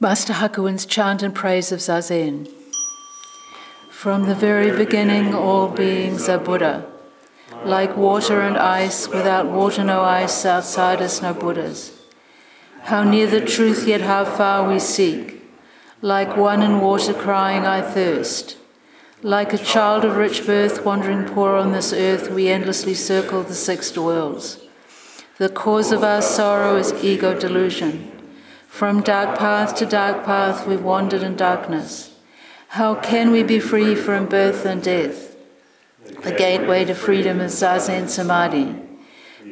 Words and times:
Master 0.00 0.32
Hakuin's 0.32 0.86
chant 0.86 1.22
and 1.22 1.32
praise 1.32 1.70
of 1.70 1.78
Zazen. 1.78 2.48
From 3.90 4.24
the 4.24 4.34
very 4.34 4.76
beginning, 4.76 5.32
all 5.32 5.68
beings 5.68 6.28
are 6.28 6.36
Buddha. 6.36 6.84
Like 7.64 7.96
water 7.96 8.40
and 8.40 8.56
ice, 8.56 9.06
without 9.06 9.46
water, 9.46 9.84
no 9.84 10.02
ice, 10.02 10.44
outsiders, 10.44 11.22
no 11.22 11.32
Buddhas. 11.32 11.92
How 12.82 13.04
near 13.04 13.28
the 13.28 13.40
truth, 13.40 13.86
yet 13.86 14.00
how 14.00 14.24
far 14.24 14.68
we 14.68 14.80
seek. 14.80 15.40
Like 16.02 16.36
one 16.36 16.60
in 16.60 16.80
water 16.80 17.14
crying, 17.14 17.64
I 17.64 17.80
thirst. 17.80 18.56
Like 19.22 19.52
a 19.52 19.58
child 19.58 20.04
of 20.04 20.16
rich 20.16 20.44
birth 20.44 20.84
wandering 20.84 21.24
poor 21.24 21.54
on 21.54 21.70
this 21.70 21.92
earth, 21.92 22.30
we 22.30 22.48
endlessly 22.48 22.94
circle 22.94 23.44
the 23.44 23.54
six 23.54 23.96
worlds. 23.96 24.60
The 25.38 25.48
cause 25.48 25.92
of 25.92 26.02
our 26.02 26.20
sorrow 26.20 26.76
is 26.76 26.92
ego 27.04 27.38
delusion. 27.38 28.13
From 28.74 29.02
dark 29.02 29.38
path 29.38 29.76
to 29.76 29.86
dark 29.86 30.24
path 30.24 30.66
we've 30.66 30.82
wandered 30.82 31.22
in 31.22 31.36
darkness. 31.36 32.10
How 32.70 32.96
can 32.96 33.30
we 33.30 33.44
be 33.44 33.60
free 33.60 33.94
from 33.94 34.26
birth 34.26 34.66
and 34.66 34.82
death? 34.82 35.36
The 36.24 36.32
gateway 36.32 36.84
to 36.86 36.94
freedom 36.96 37.40
is 37.40 37.54
Zazen 37.54 38.08
Samadhi. 38.08 38.74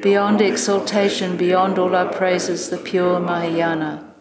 Beyond 0.03 0.41
exaltation, 0.41 1.37
beyond 1.37 1.79
all 1.79 1.95
our 1.95 2.13
praises, 2.13 2.69
the 2.69 2.79
pure 2.79 3.21
Mahayana. 3.21 4.13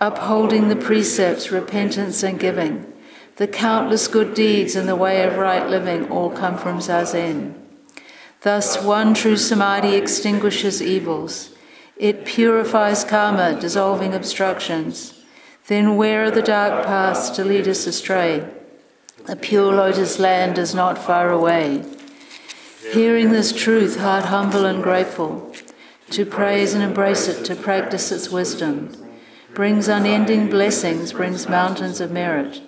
Upholding 0.00 0.68
the 0.68 0.76
precepts, 0.76 1.50
repentance 1.50 2.22
and 2.22 2.40
giving, 2.40 2.90
the 3.36 3.46
countless 3.46 4.08
good 4.08 4.32
deeds 4.32 4.74
and 4.74 4.88
the 4.88 4.96
way 4.96 5.22
of 5.22 5.36
right 5.36 5.68
living 5.68 6.10
all 6.10 6.30
come 6.30 6.56
from 6.56 6.78
Zazen. 6.78 7.52
Thus, 8.40 8.82
one 8.82 9.12
true 9.12 9.36
Samadhi 9.36 9.96
extinguishes 9.96 10.80
evils 10.80 11.53
it 11.96 12.24
purifies 12.24 13.04
karma, 13.04 13.58
dissolving 13.60 14.14
obstructions. 14.14 15.22
Then 15.66 15.96
where 15.96 16.24
are 16.24 16.30
the 16.30 16.42
dark 16.42 16.84
paths 16.84 17.30
to 17.30 17.44
lead 17.44 17.68
us 17.68 17.86
astray? 17.86 18.48
The 19.26 19.36
pure 19.36 19.72
lotus 19.72 20.18
land 20.18 20.58
is 20.58 20.74
not 20.74 20.98
far 20.98 21.30
away. 21.30 21.84
Hearing 22.92 23.30
this 23.30 23.52
truth, 23.52 23.98
heart 23.98 24.26
humble 24.26 24.66
and 24.66 24.82
grateful, 24.82 25.54
to 26.10 26.26
praise 26.26 26.74
and 26.74 26.82
embrace 26.82 27.28
it, 27.28 27.44
to 27.46 27.56
practice 27.56 28.12
its 28.12 28.28
wisdom, 28.28 28.94
brings 29.54 29.88
unending 29.88 30.50
blessings, 30.50 31.12
brings 31.12 31.48
mountains 31.48 32.00
of 32.00 32.10
merit. 32.10 32.60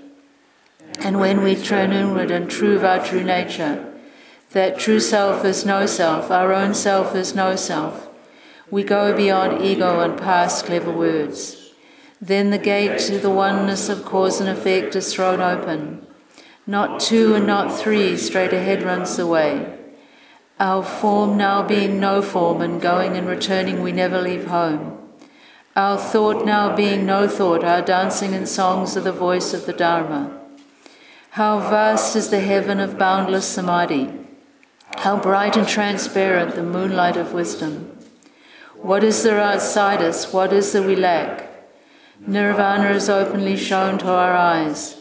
And 1.01 1.21
when 1.21 1.43
we 1.43 1.55
turn 1.55 1.93
inward 1.93 2.31
and 2.31 2.51
prove 2.51 2.83
our 2.83 3.05
true 3.05 3.23
nature, 3.23 3.93
that 4.53 4.79
true 4.79 5.01
self 5.01 5.45
is 5.45 5.67
no 5.67 5.85
self, 5.85 6.31
our 6.31 6.55
own 6.55 6.73
self 6.73 7.15
is 7.15 7.35
no 7.35 7.57
self, 7.57 8.06
we 8.71 8.83
go 8.83 9.17
beyond 9.17 9.63
ego 9.65 10.01
and 10.01 10.19
past 10.19 10.67
clever 10.67 10.91
words. 10.91 11.73
Then 12.21 12.51
the 12.51 12.59
gate 12.59 12.99
to 13.01 13.19
the 13.19 13.31
oneness 13.31 13.89
of 13.89 14.05
cause 14.05 14.41
and 14.41 14.49
effect 14.49 14.97
is 14.97 15.13
thrown 15.13 15.41
open. 15.41 16.07
Not 16.67 16.99
two 16.99 17.35
and 17.35 17.47
not 17.47 17.79
three, 17.79 18.17
straight 18.17 18.53
ahead 18.53 18.83
runs 18.83 19.17
the 19.17 19.27
way. 19.27 19.79
Our 20.59 20.83
form 20.83 21.37
now 21.37 21.63
being 21.63 22.01
no 22.01 22.23
form, 22.23 22.61
and 22.63 22.81
going 22.81 23.17
and 23.17 23.29
returning, 23.29 23.83
we 23.83 23.93
never 23.93 24.21
leave 24.21 24.47
home. 24.47 24.99
Our 25.77 25.99
thought 25.99 26.47
now 26.47 26.75
being 26.75 27.05
no 27.05 27.29
thought, 27.29 27.63
our 27.63 27.83
dancing 27.83 28.35
and 28.35 28.49
songs 28.49 28.97
are 28.97 29.03
the 29.03 29.13
voice 29.13 29.53
of 29.53 29.67
the 29.67 29.75
Dharma. 29.75 30.41
How 31.31 31.59
vast 31.59 32.17
is 32.17 32.31
the 32.31 32.41
heaven 32.41 32.81
of 32.81 32.99
boundless 32.99 33.47
samadhi! 33.47 34.11
How 34.97 35.21
bright 35.21 35.57
and 35.57 35.69
transparent 35.69 36.55
the 36.55 36.63
moonlight 36.63 37.19
of 37.19 37.35
wisdom! 37.35 37.96
What 38.83 39.03
is 39.03 39.23
there 39.23 39.41
outside 39.41 40.03
us? 40.03 40.33
What 40.33 40.53
is 40.53 40.73
there 40.73 40.83
we 40.83 40.97
lack? 40.97 41.49
Nirvana 42.21 42.91
is 42.91 43.09
openly 43.09 43.57
shown 43.57 43.99
to 43.99 44.09
our 44.09 44.35
eyes. 44.35 44.97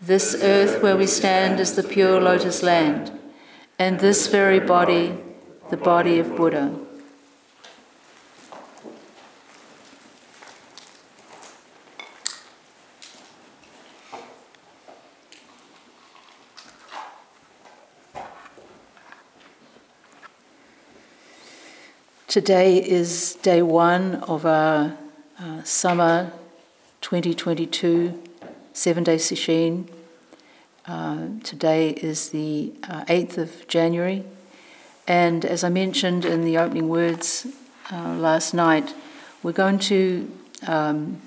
This 0.00 0.34
earth 0.42 0.82
where 0.82 0.96
we 0.96 1.06
stand 1.06 1.60
is 1.60 1.74
the 1.74 1.82
pure 1.82 2.20
lotus 2.20 2.62
land, 2.62 3.12
and 3.78 4.00
this 4.00 4.26
very 4.26 4.58
body, 4.58 5.18
the 5.68 5.76
body 5.76 6.18
of 6.18 6.34
Buddha. 6.36 6.74
Today 22.30 22.76
is 22.76 23.34
day 23.42 23.60
one 23.60 24.14
of 24.28 24.46
our 24.46 24.96
uh, 25.40 25.64
summer 25.64 26.30
2022 27.00 28.22
seven 28.72 29.02
day 29.02 29.16
sesshin. 29.16 29.88
Uh, 30.86 31.30
today 31.42 31.90
is 31.90 32.28
the 32.28 32.72
uh, 32.84 33.04
8th 33.06 33.36
of 33.36 33.66
January, 33.66 34.22
and 35.08 35.44
as 35.44 35.64
I 35.64 35.70
mentioned 35.70 36.24
in 36.24 36.44
the 36.44 36.56
opening 36.56 36.88
words 36.88 37.48
uh, 37.90 38.14
last 38.14 38.54
night, 38.54 38.94
we're 39.42 39.50
going 39.50 39.80
to 39.80 40.30
um, 40.68 41.20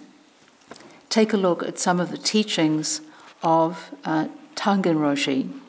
take 1.09 1.33
a 1.33 1.37
look 1.37 1.63
at 1.63 1.79
some 1.79 1.99
of 1.99 2.11
the 2.11 2.17
teachings 2.17 3.01
of 3.41 3.93
uh, 4.05 4.29
Tangen 4.55 4.95
Roshi. 4.95 5.62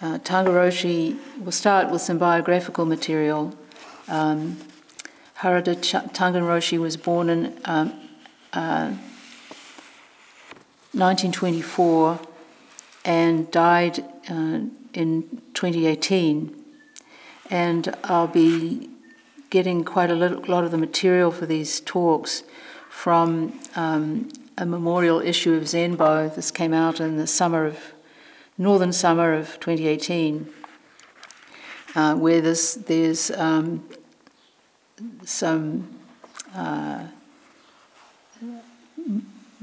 Uh, 0.00 0.18
Tangen 0.18 0.52
Roshi 0.52 1.18
will 1.42 1.52
start 1.52 1.90
with 1.90 2.02
some 2.02 2.18
biographical 2.18 2.84
material. 2.84 3.56
Um, 4.08 4.58
Harada 5.38 5.74
Ch- 5.80 6.12
Tangenroshi 6.12 6.78
was 6.78 6.98
born 6.98 7.30
in 7.30 7.58
um, 7.64 7.92
uh, 8.52 8.92
1924 10.92 12.20
and 13.06 13.50
died 13.50 14.00
uh, 14.28 14.60
in 14.92 15.42
2018. 15.54 16.54
And 17.48 17.94
I'll 18.04 18.26
be 18.26 18.90
getting 19.48 19.82
quite 19.82 20.10
a 20.10 20.14
lot 20.14 20.64
of 20.64 20.72
the 20.72 20.78
material 20.78 21.30
for 21.30 21.46
these 21.46 21.80
talks 21.80 22.42
from 22.90 23.58
um, 23.76 24.28
a 24.58 24.66
memorial 24.66 25.20
issue 25.20 25.54
of 25.54 25.68
Zen 25.68 25.96
Bow. 25.96 26.28
This 26.28 26.50
came 26.50 26.74
out 26.74 27.00
in 27.00 27.16
the 27.16 27.26
summer 27.26 27.64
of 27.64 27.92
northern 28.58 28.92
summer 28.92 29.34
of 29.34 29.60
2018, 29.60 30.48
uh, 31.94 32.14
where 32.14 32.40
there's, 32.40 32.74
there's 32.74 33.30
um, 33.32 33.88
some 35.24 35.88
uh, 36.54 37.04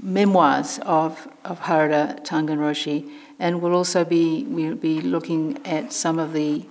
memoirs 0.01 0.79
of, 0.79 1.27
of 1.43 1.61
Harada 1.61 2.23
Tangenroshi, 2.25 3.09
and 3.39 3.61
we'll 3.61 3.73
also 3.73 4.03
be, 4.03 4.43
we'll 4.43 4.75
be 4.75 5.01
looking 5.01 5.59
at 5.65 5.91
some 5.91 6.19
of 6.19 6.33
the 6.33 6.65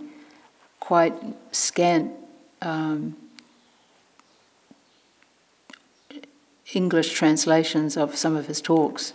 quite 0.81 1.15
scant 1.53 2.13
um, 2.61 3.17
English 6.75 7.13
translations 7.13 7.97
of 7.97 8.17
some 8.17 8.37
of 8.37 8.47
his 8.47 8.61
talks. 8.61 9.13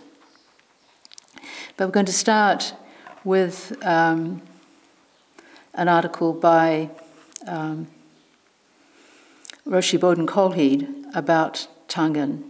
But 1.76 1.88
we're 1.88 1.92
going 1.92 2.06
to 2.06 2.12
start 2.12 2.74
with 3.24 3.76
um, 3.84 4.42
an 5.74 5.88
article 5.88 6.32
by 6.32 6.90
um, 7.46 7.86
Roshi 9.66 9.98
Bodhin 9.98 10.26
Kjolhede 10.26 11.14
about 11.14 11.68
Tangen. 11.88 12.42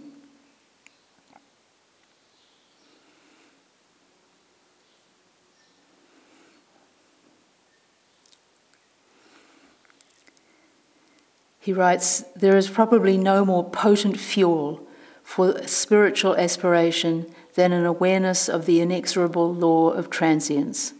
He 11.60 11.74
writes, 11.74 12.24
There 12.34 12.56
is 12.56 12.70
probably 12.70 13.18
no 13.18 13.44
more 13.44 13.68
potent 13.68 14.18
fuel 14.18 14.86
for 15.22 15.66
spiritual 15.66 16.34
aspiration 16.36 17.26
than 17.58 17.72
an 17.72 17.84
awareness 17.84 18.48
of 18.48 18.66
the 18.66 18.80
inexorable 18.80 19.52
law 19.52 19.90
of 19.90 20.08
transience. 20.08 20.94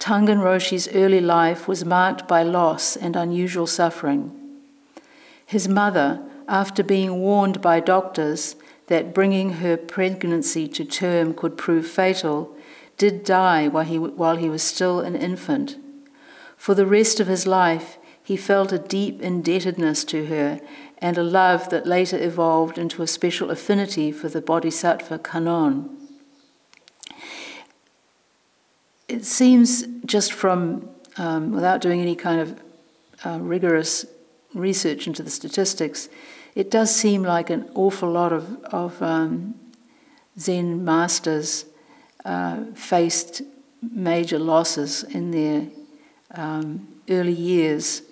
Tangen 0.00 0.40
Roshi's 0.40 0.88
early 0.88 1.20
life 1.20 1.68
was 1.68 1.84
marked 1.84 2.26
by 2.26 2.42
loss 2.42 2.96
and 2.96 3.14
unusual 3.14 3.68
suffering. 3.68 4.36
His 5.46 5.68
mother, 5.68 6.20
after 6.48 6.82
being 6.82 7.20
warned 7.20 7.60
by 7.60 7.78
doctors 7.78 8.56
that 8.88 9.14
bringing 9.14 9.62
her 9.62 9.76
pregnancy 9.76 10.66
to 10.66 10.84
term 10.84 11.32
could 11.34 11.56
prove 11.56 11.86
fatal, 11.86 12.52
did 12.96 13.22
die 13.22 13.68
while 13.68 13.84
he, 13.84 13.96
while 13.96 14.34
he 14.34 14.48
was 14.48 14.64
still 14.64 14.98
an 14.98 15.14
infant. 15.14 15.76
For 16.56 16.74
the 16.74 16.84
rest 16.84 17.20
of 17.20 17.28
his 17.28 17.46
life, 17.46 17.96
he 18.24 18.36
felt 18.36 18.72
a 18.72 18.78
deep 18.78 19.22
indebtedness 19.22 20.02
to 20.06 20.26
her 20.26 20.60
and 21.00 21.16
a 21.16 21.22
love 21.22 21.70
that 21.70 21.86
later 21.86 22.18
evolved 22.22 22.78
into 22.78 23.02
a 23.02 23.06
special 23.06 23.50
affinity 23.50 24.12
for 24.12 24.28
the 24.28 24.40
Bodhisattva 24.40 25.18
Kannon. 25.20 25.96
It 29.08 29.24
seems 29.24 29.86
just 30.04 30.32
from, 30.32 30.88
um, 31.16 31.52
without 31.52 31.80
doing 31.80 32.00
any 32.00 32.14
kind 32.14 32.40
of 32.40 32.60
uh, 33.24 33.38
rigorous 33.40 34.04
research 34.54 35.06
into 35.06 35.22
the 35.22 35.30
statistics, 35.30 36.08
it 36.54 36.70
does 36.70 36.94
seem 36.94 37.22
like 37.22 37.50
an 37.50 37.70
awful 37.74 38.10
lot 38.10 38.32
of, 38.32 38.62
of 38.64 39.00
um, 39.02 39.54
Zen 40.38 40.84
masters 40.84 41.64
uh, 42.24 42.64
faced 42.74 43.42
major 43.82 44.38
losses 44.38 45.04
in 45.04 45.30
their 45.30 45.68
um, 46.34 46.86
early 47.08 47.32
years, 47.32 48.02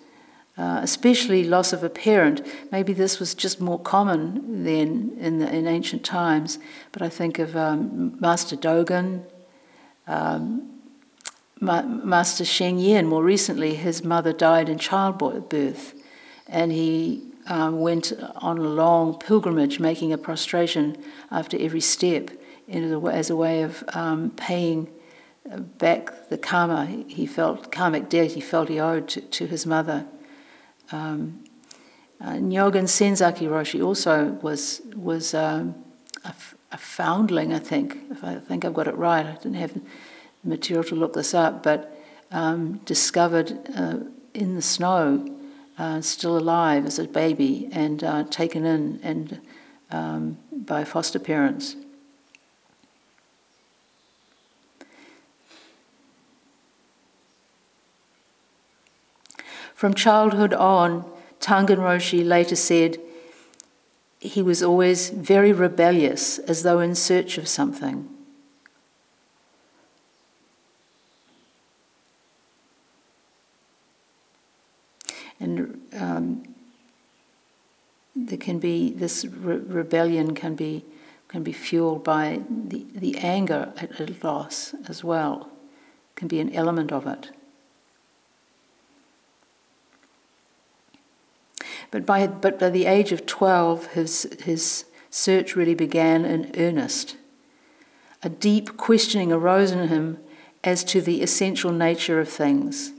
uh, 0.59 0.81
especially 0.83 1.45
loss 1.45 1.73
of 1.73 1.85
a 1.85 1.89
parent. 1.89 2.45
Maybe 2.73 2.93
this 2.93 3.21
was 3.21 3.35
just 3.35 3.61
more 3.61 3.79
common 3.79 4.65
then 4.65 5.17
in, 5.21 5.39
the, 5.39 5.49
in 5.55 5.69
ancient 5.69 6.05
times, 6.05 6.59
but 6.91 7.01
I 7.01 7.09
think 7.09 7.39
of 7.39 7.57
um, 7.57 8.19
Master 8.21 8.57
Dogen, 8.57 9.23
um, 10.09 10.69
Ma- 11.61 11.83
Master 11.83 12.45
Sheng 12.45 12.79
Yen, 12.79 13.07
more 13.07 13.23
recently, 13.23 13.75
his 13.75 14.03
mother 14.03 14.33
died 14.33 14.69
in 14.69 14.79
childbirth, 14.79 15.95
and 16.49 16.73
he 16.73 17.23
um, 17.47 17.81
went 17.81 18.13
on 18.37 18.59
a 18.59 18.63
long 18.63 19.19
pilgrimage, 19.19 19.79
making 19.79 20.13
a 20.13 20.19
prostration 20.19 20.97
after 21.31 21.57
every 21.59 21.81
step 21.81 22.31
as 22.69 23.31
a 23.31 23.37
way 23.37 23.63
of 23.63 23.85
um, 23.95 24.31
paying 24.33 24.89
back 25.79 26.29
the 26.29 26.37
karma 26.37 26.85
he 27.07 27.27
felt, 27.27 27.73
karmic 27.73 28.09
debt 28.09 28.33
he 28.33 28.41
felt 28.41 28.69
he 28.69 28.79
owed 28.79 29.09
to, 29.09 29.21
to 29.21 29.47
his 29.47 29.65
mother. 29.65 30.05
Um, 30.93 31.44
uh, 32.20 32.32
Nyogen 32.32 32.88
Senzaki 32.88 33.49
Roshi 33.49 33.85
also 33.85 34.38
was 34.43 34.82
was 34.96 35.35
um, 35.35 35.75
foundling, 36.76 37.52
I 37.52 37.58
think. 37.58 37.99
If 38.11 38.25
I 38.25 38.37
think 38.37 38.64
I've 38.64 38.75
got 38.75 38.88
it 38.88 38.96
right, 38.96 39.25
I 39.25 39.32
didn't 39.32 39.55
have 39.55 39.81
material 40.44 40.85
to 40.85 40.94
look 40.94 41.14
this 41.14 41.35
up, 41.35 41.62
but 41.62 41.96
um, 42.31 42.81
discovered 42.85 43.58
uh, 43.76 43.99
in 44.35 44.55
the 44.55 44.62
snow 44.62 45.35
uh, 45.79 46.00
still 46.00 46.37
alive 46.37 46.87
as 46.87 46.99
a 46.99 47.05
baby 47.05 47.69
and 47.73 48.02
uh, 48.02 48.25
taken 48.25 48.64
in 48.64 49.00
and 49.02 49.40
um, 49.90 50.38
by 50.52 50.85
foster 50.85 51.19
parents. 51.19 51.76
From 59.79 59.95
childhood 59.95 60.53
on, 60.55 61.05
Tangen 61.39 61.79
Roshi 61.79 62.27
later 62.27 62.57
said 62.57 62.99
he 64.19 64.43
was 64.43 64.61
always 64.61 65.11
very 65.11 65.53
rebellious, 65.53 66.41
as 66.41 66.65
though 66.65 66.81
in 66.81 66.97
search 66.97 67.39
of 67.39 67.47
something. 67.47 68.09
and 75.39 75.81
um, 75.93 76.43
there 78.17 78.37
can 78.37 78.59
be 78.59 78.91
this 78.91 79.25
re- 79.25 79.59
rebellion 79.59 80.35
can 80.35 80.57
be 80.57 80.85
can 81.29 81.45
be 81.45 81.53
fueled 81.53 82.03
by 82.03 82.41
the, 82.51 82.85
the 82.97 83.17
anger 83.19 83.73
at, 83.77 84.01
at 84.01 84.25
loss 84.25 84.75
as 84.89 85.05
well 85.05 85.49
can 86.17 86.27
be 86.27 86.41
an 86.41 86.53
element 86.53 86.91
of 86.91 87.07
it 87.07 87.31
but 91.90 92.05
by 92.05 92.26
but 92.26 92.58
by 92.58 92.70
the 92.70 92.87
age 92.87 93.12
of 93.12 93.26
12 93.26 93.87
his 93.93 94.29
his 94.44 94.85
search 95.11 95.56
really 95.56 95.75
began 95.75 96.25
in 96.25 96.50
earnest 96.56 97.17
a 98.23 98.29
deep 98.29 98.76
questioning 98.76 99.32
arose 99.32 99.70
in 99.70 99.88
him 99.88 100.19
as 100.64 100.85
to 100.85 101.00
the 101.00 101.23
essential 101.23 101.73
nature 101.73 102.20
of 102.20 102.29
things 102.29 102.93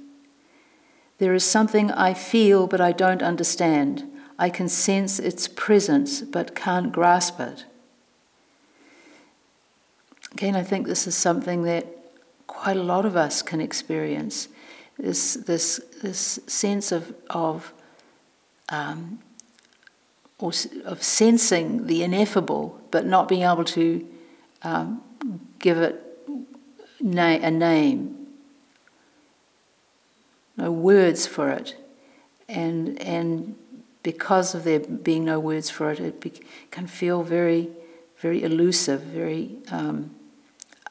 there 1.20 1.34
is 1.34 1.44
something 1.44 1.92
I 1.92 2.14
feel 2.14 2.66
but 2.66 2.82
I 2.82 2.92
don't 2.92 3.22
understand. 3.22 4.10
I 4.40 4.50
can 4.50 4.70
sense 4.70 5.20
its 5.20 5.48
presence 5.48 6.22
but 6.22 6.56
can't 6.56 6.92
grasp 6.92 7.40
it. 7.40 7.66
Again, 10.32 10.56
I 10.56 10.64
think 10.64 10.88
this 10.88 11.06
is 11.08 11.16
something 11.16 11.64
that 11.64 11.86
quite 12.48 12.78
a 12.78 12.84
lot 12.84 13.06
of 13.06 13.18
us 13.18 13.42
can 13.42 13.60
experience. 13.60 14.48
This, 14.98 15.34
this, 15.34 15.82
this 16.02 16.40
sense 16.48 16.92
of, 16.92 17.14
of, 17.30 17.74
um, 18.70 19.20
or, 20.38 20.52
of 20.86 21.04
sensing 21.04 21.88
the 21.88 22.04
ineffable, 22.04 22.80
but 22.92 23.06
not 23.06 23.28
being 23.28 23.44
able 23.44 23.66
to 23.66 24.08
um, 24.64 25.02
give 25.60 25.78
it 25.78 26.02
na- 27.02 27.40
a 27.42 27.52
name 27.52 28.20
no 30.60 30.72
words 30.72 31.26
for 31.26 31.50
it. 31.50 31.76
And, 32.50 33.02
and 33.02 33.56
because 34.04 34.54
of 34.54 34.64
there 34.66 34.80
being 34.80 35.24
no 35.26 35.40
words 35.40 35.70
for 35.70 35.92
it, 35.92 36.00
it 36.00 36.20
be, 36.20 36.34
can 36.70 36.86
feel 36.86 37.24
very, 37.24 37.70
very 38.18 38.44
elusive, 38.44 39.02
very 39.02 39.56
um, 39.72 40.12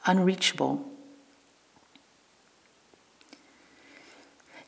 unreachable. 0.05 0.88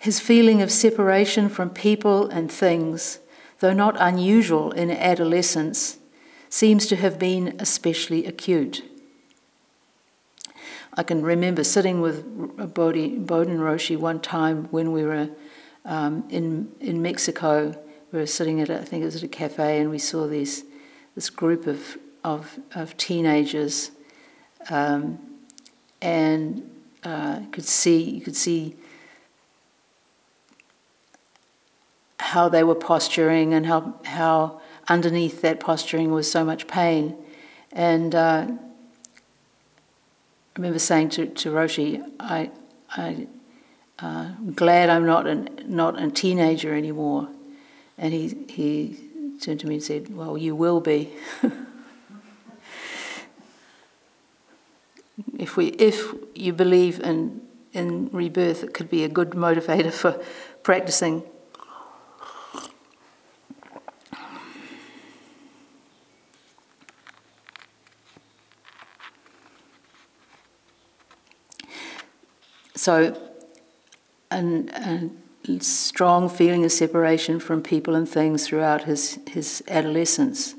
His 0.01 0.19
feeling 0.19 0.63
of 0.63 0.71
separation 0.71 1.48
from 1.48 1.69
people 1.69 2.27
and 2.30 2.51
things, 2.51 3.19
though 3.59 3.71
not 3.71 3.95
unusual 4.00 4.71
in 4.71 4.89
adolescence, 4.89 6.00
seems 6.50 6.88
to 6.88 6.95
have 6.95 7.19
been 7.19 7.56
especially 7.59 8.25
acute. 8.25 8.83
I 10.95 11.03
can 11.03 11.21
remember 11.21 11.63
sitting 11.63 12.01
with 12.01 12.74
Bodhi, 12.74 13.19
Bodhin 13.19 13.59
Roshi 13.59 13.95
one 13.95 14.19
time 14.19 14.63
when 14.71 14.92
we 14.92 15.03
were 15.03 15.30
um, 15.86 16.25
in 16.30 16.71
in 16.80 17.03
Mexico. 17.03 17.80
We 18.12 18.18
were 18.18 18.25
sitting 18.25 18.59
at 18.59 18.71
a, 18.71 18.80
I 18.80 18.83
think 18.83 19.03
it 19.03 19.06
was 19.06 19.18
at 19.18 19.21
a 19.21 19.27
cafe, 19.27 19.80
and 19.80 19.92
we 19.92 20.00
saw 20.00 20.25
these 20.25 20.63
this 21.13 21.30
group 21.30 21.68
of 21.68 22.00
of, 22.24 22.57
of 22.74 22.98
teenagers, 22.98 23.92
um, 24.71 25.19
and 26.01 26.68
uh, 27.03 27.42
could 27.51 27.65
see 27.65 28.01
you 28.01 28.21
could 28.21 28.36
see 28.36 28.75
how 32.21 32.50
they 32.50 32.63
were 32.63 32.75
posturing 32.75 33.53
and 33.53 33.65
how 33.65 33.95
how 34.06 34.62
underneath 34.88 35.41
that 35.41 35.59
posturing 35.59 36.12
was 36.12 36.29
so 36.31 36.44
much 36.44 36.68
pain, 36.68 37.15
and. 37.71 38.15
Uh, 38.15 38.47
I 40.53 40.59
remember 40.59 40.79
saying 40.79 41.09
to, 41.12 41.27
to 41.27 41.50
Roshi, 41.50 42.03
I, 42.19 42.51
I, 42.89 43.27
uh, 44.00 44.31
am 44.38 44.51
glad 44.53 44.89
I'm 44.89 45.06
not, 45.06 45.25
an, 45.25 45.47
not 45.65 46.01
a 46.01 46.12
teenager 46.12 46.75
anymore. 46.75 47.29
And 47.97 48.13
he, 48.13 48.35
he 48.50 49.00
turned 49.41 49.62
to 49.62 49.67
me 49.67 49.75
and 49.75 49.83
said, 49.83 50.13
Well, 50.13 50.38
you 50.38 50.53
will 50.56 50.81
be. 50.81 51.13
if, 55.39 55.55
we, 55.55 55.67
if 55.67 56.13
you 56.36 56.51
believe 56.51 57.00
in, 57.00 57.41
in 57.72 58.10
rebirth, 58.12 58.63
it 58.63 58.74
could 58.74 58.89
be 58.89 59.05
a 59.05 59.10
good 59.10 59.29
motivator 59.29 59.93
for 59.93 60.22
practicing 60.63 61.24
So, 72.81 73.15
a 74.31 75.11
strong 75.59 76.27
feeling 76.27 76.65
of 76.65 76.71
separation 76.71 77.39
from 77.39 77.61
people 77.61 77.93
and 77.93 78.09
things 78.09 78.47
throughout 78.47 78.85
his, 78.85 79.19
his 79.27 79.63
adolescence. 79.67 80.55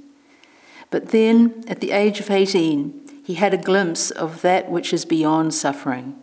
But 0.91 1.09
then, 1.09 1.64
at 1.67 1.81
the 1.81 1.91
age 1.91 2.21
of 2.21 2.31
18, 2.31 3.25
he 3.25 3.35
had 3.35 3.52
a 3.52 3.57
glimpse 3.57 4.12
of 4.12 4.41
that 4.43 4.71
which 4.71 4.93
is 4.93 5.05
beyond 5.05 5.52
suffering. 5.52 6.14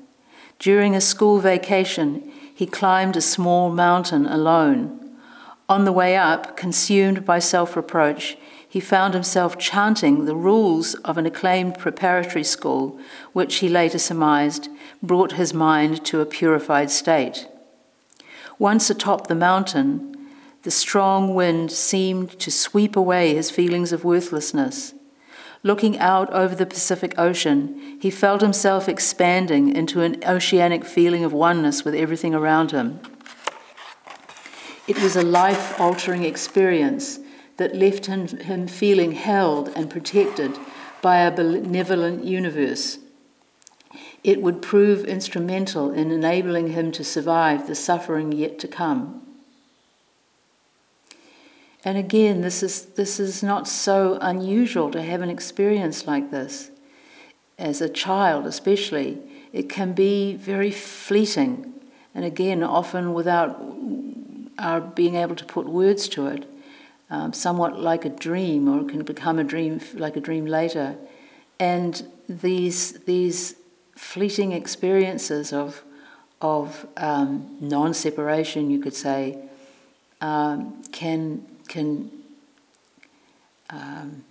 During 0.58 0.96
a 0.96 1.02
school 1.02 1.40
vacation, 1.40 2.32
he 2.56 2.66
climbed 2.66 3.18
a 3.18 3.22
small 3.22 3.70
mountain 3.70 4.26
alone. 4.26 5.18
On 5.68 5.84
the 5.84 5.92
way 5.92 6.16
up, 6.16 6.56
consumed 6.56 7.26
by 7.26 7.40
self 7.40 7.76
reproach, 7.76 8.38
he 8.72 8.80
found 8.80 9.16
himself 9.16 9.58
chanting 9.58 10.26
the 10.26 10.36
rules 10.36 10.94
of 10.96 11.18
an 11.18 11.26
acclaimed 11.26 11.80
preparatory 11.80 12.44
school, 12.44 13.00
which 13.34 13.56
he 13.56 13.68
later 13.68 13.98
surmised 13.98 14.70
brought 15.02 15.34
his 15.34 15.56
mind 15.56 16.06
to 16.06 16.22
a 16.22 16.26
purified 16.26 16.92
state. 16.92 17.48
Once 18.60 18.88
atop 18.92 19.26
the 19.26 19.34
mountain, 19.34 20.16
the 20.62 20.70
strong 20.70 21.34
wind 21.34 21.72
seemed 21.72 22.38
to 22.40 22.52
sweep 22.52 22.96
away 22.96 23.34
his 23.34 23.50
feelings 23.50 23.92
of 23.92 24.04
worthlessness. 24.04 24.94
Looking 25.64 25.98
out 25.98 26.32
over 26.32 26.54
the 26.54 26.66
Pacific 26.68 27.18
Ocean, 27.18 27.98
he 28.00 28.12
felt 28.12 28.42
himself 28.42 28.88
expanding 28.88 29.76
into 29.76 30.02
an 30.02 30.24
oceanic 30.24 30.86
feeling 30.86 31.24
of 31.24 31.34
oneness 31.34 31.84
with 31.84 31.96
everything 31.96 32.36
around 32.36 32.72
him. 32.72 33.00
It 34.88 35.02
was 35.02 35.16
a 35.16 35.24
life 35.24 35.80
altering 35.80 36.24
experience 36.24 37.19
that 37.60 37.76
left 37.76 38.08
him, 38.08 38.28
him 38.28 38.68
feeling 38.68 39.12
held 39.12 39.70
and 39.76 39.90
protected 39.90 40.58
by 41.02 41.20
a 41.20 41.32
benevolent 41.32 42.24
universe. 42.24 42.98
It 44.24 44.42
would 44.42 44.62
prove 44.62 45.06
instrumental 45.06 45.92
in 45.92 46.12
enabling 46.12 46.70
him 46.70 46.92
to 46.94 47.04
survive 47.04 47.68
the 47.68 47.76
suffering 47.76 48.32
yet 48.32 48.60
to 48.60 48.68
come. 48.68 49.22
And 51.86 51.98
again, 51.98 52.42
this 52.42 52.62
is, 52.62 52.86
this 52.86 53.20
is 53.20 53.42
not 53.42 53.68
so 53.68 54.18
unusual 54.22 54.92
to 54.92 55.02
have 55.02 55.22
an 55.22 55.30
experience 55.30 56.06
like 56.06 56.32
this. 56.32 56.72
As 57.58 57.82
a 57.82 57.90
child, 57.90 58.46
especially, 58.46 59.18
it 59.54 59.70
can 59.70 59.94
be 59.94 60.36
very 60.36 60.72
fleeting, 60.72 61.74
and 62.14 62.26
again, 62.26 62.64
often 62.64 63.14
without 63.14 63.62
our 64.58 64.82
being 64.82 65.16
able 65.16 65.36
to 65.36 65.46
put 65.46 65.68
words 65.68 66.10
to 66.10 66.28
it, 66.28 66.46
um, 67.10 67.34
somewhat 67.34 67.80
like 67.80 68.06
a 68.06 68.10
dream, 68.10 68.68
or 68.68 68.82
it 68.82 68.90
can 68.90 69.04
become 69.04 69.40
a 69.40 69.44
dream 69.44 69.82
like 69.94 70.16
a 70.16 70.20
dream 70.20 70.46
later. 70.46 70.96
And 71.60 72.06
these, 72.28 72.94
these 73.04 73.56
fleeting 73.96 74.52
experiences 74.52 75.52
of, 75.52 75.84
of 76.42 76.88
um, 76.98 77.58
non 77.60 77.94
separation, 77.94 78.70
you 78.70 78.80
could 78.80 78.94
say, 78.94 79.38
um, 80.22 80.84
can 80.92 81.46
can 81.68 82.12
um, 83.70 84.24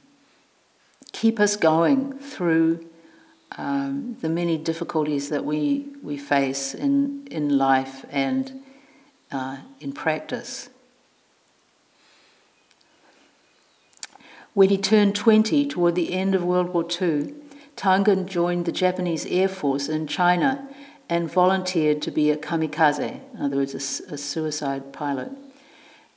keep 1.13 1.41
us 1.41 1.57
going 1.57 2.19
through 2.19 2.87
um, 3.57 4.17
the 4.21 4.29
many 4.29 4.59
difficulties 4.59 5.31
that 5.31 5.45
we, 5.45 5.87
we 6.03 6.17
face 6.17 6.75
in, 6.75 7.27
in 7.31 7.57
life 7.57 8.05
and 8.11 8.63
uh, 9.33 9.59
in 9.81 9.93
practice. 9.93 10.69
When 14.59 14.71
he 14.71 14.77
turned 14.77 15.15
20 15.15 15.69
toward 15.69 15.95
the 15.95 16.13
end 16.13 16.35
of 16.35 16.43
World 16.43 16.71
War 16.71 16.85
II, 16.85 17.33
Tangen 17.77 18.27
joined 18.27 18.65
the 18.65 18.73
Japanese 18.73 19.25
Air 19.27 19.47
Force 19.47 19.89
in 19.89 20.09
China 20.09 20.69
and 21.09 21.31
volunteered 21.31 22.03
to 22.03 22.11
be 22.11 22.33
a 22.33 22.37
kamikaze, 22.37 23.21
in 23.35 23.41
other 23.41 23.59
words, 23.59 23.75
a, 23.75 24.15
a 24.15 24.19
suicide 24.19 24.93
pilot. 24.93 25.31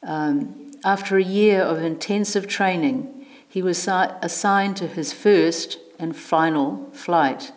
Um, 0.01 0.71
after 0.83 1.17
a 1.17 1.23
year 1.23 1.61
of 1.61 1.83
intensive 1.83 2.47
training, 2.47 3.27
he 3.47 3.61
was 3.61 3.87
assigned 3.87 4.75
to 4.77 4.87
his 4.87 5.13
first 5.13 5.77
and 5.99 6.17
final 6.17 6.89
flight. 6.93 7.51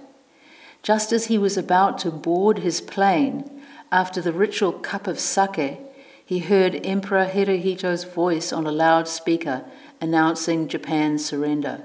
Just 0.82 1.12
as 1.12 1.28
he 1.28 1.38
was 1.38 1.56
about 1.56 1.98
to 2.00 2.10
board 2.10 2.58
his 2.58 2.82
plane, 2.82 3.62
after 3.90 4.20
the 4.20 4.34
ritual 4.34 4.74
cup 4.74 5.06
of 5.06 5.18
sake, 5.18 5.80
he 6.26 6.40
heard 6.40 6.84
Emperor 6.84 7.24
Hirohito's 7.24 8.04
voice 8.04 8.52
on 8.52 8.66
a 8.66 8.72
loudspeaker 8.72 9.64
announcing 10.04 10.68
Japan's 10.68 11.25
surrender. 11.25 11.82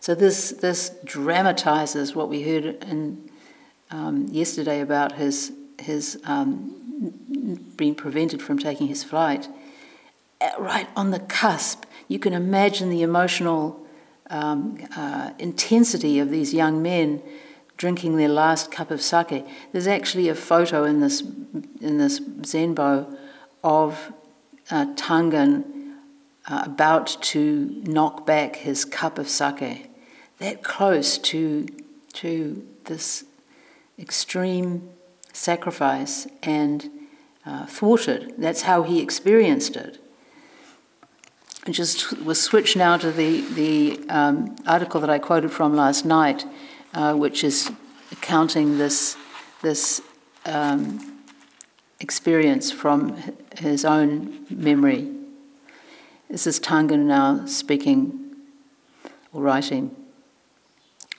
So 0.00 0.14
this 0.14 0.50
this 0.50 0.90
dramatizes 1.04 2.14
what 2.14 2.28
we 2.28 2.42
heard 2.42 2.64
in, 2.84 3.30
um, 3.90 4.26
yesterday 4.28 4.80
about 4.80 5.12
his 5.12 5.52
his 5.78 6.18
um, 6.24 6.72
being 7.76 7.94
prevented 7.94 8.40
from 8.40 8.58
taking 8.58 8.86
his 8.86 9.04
flight 9.04 9.48
right 10.58 10.88
on 10.96 11.10
the 11.10 11.20
cusp. 11.20 11.84
You 12.08 12.18
can 12.18 12.32
imagine 12.32 12.88
the 12.88 13.02
emotional 13.02 13.84
um, 14.30 14.78
uh, 14.96 15.32
intensity 15.38 16.18
of 16.18 16.30
these 16.30 16.54
young 16.54 16.82
men 16.82 17.22
drinking 17.76 18.16
their 18.16 18.28
last 18.28 18.70
cup 18.70 18.90
of 18.90 19.02
sake. 19.02 19.44
There's 19.72 19.86
actually 19.86 20.28
a 20.28 20.34
photo 20.34 20.84
in 20.84 21.00
this 21.00 21.20
in 21.80 21.98
this 21.98 22.20
Zen 22.44 22.74
Bow 22.74 23.06
of 23.62 24.12
uh, 24.70 24.86
Tangen 24.94 25.75
uh, 26.48 26.62
about 26.64 27.16
to 27.22 27.82
knock 27.84 28.26
back 28.26 28.56
his 28.56 28.84
cup 28.84 29.18
of 29.18 29.28
sake. 29.28 29.90
That 30.38 30.62
close 30.62 31.18
to 31.18 31.66
to 32.14 32.66
this 32.84 33.24
extreme 33.98 34.88
sacrifice 35.32 36.26
and 36.42 36.88
uh, 37.44 37.66
thwarted. 37.66 38.34
That's 38.38 38.62
how 38.62 38.82
he 38.82 39.00
experienced 39.00 39.76
it 39.76 39.98
just 41.72 42.12
we'll 42.20 42.34
switch 42.34 42.76
now 42.76 42.96
to 42.96 43.10
the, 43.10 43.40
the 43.54 44.00
um, 44.08 44.56
article 44.66 45.00
that 45.00 45.10
I 45.10 45.18
quoted 45.18 45.50
from 45.50 45.74
last 45.74 46.04
night, 46.04 46.44
uh, 46.94 47.14
which 47.14 47.42
is 47.42 47.70
accounting 48.12 48.78
this, 48.78 49.16
this 49.62 50.00
um, 50.44 51.20
experience 51.98 52.70
from 52.70 53.16
his 53.58 53.84
own 53.84 54.46
memory. 54.50 55.15
This 56.28 56.46
is 56.46 56.60
Tangen 56.60 57.06
now 57.06 57.46
speaking 57.46 58.36
or 59.32 59.42
writing. 59.42 59.94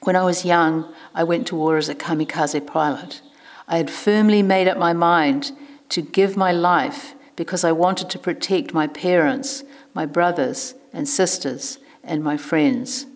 When 0.03 0.15
I 0.15 0.23
was 0.23 0.45
young, 0.45 0.93
I 1.15 1.23
went 1.23 1.47
to 1.47 1.55
war 1.55 1.77
as 1.77 1.89
a 1.89 1.95
kamikaze 1.95 2.65
pilot. 2.65 3.21
I 3.67 3.77
had 3.77 3.89
firmly 3.89 4.41
made 4.41 4.67
up 4.67 4.77
my 4.77 4.93
mind 4.93 5.51
to 5.89 6.01
give 6.01 6.37
my 6.37 6.51
life 6.51 7.15
because 7.35 7.63
I 7.63 7.71
wanted 7.71 8.09
to 8.09 8.19
protect 8.19 8.73
my 8.73 8.87
parents 8.87 9.63
my 9.97 10.05
brothers 10.05 10.75
and 10.93 11.09
sisters, 11.09 11.79
and 12.03 12.23
my 12.23 12.37
friends. 12.37 13.07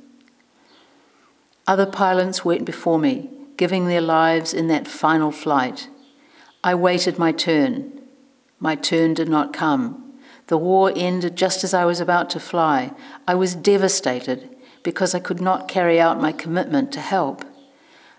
Other 1.67 1.85
pilots 1.85 2.43
went 2.43 2.65
before 2.65 2.97
me, 2.97 3.29
giving 3.55 3.85
their 3.85 4.01
lives 4.01 4.51
in 4.51 4.67
that 4.69 4.87
final 4.87 5.31
flight. 5.31 5.89
I 6.63 6.73
waited 6.73 7.19
my 7.19 7.31
turn. 7.31 8.01
My 8.59 8.73
turn 8.73 9.13
did 9.13 9.29
not 9.29 9.53
come. 9.53 10.10
The 10.51 10.57
war 10.57 10.91
ended 10.93 11.37
just 11.37 11.63
as 11.63 11.73
I 11.73 11.85
was 11.85 12.01
about 12.01 12.29
to 12.31 12.39
fly. 12.41 12.91
I 13.25 13.35
was 13.35 13.55
devastated 13.55 14.53
because 14.83 15.15
I 15.15 15.21
could 15.21 15.39
not 15.39 15.69
carry 15.69 15.97
out 15.97 16.19
my 16.19 16.33
commitment 16.33 16.91
to 16.91 16.99
help. 16.99 17.45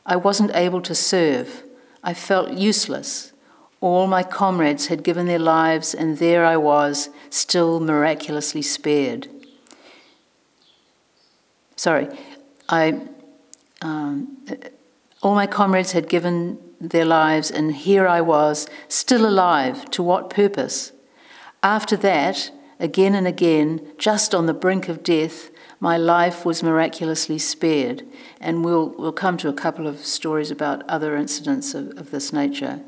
I 0.07 0.17
wasn't 0.17 0.57
able 0.57 0.81
to 0.81 0.95
serve. 0.95 1.63
I 2.03 2.15
felt 2.15 2.53
useless 2.53 3.35
all 3.83 4.07
my 4.07 4.23
comrades 4.23 4.87
had 4.87 5.03
given 5.03 5.27
their 5.27 5.39
lives, 5.39 5.93
and 5.93 6.17
there 6.17 6.47
I 6.47 6.57
was, 6.57 7.11
still 7.29 7.81
miraculously 7.81 8.63
spared. 8.63 9.29
Sorry, 11.77 12.09
I. 12.67 12.99
Um, 13.83 14.39
all 15.21 15.35
my 15.35 15.47
comrades 15.47 15.93
had 15.93 16.09
given 16.09 16.59
their 16.81 17.05
lives, 17.05 17.51
and 17.51 17.77
here 17.77 18.09
I 18.09 18.23
was, 18.23 18.69
still 18.89 19.27
alive. 19.29 19.91
To 19.91 20.03
what 20.03 20.31
purpose? 20.31 20.93
After 21.63 21.97
that, 21.99 22.51
again 22.81 23.15
and 23.15 23.27
again, 23.27 23.87
just 23.97 24.35
on 24.35 24.47
the 24.47 24.55
brink 24.55 24.89
of 24.89 25.03
death, 25.03 25.51
my 25.79 25.97
life 25.97 26.45
was 26.45 26.63
miraculously 26.63 27.39
spared. 27.39 28.03
And 28.41 28.65
we'll, 28.65 28.91
we'll 28.91 29.13
come 29.13 29.37
to 29.39 29.49
a 29.49 29.53
couple 29.53 29.87
of 29.87 29.99
stories 30.05 30.51
about 30.51 30.89
other 30.89 31.17
incidents 31.17 31.75
of, 31.75 31.97
of 31.99 32.11
this 32.11 32.33
nature. 32.33 32.81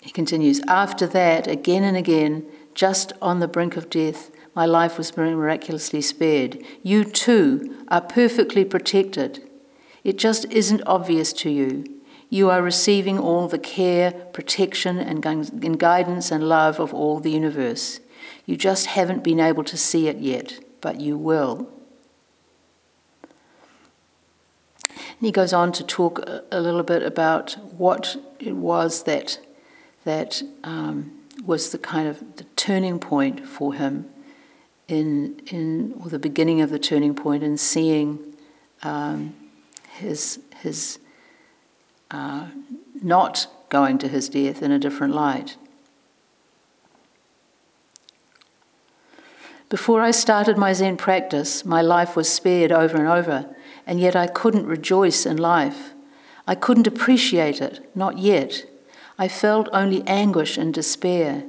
He 0.00 0.10
continues, 0.10 0.60
After 0.66 1.06
that, 1.08 1.46
again 1.46 1.84
and 1.84 1.96
again, 1.96 2.44
just 2.74 3.12
on 3.20 3.40
the 3.40 3.48
brink 3.48 3.76
of 3.76 3.90
death, 3.90 4.30
my 4.54 4.66
life 4.66 4.98
was 4.98 5.16
miraculously 5.16 6.00
spared. 6.00 6.62
You 6.82 7.04
too 7.04 7.84
are 7.88 8.00
perfectly 8.00 8.64
protected. 8.64 9.48
It 10.04 10.18
just 10.18 10.44
isn't 10.46 10.82
obvious 10.86 11.32
to 11.34 11.50
you. 11.50 11.91
You 12.32 12.48
are 12.48 12.62
receiving 12.62 13.18
all 13.18 13.46
the 13.46 13.58
care, 13.58 14.10
protection, 14.10 14.96
and 14.96 15.22
guidance 15.22 16.30
and 16.30 16.48
love 16.48 16.80
of 16.80 16.94
all 16.94 17.20
the 17.20 17.30
universe. 17.30 18.00
You 18.46 18.56
just 18.56 18.86
haven't 18.86 19.22
been 19.22 19.38
able 19.38 19.64
to 19.64 19.76
see 19.76 20.08
it 20.08 20.16
yet, 20.16 20.58
but 20.80 20.98
you 20.98 21.18
will. 21.18 21.68
And 24.88 25.20
he 25.20 25.30
goes 25.30 25.52
on 25.52 25.72
to 25.72 25.84
talk 25.84 26.26
a 26.50 26.58
little 26.58 26.82
bit 26.82 27.02
about 27.02 27.52
what 27.76 28.16
it 28.38 28.56
was 28.56 29.02
that 29.02 29.38
that 30.04 30.42
um, 30.64 31.12
was 31.44 31.70
the 31.70 31.76
kind 31.76 32.08
of 32.08 32.36
the 32.36 32.44
turning 32.56 32.98
point 32.98 33.46
for 33.46 33.74
him 33.74 34.08
in, 34.88 35.38
in 35.48 36.00
or 36.02 36.08
the 36.08 36.18
beginning 36.18 36.62
of 36.62 36.70
the 36.70 36.78
turning 36.78 37.14
point 37.14 37.42
in 37.42 37.58
seeing 37.58 38.18
um, 38.82 39.34
his, 39.90 40.40
his 40.60 40.98
uh, 42.12 42.46
not 43.02 43.46
going 43.68 43.98
to 43.98 44.08
his 44.08 44.28
death 44.28 44.62
in 44.62 44.70
a 44.70 44.78
different 44.78 45.14
light. 45.14 45.56
Before 49.68 50.02
I 50.02 50.10
started 50.10 50.58
my 50.58 50.74
Zen 50.74 50.98
practice, 50.98 51.64
my 51.64 51.80
life 51.80 52.14
was 52.14 52.30
spared 52.30 52.70
over 52.70 52.98
and 52.98 53.08
over, 53.08 53.56
and 53.86 53.98
yet 53.98 54.14
I 54.14 54.26
couldn't 54.26 54.66
rejoice 54.66 55.24
in 55.24 55.38
life. 55.38 55.92
I 56.46 56.54
couldn't 56.54 56.86
appreciate 56.86 57.62
it, 57.62 57.90
not 57.94 58.18
yet. 58.18 58.66
I 59.18 59.28
felt 59.28 59.68
only 59.72 60.02
anguish 60.06 60.58
and 60.58 60.74
despair. 60.74 61.44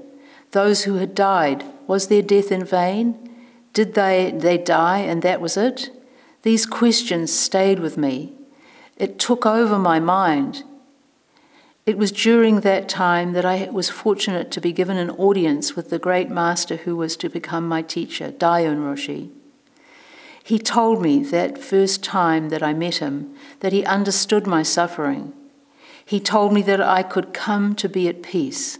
Those 0.51 0.85
who 0.85 0.95
had 0.95 1.13
died, 1.13 1.65
was 1.85 2.07
their 2.07 2.21
death 2.21 2.51
in 2.51 2.63
vain? 2.63 3.29
Did 3.73 3.95
they, 3.95 4.31
they 4.33 4.57
die 4.57 4.99
and 4.99 5.21
that 5.23 5.41
was 5.41 5.57
it? 5.57 5.89
These 6.43 6.65
questions 6.65 7.37
stayed 7.37 7.79
with 7.79 7.97
me. 7.97 8.33
It 8.97 9.19
took 9.19 9.45
over 9.45 9.77
my 9.77 9.99
mind. 9.99 10.63
It 11.85 11.97
was 11.97 12.11
during 12.11 12.61
that 12.61 12.87
time 12.87 13.33
that 13.33 13.45
I 13.45 13.69
was 13.71 13.89
fortunate 13.89 14.51
to 14.51 14.61
be 14.61 14.71
given 14.71 14.97
an 14.97 15.09
audience 15.11 15.75
with 15.75 15.89
the 15.89 15.99
great 15.99 16.29
master 16.29 16.77
who 16.77 16.95
was 16.95 17.17
to 17.17 17.29
become 17.29 17.67
my 17.67 17.81
teacher, 17.81 18.31
Daiun 18.31 18.77
Roshi. 18.77 19.29
He 20.43 20.59
told 20.59 21.01
me 21.01 21.23
that 21.23 21.57
first 21.57 22.03
time 22.03 22.49
that 22.49 22.63
I 22.63 22.73
met 22.73 22.95
him 22.95 23.35
that 23.59 23.73
he 23.73 23.85
understood 23.85 24.45
my 24.45 24.63
suffering 24.63 25.33
he 26.05 26.19
told 26.19 26.53
me 26.53 26.61
that 26.63 26.81
I 26.81 27.03
could 27.03 27.33
come 27.33 27.75
to 27.75 27.87
be 27.87 28.07
at 28.07 28.23
peace. 28.23 28.79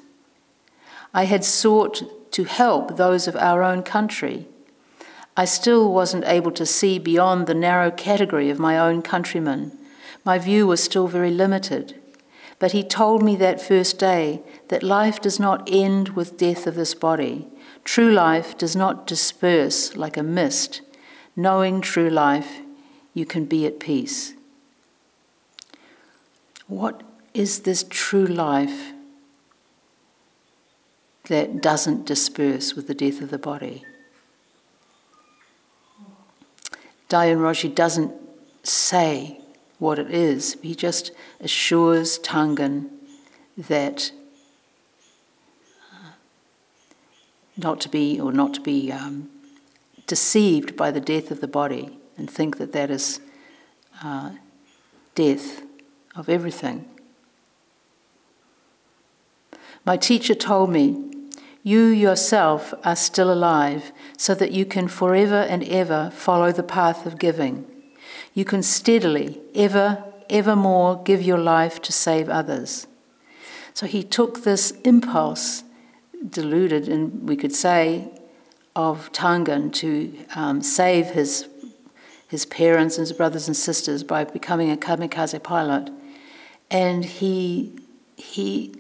I 1.13 1.25
had 1.25 1.46
sought 1.46 2.32
to 2.32 2.43
help 2.43 2.98
those 2.98 3.27
of 3.27 3.36
our 3.36 3.63
own 3.63 3.84
country. 3.84 4.48
I 5.38 5.46
still 5.46 5.93
wasn't 5.93 6.25
able 6.25 6.51
to 6.51 6.65
see 6.65 7.00
beyond 7.00 7.48
the 7.48 7.53
narrow 7.53 7.91
category 7.91 8.50
of 8.50 8.60
my 8.60 8.77
own 8.77 9.01
countrymen. 9.01 9.77
My 10.25 10.39
view 10.39 10.67
was 10.67 10.83
still 10.83 11.07
very 11.07 11.31
limited. 11.31 11.99
But 12.59 12.71
he 12.71 12.83
told 12.83 13.21
me 13.21 13.35
that 13.35 13.61
first 13.61 13.99
day 13.99 14.41
that 14.69 14.83
life 14.83 15.19
does 15.19 15.39
not 15.39 15.67
end 15.69 16.09
with 16.09 16.37
death 16.37 16.65
of 16.65 16.75
this 16.75 16.93
body. 16.93 17.47
True 17.83 18.11
life 18.11 18.57
does 18.57 18.75
not 18.75 19.05
disperse 19.05 19.97
like 19.97 20.15
a 20.15 20.23
mist. 20.23 20.81
Knowing 21.35 21.81
true 21.81 22.09
life, 22.09 22.61
you 23.13 23.25
can 23.25 23.45
be 23.45 23.65
at 23.65 23.81
peace. 23.81 24.33
What 26.67 27.03
is 27.33 27.63
this 27.63 27.83
true 27.89 28.25
life 28.25 28.93
that 31.27 31.61
doesn't 31.61 32.05
disperse 32.05 32.75
with 32.75 32.87
the 32.87 32.93
death 32.93 33.21
of 33.21 33.29
the 33.29 33.37
body? 33.37 33.83
Daiun 37.09 37.39
Roshi 37.39 37.73
doesn't 37.73 38.13
say 38.63 39.42
what 39.83 39.99
it 39.99 40.09
is, 40.09 40.57
he 40.61 40.73
just 40.73 41.11
assures 41.41 42.17
Tangen 42.17 42.89
that 43.57 44.11
uh, 45.91 46.11
not 47.57 47.81
to 47.81 47.89
be 47.89 48.17
or 48.19 48.31
not 48.31 48.53
to 48.53 48.61
be 48.61 48.93
um, 48.93 49.29
deceived 50.07 50.77
by 50.77 50.89
the 50.89 51.01
death 51.01 51.31
of 51.31 51.41
the 51.41 51.49
body 51.49 51.99
and 52.17 52.29
think 52.29 52.57
that 52.57 52.71
that 52.71 52.89
is 52.89 53.19
uh, 54.01 54.31
death 55.15 55.63
of 56.15 56.29
everything. 56.29 56.85
My 59.85 59.97
teacher 59.97 60.33
told 60.33 60.69
me, 60.69 61.11
You 61.61 61.87
yourself 61.87 62.73
are 62.85 62.95
still 62.95 63.31
alive, 63.31 63.91
so 64.17 64.33
that 64.33 64.53
you 64.53 64.65
can 64.65 64.87
forever 64.87 65.41
and 65.41 65.61
ever 65.63 66.09
follow 66.11 66.53
the 66.53 66.63
path 66.63 67.05
of 67.05 67.19
giving. 67.19 67.65
You 68.33 68.45
can 68.45 68.63
steadily, 68.63 69.39
ever, 69.53 70.03
ever 70.29 70.55
more 70.55 71.01
give 71.03 71.21
your 71.21 71.37
life 71.37 71.81
to 71.83 71.91
save 71.91 72.29
others. 72.29 72.87
So 73.73 73.85
he 73.85 74.03
took 74.03 74.43
this 74.43 74.71
impulse, 74.83 75.63
deluded, 76.27 76.87
and 76.87 77.27
we 77.27 77.35
could 77.35 77.53
say, 77.53 78.09
of 78.75 79.11
Tangen 79.11 79.71
to 79.73 80.17
um, 80.35 80.61
save 80.61 81.11
his, 81.11 81.47
his 82.27 82.45
parents 82.45 82.97
and 82.97 83.07
his 83.07 83.15
brothers 83.15 83.47
and 83.47 83.55
sisters 83.55 84.03
by 84.03 84.23
becoming 84.23 84.71
a 84.71 84.77
kamikaze 84.77 85.41
pilot. 85.43 85.91
And 86.71 87.05
he, 87.05 87.77
he 88.15 88.73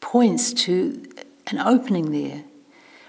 points 0.00 0.54
to 0.54 1.06
an 1.48 1.58
opening 1.58 2.10
there 2.10 2.44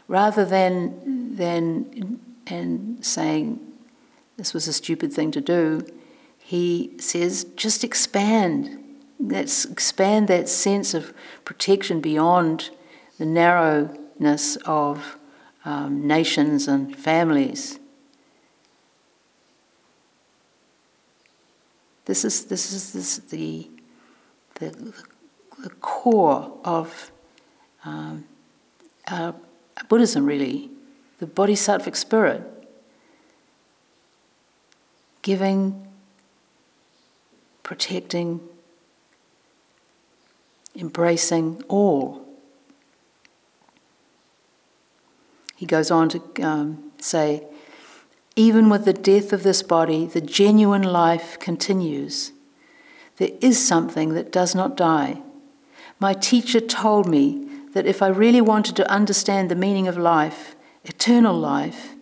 rather 0.09 0.43
than, 0.43 1.35
than 1.35 2.19
and 2.47 3.05
saying 3.05 3.66
this 4.37 4.53
was 4.53 4.67
a 4.67 4.73
stupid 4.73 5.11
thing 5.11 5.31
to 5.31 5.41
do. 5.41 5.85
He 6.37 6.93
says, 6.99 7.45
just 7.55 7.83
expand. 7.83 8.83
Let's 9.19 9.65
expand 9.65 10.27
that 10.27 10.47
sense 10.47 10.93
of 10.93 11.13
protection 11.43 11.99
beyond 11.99 12.69
the 13.17 13.25
narrowness 13.25 14.55
of 14.57 15.17
um, 15.65 16.07
nations 16.07 16.67
and 16.67 16.95
families. 16.95 17.79
This 22.05 22.23
is, 22.23 22.45
this 22.45 22.71
is 22.71 22.93
this, 22.93 23.17
the, 23.17 23.69
the, 24.55 24.93
the 25.61 25.69
core 25.81 26.57
of 26.63 27.11
um, 27.83 28.23
Buddhism, 29.89 30.25
really, 30.25 30.69
the 31.19 31.27
bodhisattvic 31.27 31.95
spirit. 31.95 32.56
Giving, 35.27 35.85
protecting, 37.61 38.39
embracing 40.73 41.61
all. 41.67 42.25
He 45.57 45.65
goes 45.65 45.91
on 45.91 46.07
to 46.07 46.21
um, 46.41 46.93
say, 47.01 47.43
even 48.37 48.69
with 48.69 48.85
the 48.85 48.93
death 48.93 49.33
of 49.33 49.43
this 49.43 49.61
body, 49.61 50.05
the 50.05 50.21
genuine 50.21 50.83
life 50.83 51.37
continues. 51.39 52.31
There 53.17 53.31
is 53.41 53.67
something 53.67 54.13
that 54.13 54.31
does 54.31 54.55
not 54.55 54.77
die. 54.77 55.21
My 55.99 56.13
teacher 56.13 56.61
told 56.61 57.05
me 57.05 57.45
that 57.73 57.85
if 57.85 58.01
I 58.01 58.07
really 58.07 58.39
wanted 58.39 58.77
to 58.77 58.89
understand 58.89 59.51
the 59.51 59.55
meaning 59.55 59.89
of 59.89 59.97
life, 59.97 60.55
eternal 60.85 61.35
life, 61.35 61.96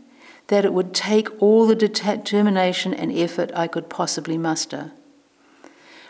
that 0.47 0.65
it 0.65 0.73
would 0.73 0.93
take 0.93 1.41
all 1.41 1.65
the 1.65 1.75
determination 1.75 2.93
and 2.93 3.11
effort 3.11 3.51
I 3.55 3.67
could 3.67 3.89
possibly 3.89 4.37
muster. 4.37 4.91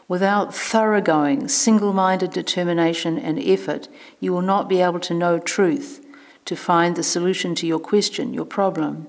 Without 0.08 0.54
thoroughgoing, 0.54 1.48
single 1.48 1.94
minded 1.94 2.32
determination 2.32 3.18
and 3.18 3.40
effort, 3.40 3.88
you 4.20 4.32
will 4.32 4.42
not 4.42 4.70
be 4.70 4.82
able 4.82 5.00
to 5.00 5.14
know 5.14 5.40
truth 5.40 6.06
to 6.46 6.56
find 6.56 6.96
the 6.96 7.04
solution 7.04 7.56
to 7.56 7.66
your 7.66 7.80
question, 7.80 8.34
your 8.34 8.46
problem. 8.46 9.08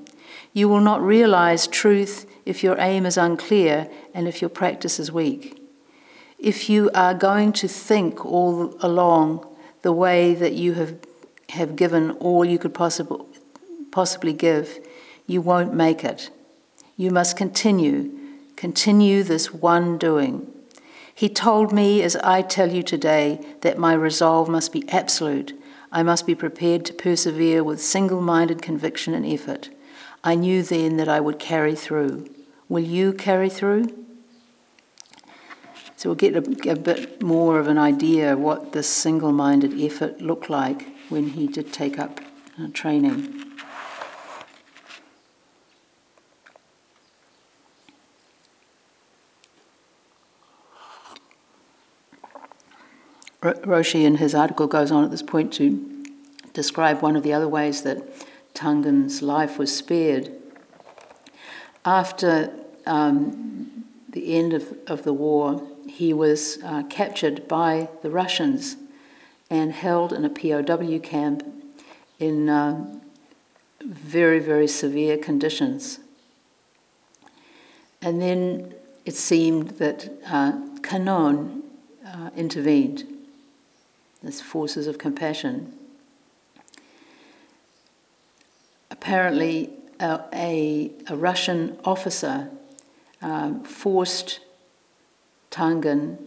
You 0.55 0.69
will 0.69 0.81
not 0.81 1.03
realize 1.03 1.67
truth 1.67 2.27
if 2.47 2.65
your 2.65 2.81
aim 2.81 3.05
is 3.05 3.19
unclear 3.19 3.91
and 4.15 4.27
if 4.27 4.41
your 4.41 4.49
practice 4.49 4.99
is 4.99 5.13
weak. 5.13 5.63
If 6.39 6.71
you 6.71 6.91
are 6.95 7.13
going 7.13 7.53
to 7.55 7.69
think 7.69 8.25
all 8.25 8.75
along 8.81 9.47
the 9.83 9.93
way 9.93 10.35
that 10.35 10.55
you 10.55 10.75
have, 10.75 10.97
have 11.51 11.77
given 11.77 12.13
all 12.13 12.45
you 12.45 12.59
could 12.59 12.73
possible, 12.73 13.29
possibly 13.91 14.33
give, 14.33 14.79
you 15.27 15.41
won't 15.41 15.75
make 15.75 16.05
it. 16.05 16.31
You 16.97 17.11
must 17.11 17.37
continue, 17.37 18.11
continue 18.57 19.23
this 19.23 19.53
one 19.53 19.99
doing. 19.99 20.51
He 21.15 21.29
told 21.29 21.73
me, 21.73 22.03
as 22.03 22.17
I 22.17 22.43
tell 22.43 22.73
you 22.73 22.83
today, 22.83 23.45
that 23.63 23.79
my 23.79 23.95
resolve 23.95 24.49
must 24.49 24.73
be 24.73 24.89
absolute 24.91 25.53
I 25.93 26.03
must 26.03 26.27
be 26.27 26.35
prepared 26.35 26.85
to 26.87 26.93
persevere 26.93 27.63
with 27.63 27.81
single 27.81 28.21
minded 28.21 28.61
conviction 28.61 29.15
and 29.15 29.25
effort. 29.25 29.71
I 30.23 30.35
knew 30.35 30.63
then 30.63 30.99
that 30.99 31.09
I 31.09 31.21
would 31.21 31.39
carry 31.39 31.75
through. 31.75 32.29
Will 32.69 32.85
you 32.85 33.13
carry 33.13 33.49
through? 33.49 33.87
So 35.97 36.11
we'll 36.11 36.17
get 36.17 36.37
a, 36.37 36.71
a 36.71 36.77
bit 36.77 37.23
more 37.23 37.59
of 37.59 37.69
an 37.69 37.79
idea 37.79 38.37
what 38.37 38.73
this 38.73 38.89
single 38.89 39.33
minded 39.33 39.81
effort 39.81 40.21
looked 40.21 40.51
like 40.51 40.95
when 41.09 41.31
he 41.31 41.47
did 41.47 41.73
take 41.73 41.99
up 41.99 42.21
uh, 42.61 42.69
training. 42.75 43.46
Roshi, 53.55 54.05
in 54.05 54.17
his 54.17 54.35
article, 54.35 54.67
goes 54.67 54.91
on 54.91 55.05
at 55.05 55.11
this 55.11 55.23
point 55.23 55.53
to 55.55 56.07
describe 56.53 57.03
one 57.03 57.17
of 57.17 57.23
the 57.23 57.33
other 57.33 57.49
ways 57.49 57.83
that 57.83 58.03
Tangen's 58.55 59.23
life 59.23 59.59
was 59.59 59.75
spared. 59.75 60.31
After 61.85 62.53
um, 62.87 63.85
the 64.11 64.35
end 64.35 64.53
of, 64.53 64.77
of 64.87 65.03
the 65.05 65.13
war, 65.13 65.63
he 65.89 66.13
was 66.13 66.59
uh, 66.65 66.85
captured 66.85 67.47
by 67.47 67.89
the 68.03 68.11
Russians 68.11 68.77
and 69.51 69.73
held 69.73 70.13
in 70.13 70.25
a 70.25 70.31
POW 70.31 70.99
camp 70.99 71.45
in 72.19 72.49
uh, 72.49 72.85
very, 73.85 74.39
very 74.39 74.67
severe 74.67 75.17
conditions. 75.19 76.01
And 78.03 78.21
then 78.21 78.75
it 79.05 79.15
seemed 79.15 79.71
that 79.79 80.11
uh, 80.27 80.59
Kannon 80.83 81.63
uh, 82.05 82.31
intervened 82.37 83.05
as 84.25 84.41
forces 84.41 84.87
of 84.87 84.99
compassion. 84.99 85.73
Apparently, 88.91 89.71
uh, 90.01 90.19
a, 90.33 90.93
a, 91.09 91.17
Russian 91.17 91.79
officer 91.85 92.51
um, 93.23 93.65
forced 93.65 94.41
Tangen 95.51 96.19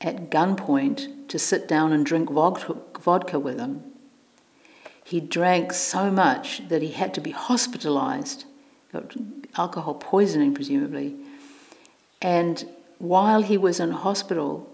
at 0.00 0.30
gunpoint 0.30 1.28
to 1.28 1.38
sit 1.38 1.68
down 1.68 1.92
and 1.92 2.04
drink 2.04 2.30
vodka, 2.30 2.76
vodka 3.00 3.38
with 3.38 3.58
him. 3.58 3.82
He 5.04 5.20
drank 5.20 5.72
so 5.72 6.10
much 6.10 6.68
that 6.68 6.82
he 6.82 6.90
had 6.90 7.14
to 7.14 7.20
be 7.20 7.30
hospitalized, 7.30 8.44
got 8.92 9.14
alcohol 9.56 9.94
poisoning, 9.94 10.54
presumably. 10.54 11.14
And 12.20 12.64
while 12.98 13.42
he 13.42 13.56
was 13.56 13.78
in 13.78 13.92
hospital, 13.92 14.68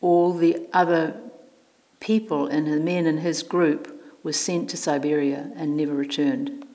all 0.00 0.32
the 0.32 0.68
other 0.72 1.20
people 2.00 2.46
and 2.46 2.66
the 2.66 2.80
men 2.80 3.06
in 3.06 3.18
his 3.18 3.42
group 3.42 4.02
were 4.22 4.32
sent 4.32 4.70
to 4.70 4.76
Siberia 4.76 5.50
and 5.56 5.76
never 5.76 5.94
returned. 5.94 6.66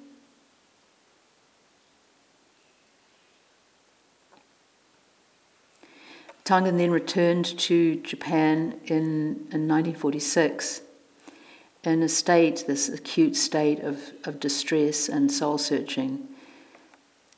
Tangen 6.44 6.78
then 6.78 6.92
returned 6.92 7.46
to 7.60 7.96
Japan 8.02 8.80
in, 8.86 9.48
in 9.52 9.68
1946, 9.68 10.82
in 11.84 12.02
a 12.04 12.10
state, 12.10 12.66
this 12.68 12.90
acute 12.90 13.36
state 13.36 13.80
of, 13.80 14.12
of 14.26 14.40
distress 14.40 15.08
and 15.08 15.32
soul 15.32 15.58
searching. 15.58 16.28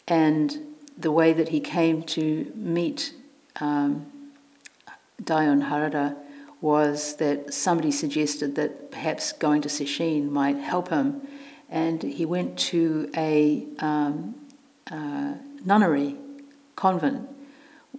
And 0.07 0.57
the 0.97 1.11
way 1.11 1.33
that 1.33 1.49
he 1.49 1.59
came 1.59 2.03
to 2.03 2.51
meet 2.55 3.13
um, 3.59 4.05
Harada 5.21 6.15
was 6.63 7.17
that 7.17 7.53
somebody 7.53 7.91
suggested 7.91 8.55
that 8.55 8.89
perhaps 8.89 9.33
going 9.33 9.61
to 9.61 9.67
Sesshin 9.67 10.29
might 10.29 10.55
help 10.55 10.87
him. 10.87 11.21
And 11.69 12.01
he 12.01 12.25
went 12.25 12.57
to 12.71 13.11
a 13.17 13.67
um, 13.79 14.33
uh, 14.89 15.33
nunnery 15.65 16.15
convent 16.77 17.29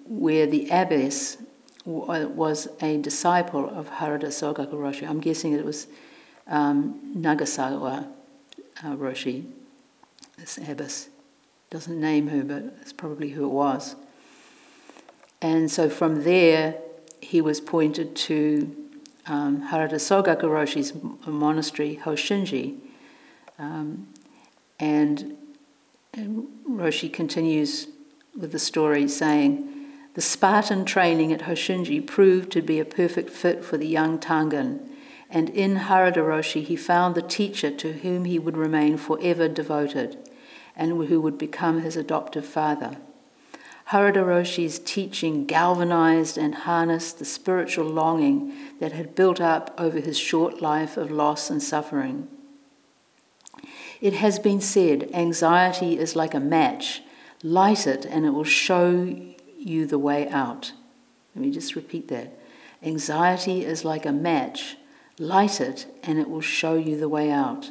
where 0.06 0.46
the 0.46 0.70
abbess 0.70 1.36
was 1.84 2.68
a 2.80 2.96
disciple 2.96 3.68
of 3.68 3.90
Harada 3.90 4.28
Sogaku 4.28 4.72
Roshi. 4.72 5.06
I'm 5.06 5.20
guessing 5.20 5.52
it 5.52 5.62
was 5.62 5.86
um, 6.46 7.14
Nagasawa 7.14 8.08
uh, 8.82 8.96
Roshi, 8.96 9.44
this 10.38 10.56
abbess. 10.56 11.10
Doesn't 11.68 12.00
name 12.00 12.28
her, 12.28 12.42
but 12.42 12.62
it's 12.80 12.94
probably 12.94 13.28
who 13.28 13.44
it 13.44 13.52
was. 13.52 13.94
And 15.42 15.70
so 15.70 15.90
from 15.90 16.24
there, 16.24 16.78
he 17.24 17.40
was 17.40 17.60
pointed 17.60 18.14
to 18.14 18.76
um, 19.26 19.68
Harada 19.68 19.94
Sogaku 19.94 20.42
Roshi's 20.42 20.92
monastery, 21.26 21.98
Hoshinji. 22.02 22.76
Um, 23.58 24.08
and, 24.78 25.36
and 26.12 26.46
Roshi 26.68 27.10
continues 27.10 27.88
with 28.38 28.52
the 28.52 28.58
story 28.58 29.08
saying, 29.08 29.70
the 30.14 30.20
Spartan 30.20 30.84
training 30.84 31.32
at 31.32 31.42
Hoshinji 31.42 32.06
proved 32.06 32.52
to 32.52 32.62
be 32.62 32.78
a 32.78 32.84
perfect 32.84 33.30
fit 33.30 33.64
for 33.64 33.78
the 33.78 33.86
young 33.86 34.18
Tangen, 34.18 34.80
and 35.30 35.48
in 35.50 35.76
Harada 35.76 36.18
Roshi 36.18 36.62
he 36.62 36.76
found 36.76 37.14
the 37.14 37.22
teacher 37.22 37.70
to 37.70 37.92
whom 37.92 38.24
he 38.24 38.38
would 38.38 38.56
remain 38.56 38.96
forever 38.96 39.48
devoted, 39.48 40.18
and 40.76 41.06
who 41.06 41.20
would 41.20 41.38
become 41.38 41.80
his 41.80 41.96
adoptive 41.96 42.46
father. 42.46 42.98
Harada 43.90 44.24
Roshi's 44.24 44.78
teaching 44.78 45.44
galvanized 45.44 46.38
and 46.38 46.54
harnessed 46.54 47.18
the 47.18 47.24
spiritual 47.24 47.86
longing 47.86 48.52
that 48.80 48.92
had 48.92 49.14
built 49.14 49.40
up 49.40 49.74
over 49.78 50.00
his 50.00 50.18
short 50.18 50.62
life 50.62 50.96
of 50.96 51.10
loss 51.10 51.50
and 51.50 51.62
suffering. 51.62 52.28
It 54.00 54.14
has 54.14 54.38
been 54.38 54.60
said 54.60 55.10
anxiety 55.12 55.98
is 55.98 56.16
like 56.16 56.34
a 56.34 56.40
match. 56.40 57.02
Light 57.42 57.86
it 57.86 58.06
and 58.06 58.24
it 58.24 58.30
will 58.30 58.44
show 58.44 59.16
you 59.58 59.86
the 59.86 59.98
way 59.98 60.28
out. 60.28 60.72
Let 61.34 61.44
me 61.44 61.50
just 61.50 61.74
repeat 61.74 62.08
that. 62.08 62.38
Anxiety 62.82 63.64
is 63.64 63.84
like 63.84 64.06
a 64.06 64.12
match. 64.12 64.76
Light 65.18 65.60
it, 65.60 65.86
and 66.02 66.18
it 66.18 66.28
will 66.28 66.40
show 66.40 66.74
you 66.74 66.98
the 66.98 67.08
way 67.08 67.30
out. 67.30 67.70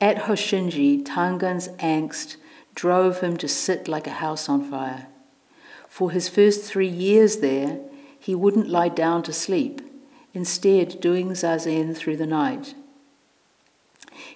At 0.00 0.24
Hoshinji, 0.24 1.04
Tangen's 1.04 1.68
angst 1.78 2.36
drove 2.74 3.20
him 3.20 3.36
to 3.38 3.48
sit 3.48 3.88
like 3.88 4.06
a 4.06 4.10
house 4.10 4.48
on 4.48 4.68
fire. 4.70 5.06
For 5.88 6.10
his 6.10 6.28
first 6.28 6.64
three 6.64 6.88
years 6.88 7.38
there, 7.38 7.78
he 8.18 8.34
wouldn't 8.34 8.68
lie 8.68 8.88
down 8.88 9.22
to 9.24 9.32
sleep, 9.32 9.82
instead, 10.32 11.00
doing 11.00 11.30
zazen 11.34 11.94
through 11.94 12.16
the 12.16 12.26
night. 12.26 12.74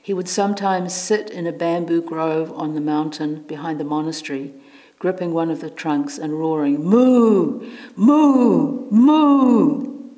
He 0.03 0.13
would 0.13 0.29
sometimes 0.29 0.95
sit 0.95 1.31
in 1.31 1.47
a 1.47 1.53
bamboo 1.53 2.03
grove 2.03 2.53
on 2.53 2.75
the 2.75 2.81
mountain 2.81 3.43
behind 3.43 3.81
the 3.81 3.85
monastery, 3.85 4.53
gripping 4.99 5.33
one 5.33 5.51
of 5.51 5.61
the 5.61 5.71
trunks 5.71 6.19
and 6.19 6.39
roaring, 6.39 6.85
Mu! 6.85 7.67
Mu! 7.97 8.91
Mu! 8.91 10.11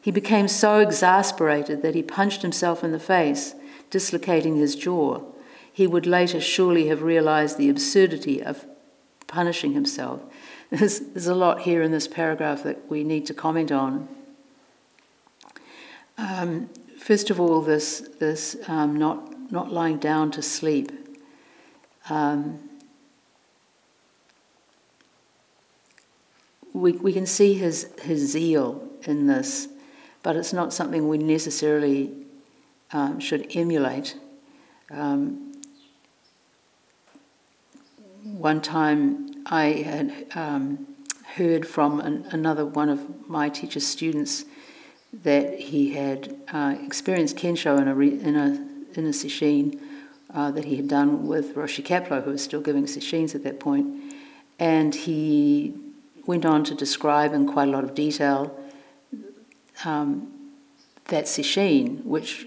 He 0.00 0.10
became 0.10 0.48
so 0.48 0.80
exasperated 0.80 1.82
that 1.82 1.94
he 1.94 2.02
punched 2.02 2.42
himself 2.42 2.84
in 2.84 2.92
the 2.92 2.98
face, 2.98 3.54
dislocating 3.90 4.56
his 4.56 4.76
jaw. 4.76 5.20
He 5.74 5.86
would 5.86 6.06
later 6.06 6.40
surely 6.40 6.86
have 6.86 7.02
realized 7.02 7.58
the 7.58 7.68
absurdity 7.68 8.42
of 8.42 8.64
punishing 9.26 9.74
himself. 9.74 10.22
There's, 10.70 11.00
there's 11.00 11.26
a 11.26 11.34
lot 11.34 11.60
here 11.60 11.82
in 11.82 11.92
this 11.92 12.08
paragraph 12.08 12.64
that 12.64 12.90
we 12.90 13.04
need 13.04 13.26
to 13.26 13.34
comment 13.34 13.70
on. 13.70 14.08
Um, 16.18 16.68
First 17.04 17.28
of 17.28 17.38
all, 17.38 17.60
this, 17.60 18.00
this 18.18 18.56
um, 18.66 18.96
not, 18.96 19.52
not 19.52 19.70
lying 19.70 19.98
down 19.98 20.30
to 20.30 20.40
sleep. 20.40 20.90
Um, 22.08 22.60
we, 26.72 26.92
we 26.92 27.12
can 27.12 27.26
see 27.26 27.52
his, 27.52 27.90
his 28.00 28.30
zeal 28.30 28.88
in 29.02 29.26
this, 29.26 29.68
but 30.22 30.34
it's 30.34 30.54
not 30.54 30.72
something 30.72 31.06
we 31.06 31.18
necessarily 31.18 32.10
um, 32.92 33.20
should 33.20 33.54
emulate. 33.54 34.16
Um, 34.90 35.53
one 38.24 38.62
time 38.62 39.44
I 39.46 39.66
had 39.66 40.26
um, 40.34 40.86
heard 41.34 41.66
from 41.66 42.00
an, 42.00 42.26
another 42.30 42.64
one 42.64 42.88
of 42.88 43.28
my 43.28 43.50
teacher's 43.50 43.86
students 43.86 44.46
that 45.22 45.58
he 45.60 45.92
had 45.92 46.34
uh, 46.52 46.76
experienced 46.82 47.36
Kensho 47.36 47.78
in 47.80 47.86
a, 47.86 47.94
re, 47.94 48.08
in 48.08 48.34
a, 48.34 48.98
in 48.98 49.06
a 49.06 49.78
uh, 50.34 50.50
that 50.50 50.64
he 50.64 50.76
had 50.76 50.88
done 50.88 51.28
with 51.28 51.54
Roshi 51.54 51.84
Kapleau, 51.84 52.24
who 52.24 52.30
was 52.30 52.42
still 52.42 52.60
giving 52.60 52.86
sesshins 52.86 53.34
at 53.34 53.44
that 53.44 53.60
point. 53.60 54.14
And 54.58 54.94
he 54.94 55.74
went 56.26 56.44
on 56.44 56.64
to 56.64 56.74
describe 56.74 57.34
in 57.34 57.46
quite 57.46 57.68
a 57.68 57.70
lot 57.70 57.84
of 57.84 57.94
detail 57.94 58.58
um, 59.84 60.32
that 61.08 61.26
sesshin, 61.26 62.02
which 62.04 62.46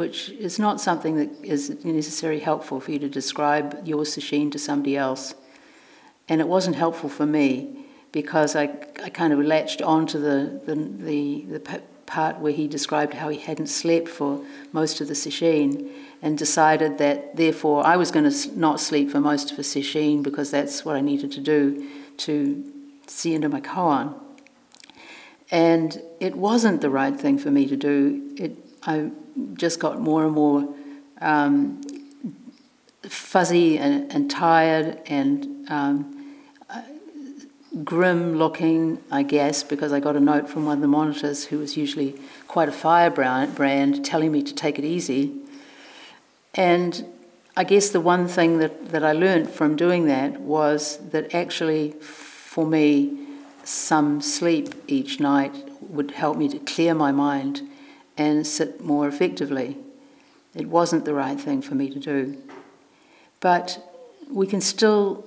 which 0.00 0.30
is 0.30 0.58
not 0.58 0.80
something 0.80 1.16
that 1.16 1.28
is 1.42 1.84
necessarily 1.84 2.40
helpful 2.40 2.80
for 2.80 2.90
you 2.90 2.98
to 2.98 3.06
describe 3.06 3.86
your 3.86 4.04
sesshin 4.04 4.50
to 4.50 4.58
somebody 4.58 4.96
else. 4.96 5.34
And 6.26 6.40
it 6.40 6.48
wasn't 6.48 6.76
helpful 6.76 7.10
for 7.10 7.26
me 7.26 7.84
because 8.10 8.56
I, 8.56 8.74
I 9.04 9.10
kind 9.10 9.34
of 9.34 9.40
latched 9.40 9.82
onto 9.82 10.18
the, 10.18 10.58
the, 10.64 10.74
the, 10.74 11.58
the 11.58 11.82
part 12.06 12.38
where 12.38 12.50
he 12.50 12.66
described 12.66 13.12
how 13.12 13.28
he 13.28 13.38
hadn't 13.38 13.66
slept 13.66 14.08
for 14.08 14.42
most 14.72 15.02
of 15.02 15.08
the 15.08 15.12
sesshin 15.12 15.90
and 16.22 16.38
decided 16.38 16.96
that 16.96 17.36
therefore 17.36 17.86
I 17.86 17.96
was 17.98 18.10
going 18.10 18.30
to 18.30 18.58
not 18.58 18.80
sleep 18.80 19.10
for 19.10 19.20
most 19.20 19.50
of 19.50 19.58
the 19.58 19.62
sesshin 19.62 20.22
because 20.22 20.50
that's 20.50 20.82
what 20.82 20.96
I 20.96 21.02
needed 21.02 21.30
to 21.32 21.40
do 21.42 21.86
to 22.24 22.64
see 23.06 23.34
into 23.34 23.50
my 23.50 23.60
koan. 23.60 24.18
And 25.50 26.00
it 26.20 26.36
wasn't 26.36 26.80
the 26.80 26.88
right 26.88 27.14
thing 27.14 27.36
for 27.36 27.50
me 27.50 27.66
to 27.66 27.76
do. 27.76 28.34
It, 28.38 28.56
I 28.82 29.10
just 29.54 29.80
got 29.80 30.00
more 30.00 30.24
and 30.24 30.32
more 30.32 30.74
um, 31.20 31.80
fuzzy 33.02 33.78
and, 33.78 34.10
and, 34.12 34.30
tired 34.30 34.98
and 35.06 35.70
um, 35.70 36.20
grim 37.84 38.36
looking, 38.36 38.98
I 39.10 39.22
guess, 39.22 39.62
because 39.62 39.92
I 39.92 40.00
got 40.00 40.16
a 40.16 40.20
note 40.20 40.48
from 40.48 40.66
one 40.66 40.78
of 40.78 40.82
the 40.82 40.88
monitors 40.88 41.46
who 41.46 41.58
was 41.58 41.76
usually 41.76 42.18
quite 42.48 42.68
a 42.68 42.72
firebrand 42.72 44.04
telling 44.04 44.32
me 44.32 44.42
to 44.42 44.54
take 44.54 44.78
it 44.78 44.84
easy. 44.84 45.32
And 46.54 47.04
I 47.56 47.64
guess 47.64 47.90
the 47.90 48.00
one 48.00 48.26
thing 48.26 48.58
that, 48.58 48.90
that 48.90 49.04
I 49.04 49.12
learned 49.12 49.50
from 49.50 49.76
doing 49.76 50.06
that 50.06 50.40
was 50.40 50.98
that 51.10 51.34
actually, 51.34 51.92
for 52.00 52.66
me, 52.66 53.16
some 53.64 54.20
sleep 54.20 54.74
each 54.88 55.20
night 55.20 55.54
would 55.80 56.12
help 56.12 56.36
me 56.36 56.48
to 56.48 56.58
clear 56.58 56.94
my 56.94 57.12
mind 57.12 57.62
and 58.16 58.46
sit 58.46 58.80
more 58.80 59.08
effectively. 59.08 59.76
It 60.54 60.66
wasn't 60.66 61.04
the 61.04 61.14
right 61.14 61.40
thing 61.40 61.62
for 61.62 61.74
me 61.74 61.88
to 61.90 61.98
do. 61.98 62.38
But 63.40 63.82
we 64.30 64.46
can 64.46 64.60
still 64.60 65.24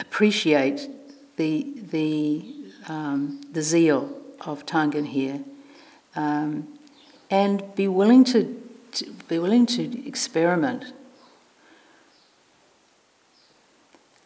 appreciate 0.00 0.88
the, 1.36 1.66
the, 1.90 2.44
um, 2.88 3.40
the 3.52 3.62
zeal 3.62 4.16
of 4.40 4.66
Tangen 4.66 5.06
here, 5.06 5.40
um, 6.14 6.66
and 7.30 7.74
be 7.74 7.88
willing 7.88 8.24
to, 8.24 8.62
to, 8.92 9.12
be 9.28 9.38
willing 9.38 9.66
to 9.66 10.06
experiment. 10.06 10.92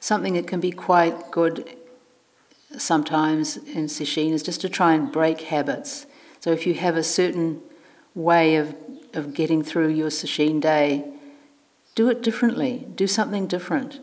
Something 0.00 0.34
that 0.34 0.46
can 0.46 0.60
be 0.60 0.72
quite 0.72 1.30
good 1.30 1.76
sometimes 2.78 3.56
in 3.56 3.86
sesshin 3.86 4.32
is 4.32 4.42
just 4.42 4.60
to 4.60 4.68
try 4.68 4.94
and 4.94 5.10
break 5.10 5.42
habits. 5.42 6.06
So 6.40 6.50
if 6.52 6.66
you 6.66 6.74
have 6.74 6.96
a 6.96 7.02
certain 7.02 7.60
way 8.14 8.56
of, 8.56 8.74
of 9.14 9.34
getting 9.34 9.62
through 9.62 9.88
your 9.88 10.10
sesshin 10.10 10.60
day, 10.60 11.04
do 11.94 12.08
it 12.08 12.22
differently. 12.22 12.86
Do 12.94 13.06
something 13.06 13.46
different. 13.46 14.00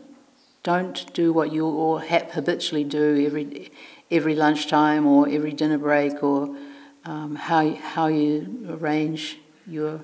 Don't 0.62 1.12
do 1.14 1.32
what 1.32 1.52
you 1.52 1.64
all 1.64 1.98
habitually 1.98 2.84
do 2.84 3.24
every 3.26 3.70
every 4.10 4.34
lunchtime 4.34 5.06
or 5.06 5.28
every 5.28 5.52
dinner 5.52 5.78
break 5.78 6.22
or 6.22 6.56
um, 7.04 7.36
how 7.36 7.74
how 7.74 8.06
you 8.06 8.66
arrange 8.68 9.38
your 9.66 10.00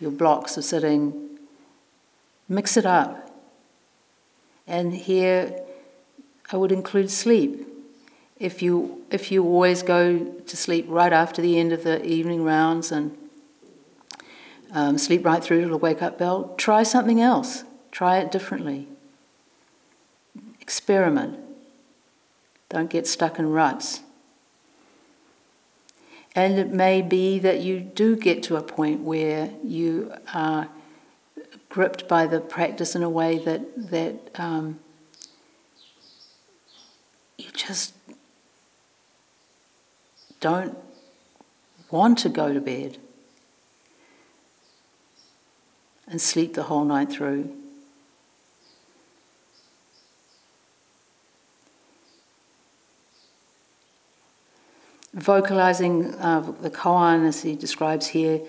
your 0.00 0.10
blocks 0.10 0.56
of 0.56 0.64
sitting. 0.64 1.38
Mix 2.48 2.76
it 2.76 2.86
up. 2.86 3.30
And 4.66 4.94
here 4.94 5.60
I 6.52 6.56
would 6.56 6.72
include 6.72 7.10
sleep. 7.10 7.66
if 8.38 8.62
you 8.62 9.04
if 9.10 9.32
you 9.32 9.42
always 9.44 9.82
go 9.82 10.18
to 10.46 10.56
sleep 10.56 10.86
right 10.88 11.12
after 11.12 11.42
the 11.42 11.58
end 11.58 11.72
of 11.72 11.82
the 11.82 12.04
evening 12.04 12.44
rounds 12.44 12.92
and 12.92 13.16
um, 14.72 14.98
sleep 14.98 15.24
right 15.24 15.42
through 15.42 15.62
to 15.62 15.68
the 15.68 15.76
wake 15.76 16.02
up 16.02 16.18
bell, 16.18 16.54
try 16.56 16.82
something 16.82 17.20
else. 17.20 17.64
Try 17.90 18.18
it 18.18 18.30
differently. 18.30 18.86
Experiment. 20.60 21.38
Don't 22.68 22.90
get 22.90 23.06
stuck 23.06 23.38
in 23.38 23.50
ruts. 23.50 24.00
And 26.34 26.58
it 26.58 26.70
may 26.70 27.02
be 27.02 27.38
that 27.38 27.60
you 27.60 27.80
do 27.80 28.14
get 28.14 28.42
to 28.44 28.56
a 28.56 28.62
point 28.62 29.00
where 29.00 29.50
you 29.64 30.12
are 30.34 30.68
gripped 31.68 32.06
by 32.06 32.26
the 32.26 32.40
practice 32.40 32.94
in 32.94 33.02
a 33.02 33.10
way 33.10 33.38
that 33.38 33.90
that 33.90 34.14
um, 34.36 34.78
you 37.36 37.50
just 37.52 37.94
don't 40.40 40.76
want 41.90 42.18
to 42.18 42.28
go 42.28 42.52
to 42.52 42.60
bed 42.60 42.98
and 46.10 46.20
sleep 46.20 46.54
the 46.54 46.64
whole 46.64 46.84
night 46.84 47.10
through. 47.10 47.54
Vocalizing 55.14 56.14
uh, 56.14 56.52
the 56.60 56.70
koan, 56.70 57.26
as 57.26 57.42
he 57.42 57.56
describes 57.56 58.08
here, 58.08 58.40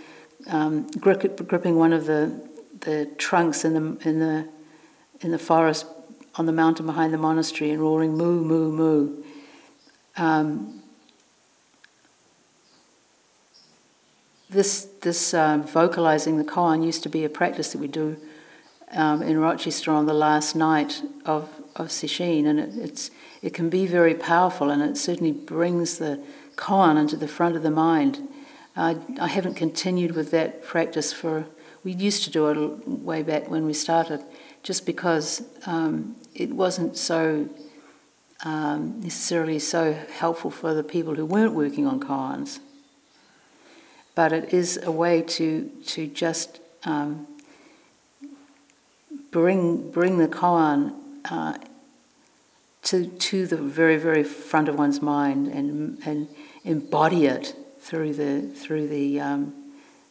um, 0.48 0.90
grip, 0.92 1.48
gripping 1.48 1.76
one 1.78 1.94
of 1.94 2.06
the, 2.06 2.42
the 2.82 3.10
trunks 3.18 3.66
in 3.66 3.74
the, 3.74 4.08
in, 4.08 4.20
the, 4.20 4.48
in 5.22 5.32
the 5.32 5.40
forest 5.40 5.86
on 6.36 6.46
the 6.46 6.52
mountain 6.52 6.86
behind 6.86 7.14
the 7.14 7.18
monastery 7.18 7.72
and 7.72 7.82
roaring 7.82 8.16
mu, 8.16 8.44
mu, 8.44 8.72
mu. 8.72 9.24
Um, 10.16 10.79
this 14.50 14.86
this 15.02 15.34
uh, 15.34 15.58
vocalizing 15.58 16.38
the 16.38 16.44
koan 16.44 16.84
used 16.84 17.04
to 17.04 17.10
be 17.10 17.24
a 17.24 17.30
practice 17.30 17.72
that 17.72 17.80
we 17.80 17.88
do 17.88 18.18
um, 18.92 19.22
in 19.22 19.40
Rochester 19.40 19.92
on 19.92 20.06
the 20.06 20.14
last 20.14 20.56
night 20.56 21.02
of, 21.26 21.50
of 21.76 21.88
Sesshin, 21.88 22.46
and 22.46 22.60
it, 22.60 22.70
it's, 22.76 23.12
it 23.42 23.54
can 23.54 23.70
be 23.70 23.86
very 23.86 24.16
powerful 24.16 24.70
and 24.70 24.82
it 24.82 24.98
certainly 24.98 25.32
brings 25.32 25.98
the 25.98 26.22
koan 26.56 26.98
into 26.98 27.16
the 27.16 27.28
front 27.28 27.56
of 27.56 27.64
the 27.64 27.72
mind. 27.72 28.28
Uh, 28.76 28.96
I 29.20 29.28
haven't 29.28 29.56
continued 29.56 30.16
with 30.16 30.32
that 30.32 30.64
practice 30.64 31.14
for, 31.14 31.46
we 31.84 31.92
used 31.92 32.24
to 32.24 32.32
do 32.32 32.48
it 32.48 32.88
way 32.88 33.24
back 33.24 33.50
when 33.50 33.66
we 33.66 33.74
started, 33.74 34.24
just 34.64 34.86
because 34.86 35.44
um, 35.66 36.16
it 36.34 36.52
wasn't 36.52 36.98
so 36.98 37.50
um, 38.44 39.02
necessarily 39.02 39.60
so 39.60 39.94
helpful 39.94 40.50
for 40.50 40.74
the 40.74 40.84
people 40.84 41.16
who 41.16 41.26
weren't 41.26 41.54
working 41.54 41.86
on 41.86 42.00
koans 42.00 42.60
but 44.20 44.34
it 44.34 44.54
is 44.54 44.78
a 44.84 44.92
way 44.92 45.22
to 45.22 45.72
to 45.86 46.06
just 46.06 46.60
um, 46.84 47.26
bring 49.32 49.90
bring 49.92 50.18
the 50.18 50.28
koan 50.28 50.94
uh, 51.32 51.58
to 52.84 53.08
to 53.08 53.48
the 53.48 53.56
very 53.56 53.96
very 53.96 54.26
front 54.26 54.68
of 54.68 54.78
one's 54.78 55.02
mind 55.02 55.48
and 55.48 55.98
and 56.06 56.28
embody 56.66 57.28
it 57.28 57.56
through 57.80 58.14
the 58.14 58.42
through 58.62 58.90
the 58.90 59.22
um, 59.22 59.54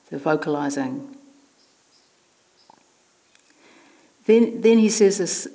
the 0.08 0.16
vocalizing. 0.16 1.14
Then 4.24 4.62
then 4.62 4.78
he 4.78 4.88
says 4.88 5.18
this. 5.18 5.48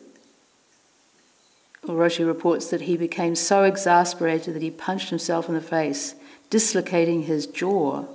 Roshi 1.86 2.24
reports 2.26 2.70
that 2.70 2.82
he 2.82 2.98
became 2.98 3.36
so 3.36 3.63
exasperated 3.63 4.54
that 4.54 4.62
he 4.62 4.70
punched 4.70 5.10
himself 5.10 5.50
in 5.50 5.56
the 5.56 5.68
face, 5.78 6.13
dislocating 6.52 7.24
his 7.24 7.48
jaw 7.48 8.06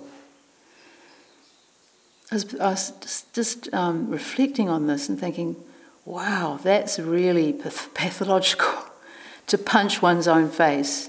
I 2.31 2.35
was, 2.35 2.45
just, 2.45 3.33
just 3.33 3.73
um, 3.73 4.11
reflecting 4.11 4.69
on 4.69 4.87
this 4.87 5.09
and 5.09 5.19
thinking, 5.19 5.57
wow, 6.05 6.59
that's 6.63 6.99
really 6.99 7.53
path- 7.55 7.93
pathological 7.95 8.85
to 9.47 9.57
punch 9.57 10.03
one's 10.03 10.29
own 10.29 10.51
face. 10.51 11.09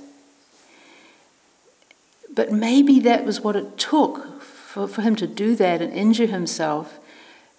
But 2.33 2.53
maybe 2.53 2.99
that 3.01 3.25
was 3.25 3.41
what 3.41 3.57
it 3.57 3.77
took 3.77 4.41
for, 4.41 4.87
for 4.87 5.01
him 5.01 5.15
to 5.17 5.27
do 5.27 5.55
that 5.57 5.81
and 5.81 5.91
injure 5.91 6.27
himself. 6.27 6.99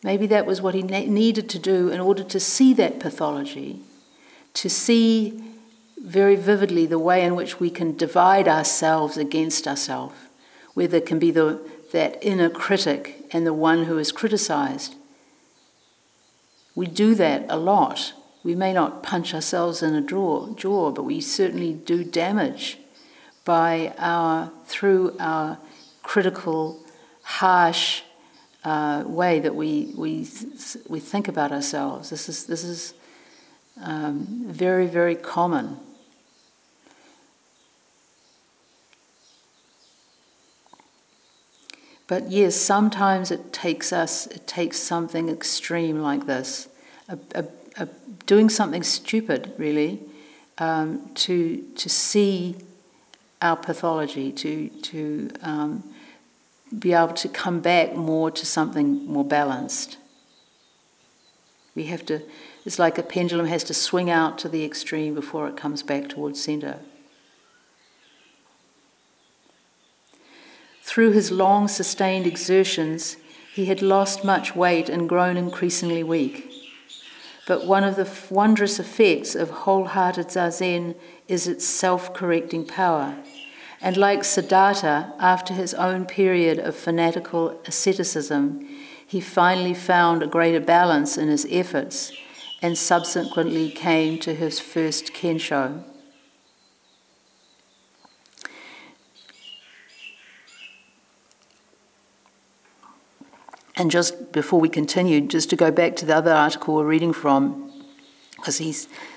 Maybe 0.03 0.27
that 0.29 0.46
was 0.46 0.62
what 0.62 0.75
he 0.75 0.83
ne- 0.83 1.07
needed 1.07 1.51
to 1.51 1.59
do 1.59 1.88
in 1.90 2.01
order 2.01 2.25
to 2.25 2.40
see 2.40 2.73
that 2.75 2.99
pathology, 2.99 3.81
to 4.55 4.70
see 4.70 5.42
very 6.03 6.37
vividly 6.37 6.87
the 6.87 6.99
way 6.99 7.23
in 7.23 7.35
which 7.35 7.61
we 7.61 7.68
can 7.68 7.94
divide 7.94 8.49
ourselves 8.49 9.18
against 9.18 9.68
ourselves, 9.68 10.14
where 10.73 10.88
there 10.88 11.03
can 11.03 11.18
be 11.18 11.31
the, 11.31 11.61
that 11.92 12.18
inner 12.22 12.50
critic 12.50 13.26
and 13.33 13.46
the 13.46 13.55
one 13.55 13.85
who 13.85 13.98
is 13.98 14.12
criticized. 14.12 14.94
We 16.74 16.87
do 16.87 17.14
that 17.16 17.46
a 17.48 17.57
lot. 17.57 18.12
We 18.42 18.55
may 18.55 18.72
not 18.72 19.03
punch 19.03 19.35
ourselves 19.35 19.83
in 19.83 19.94
a 19.94 20.00
jaw, 20.00 20.55
jaw 20.55 20.90
but 20.92 21.03
we 21.03 21.20
certainly 21.20 21.72
do 21.72 22.05
damage 22.05 22.79
by 23.44 23.94
our 23.98 24.53
through 24.66 25.16
our 25.18 25.59
critical, 26.03 26.83
harsh 27.22 28.03
uh, 28.64 29.05
way 29.07 29.40
that 29.40 29.55
we, 29.55 29.92
we, 29.96 30.26
we 30.88 31.00
think 31.00 31.29
about 31.29 31.53
ourselves. 31.53 32.11
This 32.11 32.29
is, 32.29 32.46
this 32.46 32.64
is 32.64 32.94
um, 33.83 34.26
very, 34.46 34.87
very 34.87 35.14
common. 35.14 35.79
But 42.11 42.29
yes, 42.29 42.57
sometimes 42.57 43.31
it 43.31 43.53
takes 43.53 43.92
us, 43.92 44.27
it 44.27 44.44
takes 44.44 44.81
something 44.81 45.29
extreme 45.29 46.03
like 46.03 46.27
this, 46.27 46.66
a, 47.09 47.16
a, 47.37 47.44
a 47.77 47.88
doing 48.27 48.49
something 48.51 48.83
stupid, 48.83 49.53
really, 49.59 50.01
um, 50.59 51.09
to, 51.14 51.62
to 51.77 51.88
see 51.88 52.57
our 53.40 53.57
pathology, 53.57 54.33
to, 54.33 54.68
to 54.70 55.31
um, 55.42 55.85
be 56.77 56.92
able 56.94 57.14
to 57.14 57.29
come 57.29 57.61
back 57.61 57.94
more 57.94 58.29
to 58.33 58.44
something 58.44 59.07
more 59.07 59.25
balanced. 59.25 59.96
We 61.77 61.85
have 61.85 62.05
to, 62.07 62.23
it's 62.66 62.81
like 62.81 62.99
a 62.99 63.05
pendulum 63.05 63.46
has 63.46 63.62
to 63.64 63.73
swing 63.73 64.11
out 64.11 64.37
to 64.40 64.49
the 64.49 64.64
extreme 64.64 65.14
before 65.14 65.46
it 65.46 65.57
comes 65.57 65.85
back 65.85 66.09
towards 66.09 66.42
center. 66.42 66.81
Through 70.90 71.12
his 71.12 71.31
long 71.31 71.68
sustained 71.68 72.26
exertions, 72.26 73.16
he 73.55 73.66
had 73.66 73.81
lost 73.81 74.24
much 74.24 74.57
weight 74.57 74.88
and 74.88 75.09
grown 75.09 75.37
increasingly 75.37 76.03
weak. 76.03 76.50
But 77.46 77.64
one 77.64 77.85
of 77.85 77.94
the 77.94 78.11
wondrous 78.29 78.81
effects 78.81 79.37
of 79.37 79.50
wholehearted 79.50 80.31
zazen 80.31 80.96
is 81.29 81.46
its 81.46 81.64
self 81.64 82.12
correcting 82.12 82.66
power. 82.66 83.14
And 83.81 83.96
like 83.96 84.24
Siddhartha, 84.24 85.14
after 85.20 85.55
his 85.55 85.74
own 85.74 86.07
period 86.07 86.59
of 86.59 86.74
fanatical 86.74 87.61
asceticism, 87.66 88.66
he 89.07 89.20
finally 89.20 89.74
found 89.74 90.24
a 90.24 90.26
greater 90.26 90.59
balance 90.59 91.16
in 91.16 91.29
his 91.29 91.46
efforts 91.53 92.11
and 92.61 92.76
subsequently 92.76 93.70
came 93.70 94.18
to 94.18 94.35
his 94.35 94.59
first 94.59 95.12
kensho. 95.14 95.85
And 103.81 103.90
just 103.90 104.31
before 104.33 104.61
we 104.61 104.69
continue, 104.69 105.23
just 105.23 105.49
to 105.49 105.57
go 105.57 105.71
back 105.71 105.97
to 105.97 106.05
the 106.05 106.14
other 106.14 106.35
article 106.35 106.75
we're 106.75 106.85
reading 106.85 107.14
from, 107.14 107.73
because 108.37 108.59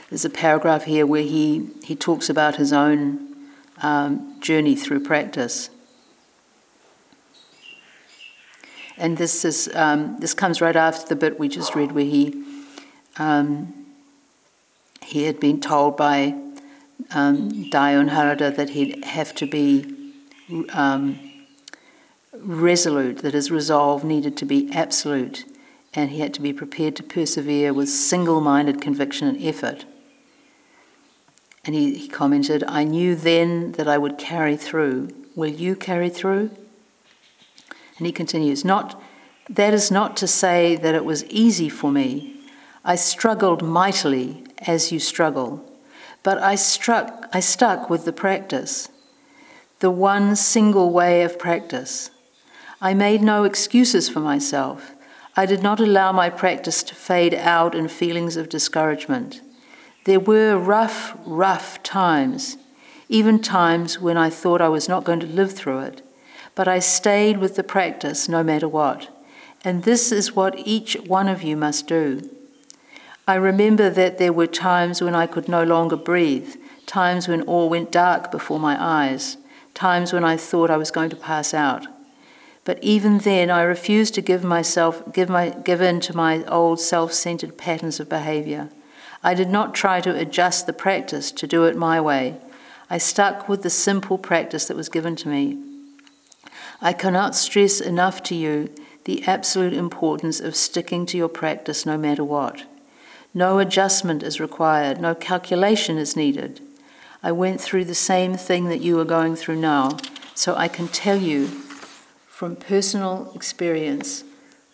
there's 0.10 0.24
a 0.24 0.30
paragraph 0.30 0.86
here 0.86 1.06
where 1.06 1.22
he, 1.22 1.68
he 1.84 1.98
talks 1.98 2.30
about 2.30 2.56
his 2.56 2.72
own 2.72 3.36
um, 3.82 4.40
journey 4.40 4.78
through 4.78 5.02
practice. 5.02 5.70
And 8.96 9.18
this 9.18 9.44
is 9.44 9.70
um, 9.76 10.18
this 10.22 10.34
comes 10.34 10.62
right 10.62 10.78
after 10.78 11.10
the 11.10 11.18
bit 11.18 11.38
we 11.38 11.50
just 11.50 11.76
read, 11.76 11.92
where 11.92 12.06
he 12.06 12.46
um, 13.18 13.74
he 15.02 15.24
had 15.24 15.42
been 15.42 15.60
told 15.60 15.98
by 15.98 16.36
um, 17.12 17.52
Harada 17.52 18.56
that 18.56 18.70
he'd 18.70 19.04
have 19.04 19.36
to 19.36 19.46
be 19.46 20.14
um, 20.70 21.20
resolute, 22.36 23.20
that 23.20 23.34
his 23.34 23.52
resolve 23.52 24.04
needed 24.04 24.38
to 24.38 24.46
be 24.46 24.72
absolute, 24.74 25.46
and 25.94 26.10
he 26.10 26.20
had 26.20 26.34
to 26.34 26.42
be 26.42 26.54
prepared 26.54 26.96
to 26.96 27.04
persevere 27.04 27.74
with 27.74 27.90
single 27.90 28.42
minded 28.42 28.82
conviction 28.82 29.28
and 29.28 29.42
effort. 29.42 29.86
And 31.66 31.76
he, 31.76 31.96
he 31.96 32.08
commented, 32.08 32.64
I 32.68 32.84
knew 32.84 33.16
then 33.16 33.74
that 33.74 33.88
I 33.88 33.98
would 33.98 34.18
carry 34.18 34.58
through. 34.58 35.10
Will 35.36 35.52
you 35.52 35.76
carry 35.76 36.10
through? 36.10 36.52
And 37.98 38.06
he 38.06 38.12
continues, 38.12 38.66
not, 38.66 39.02
That 39.50 39.74
is 39.74 39.92
not 39.92 40.18
to 40.18 40.28
say 40.28 40.76
that 40.76 40.96
it 40.96 41.06
was 41.06 41.26
easy 41.26 41.70
for 41.70 41.92
me. 41.92 42.42
I 42.84 42.96
struggled 42.96 43.62
mightily 43.62 44.44
as 44.60 44.92
you 44.92 45.00
struggle. 45.00 45.64
But 46.22 46.38
I 46.38 46.56
struck 46.56 47.28
I 47.34 47.42
stuck 47.42 47.90
with 47.90 48.06
the 48.06 48.14
practice, 48.14 48.90
the 49.80 49.92
one 49.92 50.36
single 50.36 50.92
way 50.92 51.24
of 51.24 51.38
practice. 51.38 52.10
I 52.84 52.94
made 52.94 53.22
no 53.22 53.46
excuses 53.46 54.10
for 54.10 54.20
myself. 54.20 54.92
I 55.38 55.46
did 55.46 55.64
not 55.64 55.80
allow 55.80 56.12
my 56.12 56.30
practice 56.30 56.84
to 56.84 56.94
fade 56.94 57.34
out 57.34 57.74
in 57.74 57.88
feelings 57.88 58.36
of 58.36 58.50
discouragement. 58.50 59.40
There 60.04 60.20
were 60.20 60.58
rough, 60.58 61.18
rough 61.26 61.82
times, 61.82 62.58
even 63.08 63.42
times 63.42 64.02
when 64.02 64.18
I 64.18 64.30
thought 64.30 64.60
I 64.60 64.68
was 64.68 64.90
not 64.90 65.06
going 65.06 65.22
to 65.22 65.28
live 65.28 65.54
through 65.54 65.80
it, 65.80 66.02
but 66.56 66.68
I 66.68 66.80
stayed 66.80 67.38
with 67.38 67.56
the 67.56 67.64
practice 67.64 68.28
no 68.28 68.44
matter 68.44 68.68
what. 68.68 69.08
And 69.64 69.84
this 69.84 70.12
is 70.12 70.36
what 70.36 70.60
each 70.68 70.96
one 71.08 71.30
of 71.30 71.42
you 71.42 71.56
must 71.56 71.88
do. 71.88 72.30
I 73.26 73.36
remember 73.36 73.90
that 73.92 74.18
there 74.18 74.34
were 74.34 74.46
times 74.46 75.02
when 75.02 75.16
I 75.16 75.26
could 75.26 75.48
no 75.48 75.64
longer 75.64 75.96
breathe, 75.96 76.58
times 76.86 77.30
when 77.30 77.44
all 77.44 77.70
went 77.70 77.94
dark 77.94 78.30
before 78.30 78.60
my 78.60 78.76
eyes, 78.78 79.38
times 79.74 80.12
when 80.12 80.26
I 80.26 80.36
thought 80.36 80.70
I 80.70 80.76
was 80.76 80.92
going 80.92 81.12
to 81.12 81.16
pass 81.16 81.54
out. 81.54 81.88
But 82.66 82.82
even 82.82 83.20
then, 83.20 83.50
I 83.50 83.62
refused 83.62 84.14
to 84.16 84.22
give 84.22 84.44
myself, 84.44 85.12
give, 85.12 85.30
my, 85.30 85.50
give 85.50 85.82
in 85.82 86.00
to 86.02 86.16
my 86.16 86.46
old 86.46 86.80
self 86.80 87.12
centered 87.14 87.58
patterns 87.58 88.00
of 88.00 88.10
behavior. 88.10 88.70
I 89.22 89.34
did 89.34 89.50
not 89.50 89.74
try 89.74 90.02
to 90.02 90.16
adjust 90.16 90.66
the 90.66 90.74
practice 90.74 91.32
to 91.32 91.48
do 91.48 91.66
it 91.66 91.76
my 91.76 92.00
way. 92.00 92.38
I 92.90 92.98
stuck 92.98 93.50
with 93.50 93.64
the 93.64 93.70
simple 93.70 94.18
practice 94.18 94.66
that 94.68 94.78
was 94.78 94.90
given 94.90 95.16
to 95.18 95.30
me. 95.30 95.58
I 96.82 96.94
cannot 96.94 97.36
stress 97.36 97.80
enough 97.80 98.22
to 98.24 98.36
you 98.36 98.70
the 99.06 99.24
absolute 99.26 99.74
importance 99.74 100.40
of 100.40 100.56
sticking 100.56 101.06
to 101.08 101.18
your 101.18 101.30
practice 101.30 101.86
no 101.86 101.98
matter 101.98 102.24
what. 102.24 102.64
No 103.34 103.60
adjustment 103.60 104.24
is 104.24 104.40
required, 104.40 105.02
no 105.02 105.16
calculation 105.16 105.98
is 105.98 106.16
needed. 106.16 106.62
I 107.22 107.32
went 107.32 107.60
through 107.60 107.86
the 107.86 107.96
same 107.96 108.36
thing 108.36 108.66
that 108.66 108.82
you 108.82 109.00
are 109.00 109.06
going 109.06 109.36
through 109.36 109.56
now, 109.56 109.98
so 110.36 110.56
I 110.56 110.68
can 110.68 110.88
tell 110.88 111.18
you 111.18 111.50
from 112.34 112.56
personal 112.56 113.32
experience 113.36 114.24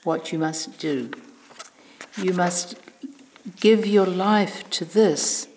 what 0.04 0.32
you 0.32 0.40
must 0.40 0.80
do. 0.80 1.12
You 2.18 2.34
must 2.34 2.76
give 3.60 3.86
your 3.86 4.06
life 4.06 4.70
to 4.72 4.86
this 4.86 5.48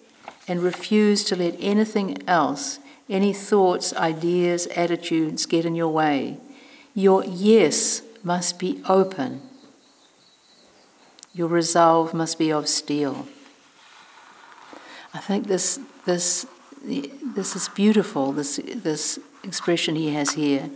and 0.49 0.61
refuse 0.61 1.23
to 1.25 1.37
let 1.37 1.57
anything 1.61 2.19
else, 2.27 2.81
any 3.09 3.33
thoughts, 3.33 3.95
ideas, 3.95 4.67
attitudes 4.69 5.47
get 5.47 5.65
in 5.65 5.75
your 5.75 5.89
way. 5.89 6.39
Your 6.95 7.25
yes 7.25 8.03
must 8.25 8.59
be 8.59 8.83
open 8.89 9.41
your 11.35 11.49
resolve 11.49 12.13
must 12.13 12.39
be 12.39 12.53
of 12.53 12.69
steel. 12.69 13.27
I 15.15 15.19
think 15.19 15.47
this, 15.47 15.81
this, 16.05 16.47
this 16.85 17.57
is 17.57 17.69
beautiful, 17.71 18.33
this, 18.33 18.61
this 18.75 19.19
expression 19.43 19.95
he 19.95 20.13
has 20.15 20.33
here. 20.33 20.71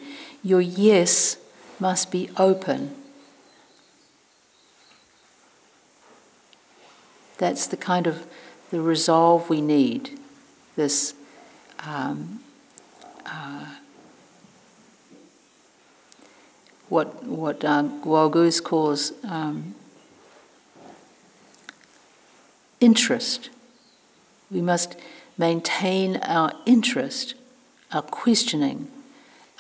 Your 0.47 0.61
yes 0.61 1.39
must 1.81 2.13
be 2.13 2.31
open. 2.37 2.95
That's 7.39 7.67
the 7.67 7.77
kind 7.77 8.07
of 8.07 8.29
the 8.71 8.81
resolve 8.81 9.51
we 9.51 9.61
need. 9.61 10.17
This 10.77 11.15
um, 11.81 12.39
uh, 13.27 13.75
what 16.91 17.25
what 17.25 17.65
uh, 17.65 17.83
Gualgus 18.05 18.63
calls 18.63 19.15
um, 19.25 19.75
interest. 22.79 23.51
We 24.49 24.61
must 24.61 24.95
maintain 25.37 26.19
our 26.19 26.53
interest, 26.67 27.35
our 27.91 28.03
questioning, 28.03 28.93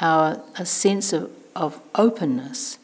our 0.00 0.42
a 0.56 0.66
sense 0.66 1.12
of, 1.12 1.30
of 1.54 1.80
openness. 1.94 2.78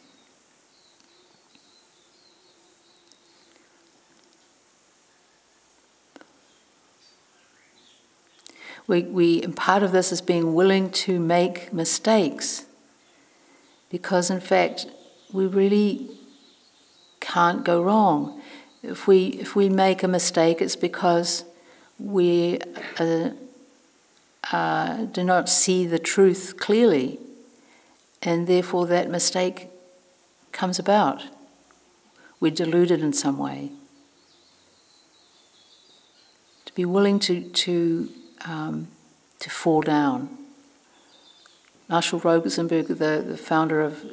We, 8.85 9.03
we, 9.03 9.41
part 9.47 9.81
of 9.81 9.93
this 9.93 10.11
is 10.11 10.21
being 10.21 10.53
willing 10.53 10.89
to 10.91 11.19
make 11.19 11.71
mistakes 11.71 12.65
because, 13.89 14.29
in 14.29 14.41
fact, 14.41 14.87
we 15.31 15.45
really 15.45 16.09
can't 17.21 17.63
go 17.63 17.81
wrong. 17.81 18.41
If 18.81 19.07
we, 19.07 19.27
if 19.27 19.55
we 19.55 19.69
make 19.69 20.03
a 20.03 20.07
mistake, 20.07 20.61
it's 20.61 20.75
because 20.75 21.45
we 21.97 22.59
uh, 22.99 23.29
uh, 24.51 25.05
do 25.05 25.23
not 25.23 25.49
see 25.49 25.85
the 25.85 25.99
truth 25.99 26.55
clearly, 26.59 27.19
and 28.21 28.47
therefore 28.47 28.87
that 28.87 29.09
mistake 29.09 29.69
comes 30.51 30.79
about. 30.79 31.23
We're 32.39 32.51
deluded 32.51 33.01
in 33.01 33.13
some 33.13 33.37
way. 33.37 33.71
To 36.65 36.73
be 36.73 36.85
willing 36.85 37.19
to, 37.19 37.41
to, 37.41 38.09
um, 38.45 38.87
to 39.39 39.49
fall 39.49 39.81
down. 39.81 40.37
Marshall 41.89 42.19
Rosenberg, 42.19 42.87
the, 42.87 43.23
the 43.25 43.37
founder 43.37 43.81
of 43.81 44.03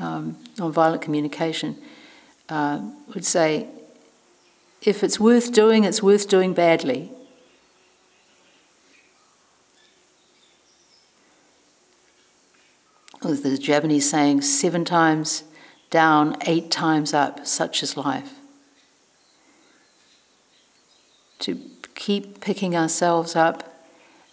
um, 0.00 0.36
nonviolent 0.56 1.00
communication, 1.00 1.76
uh, 2.48 2.80
would 3.14 3.24
say 3.24 3.68
if 4.82 5.02
it's 5.02 5.18
worth 5.18 5.52
doing, 5.52 5.84
it's 5.84 6.02
worth 6.02 6.28
doing 6.28 6.54
badly. 6.54 7.10
There's 13.22 13.35
the 13.50 13.58
Japanese 13.58 14.08
saying, 14.08 14.42
seven 14.42 14.84
times 14.84 15.44
down, 15.90 16.36
eight 16.46 16.70
times 16.70 17.14
up, 17.14 17.46
such 17.46 17.82
is 17.82 17.96
life. 17.96 18.34
To 21.40 21.60
keep 21.94 22.40
picking 22.40 22.76
ourselves 22.76 23.36
up, 23.36 23.84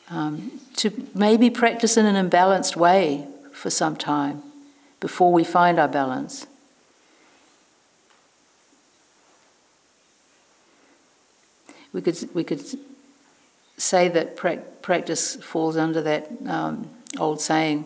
um, 0.10 0.60
to 0.78 1.08
maybe 1.14 1.50
practice 1.50 1.98
in 1.98 2.06
an 2.06 2.30
imbalanced 2.30 2.76
way 2.76 3.28
for 3.52 3.70
some 3.70 3.96
time 3.96 4.44
before 5.00 5.32
we 5.32 5.44
find 5.44 5.80
our 5.80 5.88
balance. 5.88 6.46
we 11.94 12.02
could 12.02 12.30
we 12.34 12.44
could 12.44 12.62
say 13.78 14.10
that 14.10 14.36
pra- 14.36 14.64
practice 14.82 15.36
falls 15.38 15.78
under 15.78 16.02
that 16.02 16.30
um, 16.48 16.90
old 17.20 17.40
saying: 17.40 17.86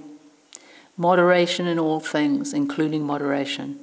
moderation 0.97 1.67
in 1.67 1.79
all 1.79 1.99
things, 1.99 2.53
including 2.53 3.05
moderation. 3.05 3.79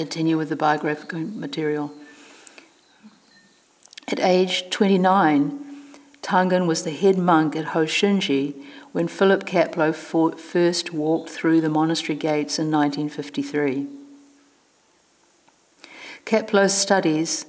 continue 0.00 0.38
with 0.38 0.48
the 0.48 0.56
biographical 0.56 1.20
material. 1.20 1.92
At 4.20 4.26
age 4.26 4.68
29, 4.68 5.66
Tangen 6.20 6.66
was 6.66 6.84
the 6.84 6.90
head 6.90 7.16
monk 7.16 7.56
at 7.56 7.68
Hoshinji 7.68 8.54
when 8.92 9.08
Philip 9.08 9.46
Kapleau 9.46 9.94
first 9.94 10.92
walked 10.92 11.30
through 11.30 11.62
the 11.62 11.70
monastery 11.70 12.18
gates 12.18 12.58
in 12.58 12.70
1953. 12.70 13.86
Kapleau's 16.26 16.74
studies 16.74 17.46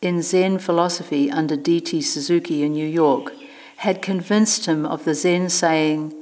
in 0.00 0.22
Zen 0.22 0.58
philosophy 0.58 1.30
under 1.30 1.54
D.T. 1.54 2.02
Suzuki 2.02 2.64
in 2.64 2.72
New 2.72 2.88
York 2.88 3.32
had 3.76 4.02
convinced 4.02 4.66
him 4.66 4.84
of 4.84 5.04
the 5.04 5.14
Zen 5.14 5.48
saying, 5.50 6.12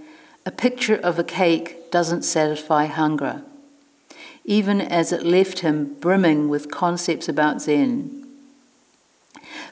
A 0.44 0.50
picture 0.50 0.96
of 0.96 1.18
a 1.18 1.24
cake 1.24 1.90
doesn't 1.90 2.24
satisfy 2.24 2.84
hunger 2.84 3.42
even 4.44 4.80
as 4.80 5.12
it 5.12 5.22
left 5.22 5.60
him 5.60 5.94
brimming 6.00 6.48
with 6.48 6.70
concepts 6.70 7.28
about 7.28 7.60
Zen. 7.60 8.19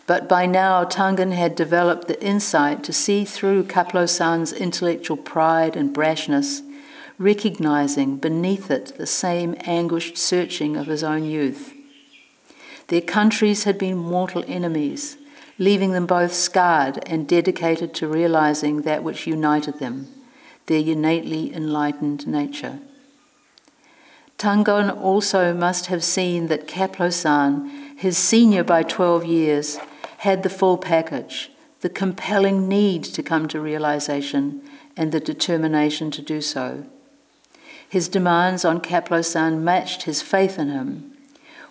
But 0.07 0.29
by 0.29 0.47
now, 0.47 0.85
Tangen 0.85 1.33
had 1.33 1.55
developed 1.55 2.09
the 2.09 2.23
insight 2.23 2.83
to 2.85 2.93
see 2.93 3.25
through 3.25 3.65
Kapleau 3.65 4.09
san's 4.09 4.53
intellectual 4.53 5.17
pride 5.17 5.77
and 5.77 5.95
brashness, 5.95 6.63
recognizing 7.19 8.17
beneath 8.17 8.71
it 8.71 8.97
the 8.97 9.07
same 9.07 9.55
anguished 9.61 10.17
searching 10.17 10.77
of 10.77 10.87
his 10.87 11.03
own 11.03 11.25
youth. 11.25 11.75
Their 12.89 13.03
countries 13.03 13.65
had 13.65 13.79
been 13.79 13.99
mortal 13.99 14.45
enemies, 14.47 15.19
leaving 15.59 15.93
them 15.93 16.07
both 16.07 16.33
scarred 16.33 17.01
and 17.07 17.29
dedicated 17.29 17.93
to 17.95 18.09
realizing 18.09 18.83
that 18.83 19.03
which 19.03 19.27
united 19.27 19.79
them, 19.79 20.09
their 20.67 20.81
innately 20.81 21.55
enlightened 21.55 22.27
nature. 22.27 22.79
Tangen 24.39 24.89
also 24.89 25.53
must 25.53 25.87
have 25.87 26.05
seen 26.05 26.47
that 26.47 26.69
Kapleau-san, 26.69 27.88
his 27.99 28.17
senior 28.17 28.63
by 28.63 28.85
12 28.85 29.25
years, 29.25 29.81
had 30.19 30.45
the 30.45 30.49
full 30.49 30.79
package, 30.79 31.51
the 31.81 31.89
compelling 31.89 32.69
need 32.69 33.03
to 33.03 33.25
come 33.25 33.49
to 33.49 33.61
realization 33.61 34.63
and 34.97 35.11
the 35.11 35.19
determination 35.19 36.09
to 36.13 36.23
do 36.23 36.41
so. 36.41 36.85
His 37.89 38.09
demands 38.09 38.65
on 38.65 38.81
Kapleau-san 38.81 39.65
matched 39.65 40.05
his 40.05 40.23
faith 40.23 40.61
in 40.61 40.69
him. 40.69 41.11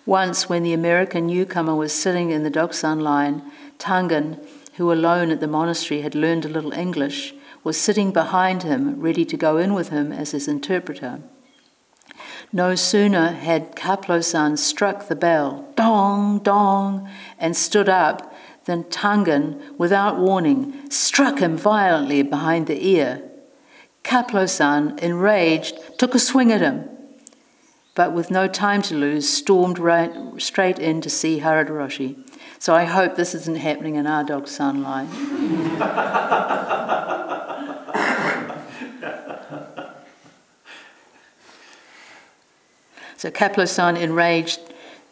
Once, 0.04 0.50
when 0.50 0.62
the 0.62 0.74
American 0.74 1.28
newcomer 1.28 1.74
was 1.74 1.94
sitting 1.94 2.28
in 2.30 2.42
the 2.42 2.50
Dokusan 2.50 3.00
line, 3.00 3.50
Tangen, 3.78 4.38
who 4.74 4.92
alone 4.92 5.30
at 5.30 5.40
the 5.40 5.48
monastery 5.48 6.02
had 6.02 6.14
learned 6.14 6.44
a 6.44 6.50
little 6.50 6.74
English, 6.74 7.32
was 7.64 7.78
sitting 7.78 8.12
behind 8.12 8.64
him, 8.64 9.00
ready 9.00 9.24
to 9.24 9.36
go 9.38 9.56
in 9.56 9.72
with 9.72 9.88
him 9.88 10.12
as 10.12 10.32
his 10.32 10.46
interpreter. 10.46 11.20
No 12.52 12.74
sooner 12.74 13.32
had 13.32 13.76
Kapleau-san 13.76 14.56
struck 14.56 15.08
the 15.08 15.16
bell, 15.16 15.68
dong, 15.76 16.38
dong, 16.38 17.08
and 17.38 17.54
stood 17.54 17.88
up, 17.88 18.34
than 18.64 18.84
Tangen, 18.84 19.60
without 19.78 20.18
warning, 20.18 20.90
struck 20.90 21.38
him 21.40 21.56
violently 21.56 22.22
behind 22.22 22.66
the 22.66 22.86
ear. 22.86 23.22
Kapleau-san, 24.04 24.98
enraged, 24.98 25.78
took 25.98 26.14
a 26.14 26.18
swing 26.18 26.52
at 26.52 26.60
him, 26.60 26.88
but 27.94 28.12
with 28.12 28.30
no 28.30 28.46
time 28.46 28.82
to 28.82 28.94
lose, 28.94 29.28
stormed 29.28 29.78
right, 29.78 30.12
straight 30.36 30.78
in 30.78 31.00
to 31.00 31.10
see 31.10 31.40
Harada 31.40 31.70
Roshi. 31.70 32.16
So 32.58 32.74
I 32.74 32.84
hope 32.84 33.16
this 33.16 33.34
isn't 33.34 33.58
happening 33.58 33.96
in 33.96 34.06
our 34.06 34.22
Dokusan 34.22 34.82
line. 34.82 35.08
so 43.18 43.32
Kapleau-san, 43.32 43.96
enraged, 43.96 44.60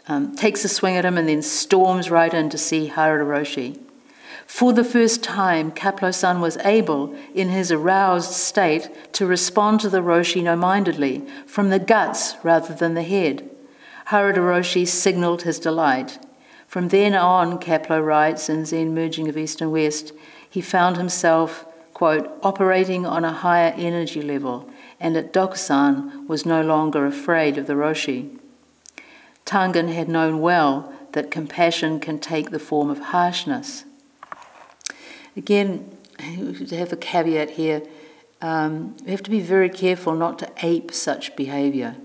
um, 0.06 0.36
takes 0.36 0.64
a 0.64 0.68
swing 0.68 0.96
at 0.96 1.04
him 1.04 1.18
and 1.18 1.28
then 1.28 1.42
storms 1.42 2.08
right 2.08 2.32
in 2.32 2.48
to 2.50 2.56
see 2.56 2.88
Harada 2.88 3.26
Roshi. 3.26 3.80
For 4.46 4.72
the 4.72 4.84
first 4.84 5.24
time, 5.24 5.72
Kapleau-san 5.72 6.40
was 6.40 6.56
able, 6.58 7.16
in 7.34 7.48
his 7.48 7.72
aroused 7.72 8.30
state, 8.30 9.12
to 9.14 9.26
respond 9.26 9.80
to 9.80 9.88
the 9.88 10.02
Roshi 10.02 10.40
no-mindedly, 10.40 11.26
from 11.46 11.70
the 11.70 11.80
guts 11.80 12.36
rather 12.44 12.72
than 12.72 12.94
the 12.94 13.02
head. 13.02 13.50
Harada 14.10 14.36
Roshi 14.36 14.86
signaled 14.86 15.42
his 15.42 15.58
delight. 15.58 16.20
From 16.68 16.88
then 16.88 17.16
on, 17.16 17.58
Kaplo 17.58 18.04
writes 18.04 18.48
in 18.48 18.64
Zen 18.64 18.94
Merging 18.94 19.28
of 19.28 19.36
East 19.36 19.60
and 19.60 19.72
West, 19.72 20.12
he 20.48 20.60
found 20.60 20.96
himself, 20.96 21.66
quote, 21.92 22.30
operating 22.44 23.04
on 23.04 23.24
a 23.24 23.32
higher 23.32 23.74
energy 23.76 24.22
level, 24.22 24.70
and 25.00 25.16
at 25.16 25.32
Dokusan 25.32 26.26
was 26.26 26.46
no 26.46 26.62
longer 26.62 27.06
afraid 27.06 27.58
of 27.58 27.66
the 27.66 27.74
Roshi. 27.74 28.38
Tangen 29.44 29.92
had 29.92 30.08
known 30.08 30.40
well 30.40 30.92
that 31.12 31.30
compassion 31.30 32.00
can 32.00 32.18
take 32.18 32.50
the 32.50 32.58
form 32.58 32.90
of 32.90 32.98
harshness. 32.98 33.84
Again, 35.36 35.96
to 36.18 36.76
have 36.76 36.92
a 36.92 36.96
caveat 36.96 37.50
here, 37.50 37.82
um, 38.42 38.96
we 39.04 39.10
have 39.10 39.22
to 39.22 39.30
be 39.30 39.40
very 39.40 39.70
careful 39.70 40.14
not 40.14 40.38
to 40.40 40.50
ape 40.62 40.92
such 40.92 41.36
behavior. 41.36 41.96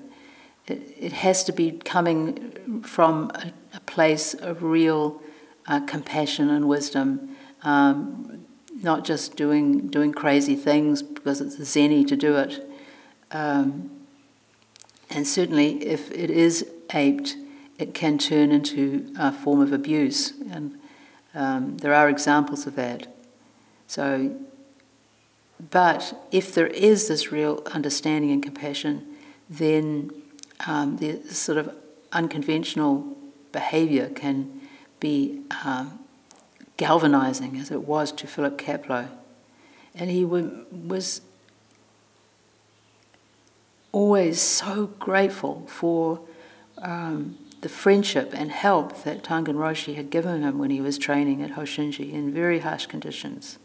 It, 0.67 0.81
it 0.97 1.11
has 1.13 1.43
to 1.45 1.51
be 1.51 1.71
coming 1.71 2.81
from 2.83 3.31
a, 3.35 3.51
a 3.73 3.79
place 3.81 4.33
of 4.33 4.63
real 4.63 5.21
uh, 5.67 5.81
compassion 5.81 6.49
and 6.49 6.67
wisdom, 6.67 7.35
um, 7.63 8.45
not 8.81 9.03
just 9.03 9.35
doing, 9.35 9.87
doing 9.87 10.13
crazy 10.13 10.55
things 10.55 11.01
because 11.01 11.41
it's 11.41 11.57
zenny 11.57 12.07
to 12.07 12.15
do 12.15 12.35
it. 12.37 12.70
Um, 13.31 13.89
and 15.09 15.27
certainly, 15.27 15.83
if 15.85 16.11
it 16.11 16.29
is 16.29 16.65
aped, 16.93 17.35
it 17.77 17.93
can 17.93 18.17
turn 18.17 18.51
into 18.51 19.13
a 19.17 19.31
form 19.31 19.61
of 19.61 19.73
abuse. 19.73 20.33
And 20.51 20.77
um, 21.33 21.77
there 21.77 21.93
are 21.93 22.09
examples 22.09 22.67
of 22.67 22.75
that. 22.75 23.07
So, 23.87 24.35
but 25.69 26.13
if 26.31 26.53
there 26.53 26.67
is 26.67 27.07
this 27.07 27.31
real 27.31 27.61
understanding 27.73 28.31
and 28.31 28.41
compassion, 28.41 29.05
then 29.49 30.11
um, 30.65 30.97
the 30.97 31.21
sort 31.33 31.57
of 31.57 31.75
unconventional 32.11 33.17
behavior 33.51 34.09
can 34.09 34.61
be 34.99 35.41
um, 35.65 35.99
galvanizing, 36.77 37.57
as 37.57 37.69
it 37.69 37.83
was 37.83 38.11
to 38.13 38.27
Philip 38.27 38.57
Kapleau. 38.57 39.07
And 39.93 40.09
he 40.09 40.23
was 40.23 41.21
always 43.91 44.41
so 44.41 44.87
grateful 44.99 45.65
for 45.67 46.21
um, 46.77 47.37
the 47.61 47.69
friendship 47.69 48.31
and 48.33 48.51
help 48.51 49.03
that 49.03 49.23
Tangen 49.23 49.55
Roshi 49.55 49.95
had 49.95 50.09
given 50.09 50.41
him 50.41 50.57
when 50.57 50.71
he 50.71 50.81
was 50.81 50.97
training 50.97 51.41
at 51.41 51.51
Hoshinji 51.51 52.11
in 52.11 52.33
very 52.33 52.59
harsh 52.59 52.87
conditions. 52.87 53.59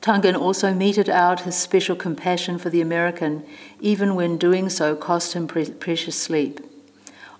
Tangen 0.00 0.36
also 0.36 0.72
meted 0.72 1.10
out 1.10 1.40
his 1.40 1.56
special 1.56 1.96
compassion 1.96 2.56
for 2.58 2.70
the 2.70 2.80
American, 2.80 3.44
even 3.80 4.14
when 4.14 4.38
doing 4.38 4.70
so 4.70 4.94
cost 4.94 5.34
him 5.34 5.46
pre- 5.46 5.70
precious 5.70 6.16
sleep. 6.16 6.60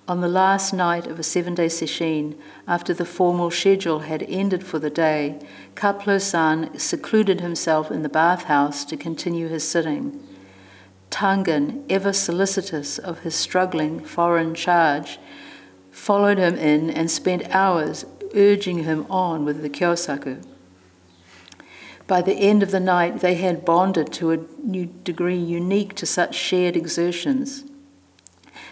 On 0.08 0.22
the 0.22 0.28
last 0.28 0.72
night 0.72 1.06
of 1.06 1.18
a 1.18 1.22
seven 1.22 1.54
day 1.54 1.66
sesshin, 1.66 2.34
after 2.66 2.94
the 2.94 3.04
formal 3.04 3.50
schedule 3.50 3.98
had 3.98 4.22
ended 4.22 4.64
for 4.64 4.78
the 4.78 4.88
day, 4.88 5.38
Kapleau 5.74 6.18
san 6.18 6.78
secluded 6.78 7.42
himself 7.42 7.90
in 7.90 8.02
the 8.02 8.08
bathhouse 8.08 8.86
to 8.86 8.96
continue 8.96 9.48
his 9.48 9.68
sitting. 9.68 10.26
Tangen, 11.10 11.84
ever 11.90 12.14
solicitous 12.14 12.96
of 12.96 13.18
his 13.18 13.34
struggling 13.34 14.00
foreign 14.00 14.54
charge, 14.54 15.18
followed 15.90 16.38
him 16.38 16.56
in 16.56 16.88
and 16.88 17.10
spent 17.10 17.54
hours 17.54 18.06
urging 18.34 18.84
him 18.84 19.04
on 19.10 19.44
with 19.44 19.60
the 19.60 19.68
kyosaku. 19.68 20.42
By 22.06 22.22
the 22.22 22.32
end 22.32 22.62
of 22.62 22.70
the 22.70 22.80
night, 22.80 23.20
they 23.20 23.34
had 23.34 23.66
bonded 23.66 24.10
to 24.14 24.30
a 24.30 24.38
new 24.64 24.86
degree 24.86 25.36
unique 25.36 25.94
to 25.96 26.06
such 26.06 26.34
shared 26.34 26.76
exertions. 26.78 27.67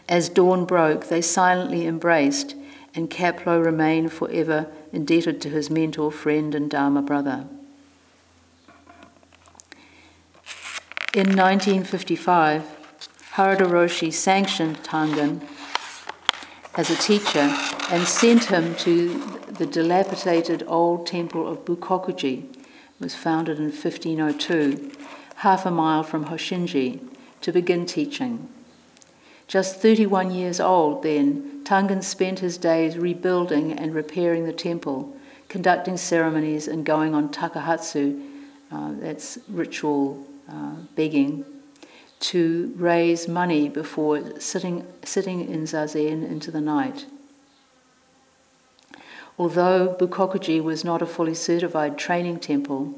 As 0.09 0.29
dawn 0.29 0.65
broke, 0.65 1.09
they 1.09 1.21
silently 1.21 1.87
embraced, 1.87 2.55
and 2.95 3.11
Kapleau 3.11 3.63
remained 3.63 4.13
forever 4.13 4.69
indebted 4.93 5.41
to 5.43 5.51
his 5.51 5.69
mentor, 5.69 6.13
friend, 6.13 6.55
and 6.55 6.71
Dharma 6.71 7.03
brother. 7.03 7.47
In 11.13 11.35
1955, 11.35 12.63
Harada 13.35 13.67
Roshi 13.67 14.13
sanctioned 14.13 14.83
Tangen 14.85 15.41
as 16.75 16.91
a 16.91 16.97
teacher 16.97 17.55
and 17.91 18.07
sent 18.07 18.45
him 18.45 18.75
to 18.77 19.19
the 19.49 19.67
dilapidated 19.67 20.63
old 20.67 21.07
temple 21.07 21.49
of 21.49 21.65
Bukokuji. 21.65 22.55
It 22.55 23.01
was 23.01 23.15
founded 23.15 23.59
in 23.59 23.73
1502, 23.73 24.93
half 25.37 25.67
a 25.67 25.71
mile 25.71 26.03
from 26.03 26.27
Hoshinji, 26.27 27.01
to 27.41 27.53
begin 27.53 27.87
teaching. 27.87 28.49
Just 29.47 29.76
31 29.80 30.32
years 30.32 30.59
old 30.61 31.03
then, 31.03 31.62
Tangen 31.64 32.03
spent 32.03 32.40
his 32.40 32.59
days 32.59 32.99
rebuilding 32.99 33.72
and 33.72 33.94
repairing 33.94 34.44
the 34.44 34.53
temple, 34.53 35.16
conducting 35.49 35.97
ceremonies 35.97 36.66
and 36.66 36.84
going 36.84 37.14
on 37.14 37.28
takahatsu, 37.28 38.28
uh, 38.72 38.92
that's 38.94 39.38
ritual 39.49 40.26
uh, 40.51 40.74
begging, 40.97 41.44
to 42.18 42.72
raise 42.76 43.28
money 43.28 43.68
before 43.68 44.40
sitting, 44.40 44.84
sitting 45.05 45.49
in 45.49 45.62
zazen 45.62 46.28
into 46.28 46.51
the 46.51 46.61
night. 46.61 47.07
Although 49.38 49.94
Bukokuji 49.99 50.62
was 50.62 50.84
not 50.84 51.03
a 51.03 51.07
fully 51.07 51.34
certified 51.34 51.99
training 51.99 52.40
temple, 52.40 52.94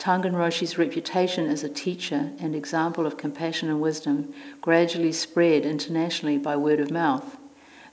Tangen 0.00 0.34
Roshi's 0.34 0.78
reputation 0.78 1.46
as 1.46 1.62
a 1.62 1.68
teacher 1.68 2.30
and 2.38 2.54
example 2.54 3.04
of 3.04 3.18
compassion 3.18 3.68
and 3.68 3.82
wisdom 3.82 4.32
gradually 4.62 5.12
spread 5.12 5.66
internationally 5.66 6.38
by 6.38 6.56
word 6.56 6.80
of 6.80 6.90
mouth. 6.90 7.36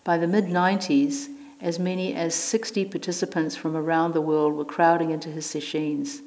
By 0.05 0.18
the 0.18 0.26
mid 0.26 0.45
90s, 0.45 1.28
as 1.60 1.78
many 1.78 2.16
as 2.16 2.34
60 2.34 2.86
participants 2.86 3.58
from 3.58 3.76
around 3.76 4.14
the 4.14 4.22
world 4.22 4.53
were 4.53 4.64
crowding 4.64 5.12
into 5.12 5.28
his 5.28 5.45
sessions. 5.45 6.22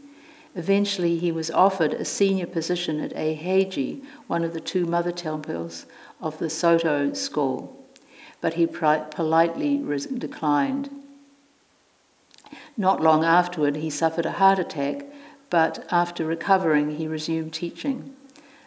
Eventually, 0.54 1.16
he 1.16 1.32
was 1.32 1.50
offered 1.50 1.94
a 1.94 2.04
senior 2.04 2.46
position 2.46 3.00
at 3.00 3.14
Eiheiji, 3.14 4.02
one 4.26 4.44
of 4.44 4.52
the 4.52 4.60
two 4.60 4.84
mother 4.84 5.12
temples 5.12 5.86
of 6.20 6.38
the 6.38 6.50
Soto 6.50 7.14
school, 7.14 7.86
but 8.42 8.54
he 8.54 8.66
politely 8.66 9.82
declined. 10.18 10.90
Not 12.76 13.00
long 13.00 13.24
afterward, 13.24 13.76
he 13.76 13.88
suffered 13.88 14.26
a 14.26 14.32
heart 14.32 14.58
attack 14.58 15.06
but 15.50 15.86
after 15.90 16.24
recovering, 16.24 16.96
he 16.96 17.06
resumed 17.06 17.52
teaching. 17.52 18.14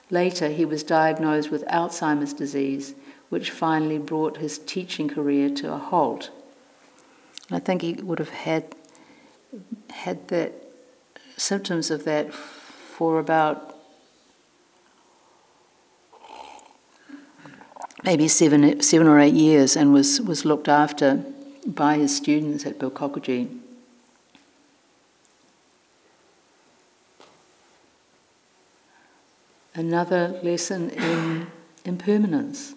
Later, 0.09 0.49
he 0.49 0.65
was 0.65 0.84
diagnosed 0.84 1.49
with 1.49 1.65
Alzheimer's 1.65 2.34
disease, 2.34 2.93
which 3.29 3.49
finally 3.49 3.97
brought 3.97 4.38
his 4.38 4.59
teaching 4.59 5.07
career 5.09 5.49
to 5.49 5.73
a 5.73 5.77
halt. 5.77 6.29
I 7.49 7.59
think 7.59 7.81
he 7.81 7.93
would 7.93 8.19
have 8.19 8.29
had 8.29 8.75
had 9.91 10.27
that 10.27 10.53
symptoms 11.38 11.89
of 11.89 12.03
that 12.05 12.34
for 12.34 13.19
about 13.19 13.75
maybe 18.03 18.27
seven, 18.27 18.81
seven 18.81 19.07
or 19.07 19.19
eight 19.19 19.34
years 19.34 19.75
and 19.75 19.93
was, 19.93 20.21
was 20.21 20.45
looked 20.45 20.67
after 20.67 21.23
by 21.65 21.95
his 21.95 22.15
students 22.15 22.65
at 22.65 22.79
Bukokuji. 22.79 23.62
Another 29.76 30.39
lesson 30.43 30.91
in 30.91 31.47
impermanence. 31.84 32.76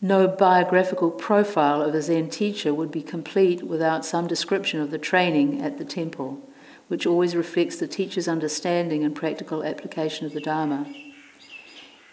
No 0.00 0.28
biographical 0.28 1.10
profile 1.10 1.82
of 1.82 1.94
a 1.94 2.02
Zen 2.02 2.30
teacher 2.30 2.72
would 2.72 2.92
be 2.92 3.02
complete 3.02 3.62
without 3.62 4.04
some 4.04 4.26
description 4.26 4.80
of 4.80 4.90
the 4.90 4.98
training 4.98 5.60
at 5.60 5.78
the 5.78 5.84
temple, 5.84 6.40
which 6.86 7.06
always 7.06 7.34
reflects 7.34 7.76
the 7.76 7.88
teacher's 7.88 8.28
understanding 8.28 9.02
and 9.02 9.16
practical 9.16 9.64
application 9.64 10.24
of 10.24 10.34
the 10.34 10.40
Dharma. 10.40 10.86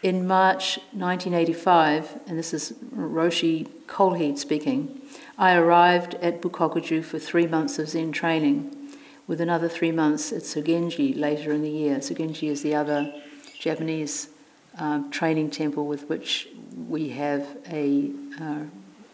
In 0.06 0.28
March 0.28 0.78
1985, 0.92 2.20
and 2.28 2.38
this 2.38 2.54
is 2.54 2.74
Roshi 2.96 3.68
Kjolhede 3.88 4.38
speaking, 4.38 5.02
I 5.36 5.56
arrived 5.56 6.14
at 6.22 6.44
Bukokuji 6.44 7.04
for 7.04 7.18
three 7.18 7.48
months 7.48 7.80
of 7.80 7.90
Zen 7.90 8.12
training, 8.12 8.94
with 9.26 9.42
another 9.42 9.68
three 9.68 9.92
months 9.92 10.32
at 10.32 10.44
Sogenji 10.44 11.18
later 11.18 11.52
in 11.52 11.64
the 11.64 11.72
year. 11.72 11.98
Sogenji 11.98 12.50
is 12.50 12.62
the 12.62 12.76
other 12.76 13.12
Japanese 13.58 14.30
um, 14.78 15.10
training 15.10 15.50
temple 15.50 15.88
with 15.88 16.08
which 16.08 16.50
we 16.88 17.10
have 17.10 17.58
a, 17.72 18.12
uh, 18.40 18.60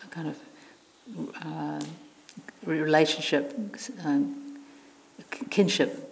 a 0.03 0.07
kind 0.09 0.27
of 0.27 0.37
uh, 1.45 1.79
relationship, 2.65 3.57
um, 4.03 4.59
kinship. 5.49 6.10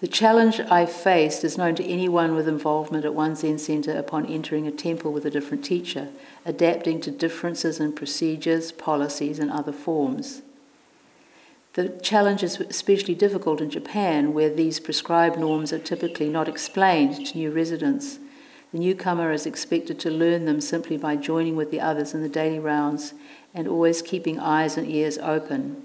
The 0.00 0.08
challenge 0.08 0.60
I 0.60 0.86
faced 0.86 1.44
is 1.44 1.58
known 1.58 1.74
to 1.74 1.84
anyone 1.84 2.34
with 2.34 2.48
involvement 2.48 3.04
at 3.04 3.14
one 3.14 3.36
Zen 3.36 3.58
center 3.58 3.98
upon 3.98 4.24
entering 4.24 4.66
a 4.66 4.70
temple 4.70 5.12
with 5.12 5.26
a 5.26 5.30
different 5.30 5.62
teacher, 5.62 6.08
adapting 6.46 7.02
to 7.02 7.10
differences 7.10 7.78
in 7.78 7.92
procedures, 7.92 8.72
policies, 8.72 9.38
and 9.38 9.50
other 9.50 9.72
forms. 9.72 10.40
The 11.74 11.90
challenge 12.02 12.42
is 12.42 12.58
especially 12.58 13.14
difficult 13.14 13.60
in 13.60 13.68
Japan, 13.68 14.32
where 14.32 14.48
these 14.48 14.80
prescribed 14.80 15.38
norms 15.38 15.70
are 15.70 15.78
typically 15.78 16.30
not 16.30 16.48
explained 16.48 17.26
to 17.26 17.38
new 17.38 17.50
residents. 17.50 18.18
The 18.72 18.78
newcomer 18.78 19.32
is 19.32 19.44
expected 19.44 20.00
to 20.00 20.10
learn 20.10 20.46
them 20.46 20.62
simply 20.62 20.96
by 20.96 21.16
joining 21.16 21.56
with 21.56 21.70
the 21.70 21.80
others 21.80 22.14
in 22.14 22.22
the 22.22 22.28
daily 22.28 22.58
rounds 22.58 23.12
and 23.52 23.68
always 23.68 24.00
keeping 24.00 24.40
eyes 24.40 24.78
and 24.78 24.90
ears 24.90 25.18
open. 25.18 25.84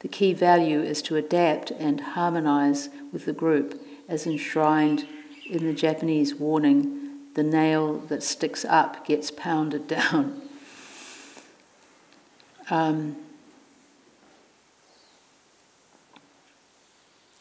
The 0.00 0.08
key 0.08 0.32
value 0.32 0.80
is 0.80 1.02
to 1.02 1.16
adapt 1.16 1.70
and 1.70 2.00
harmonize 2.00 2.88
with 3.12 3.26
the 3.26 3.32
group, 3.32 3.80
as 4.08 4.26
enshrined 4.26 5.06
in 5.48 5.64
the 5.64 5.74
Japanese 5.74 6.34
warning 6.34 7.00
the 7.34 7.42
nail 7.42 7.98
that 8.08 8.22
sticks 8.22 8.64
up 8.64 9.06
gets 9.06 9.30
pounded 9.30 9.86
down. 9.86 10.42
Um, 12.70 13.16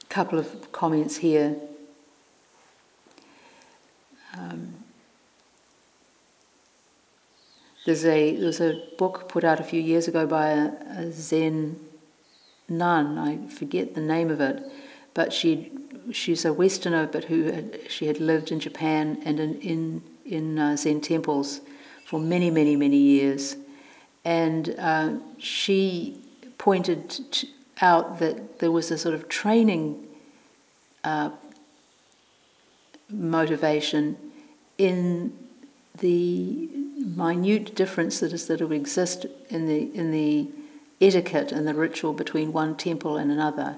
couple 0.10 0.40
of 0.40 0.72
comments 0.72 1.18
here. 1.18 1.56
Um, 4.36 4.74
there's 7.86 8.06
a 8.06 8.36
there's 8.36 8.60
a 8.60 8.82
book 8.98 9.30
put 9.30 9.44
out 9.44 9.60
a 9.60 9.64
few 9.64 9.80
years 9.80 10.08
ago 10.08 10.26
by 10.26 10.50
a, 10.50 10.72
a 10.98 11.12
Zen 11.12 11.80
nun. 12.70 13.18
I 13.18 13.48
forget 13.48 13.96
the 13.96 14.02
name 14.02 14.30
of 14.30 14.42
it, 14.42 14.64
but 15.14 15.34
she 15.34 15.72
she's 16.12 16.46
a 16.46 16.54
Westerner, 16.54 17.08
but 17.08 17.26
who 17.26 17.44
had, 17.44 17.80
she 17.88 18.08
had 18.08 18.20
lived 18.20 18.52
in 18.52 18.60
Japan 18.60 19.22
and 19.26 19.40
in 19.40 19.62
in, 19.62 20.02
in 20.26 20.60
uh, 20.60 20.76
Zen 20.78 21.02
temples 21.02 21.62
for 22.06 22.20
many 22.20 22.50
many 22.50 22.76
many 22.76 22.98
years, 22.98 23.56
and 24.26 24.76
uh, 24.78 25.14
she 25.38 26.20
pointed 26.58 27.46
out 27.82 28.20
that 28.20 28.60
there 28.60 28.72
was 28.72 28.92
a 28.92 28.98
sort 28.98 29.16
of 29.16 29.30
training 29.30 30.06
uh, 31.04 31.30
motivation 33.10 34.18
in 34.78 35.34
the 36.00 36.70
minute 37.16 37.76
difference 37.76 38.20
that 38.20 38.62
will 38.62 38.72
exist 38.72 39.26
in 39.50 39.68
the 39.68 39.94
in 39.96 40.12
the 40.12 40.48
etiquette 41.02 41.52
and 41.52 41.68
the 41.68 41.74
ritual 41.74 42.14
between 42.14 42.52
one 42.52 42.76
temple 42.76 43.18
and 43.18 43.32
another. 43.32 43.78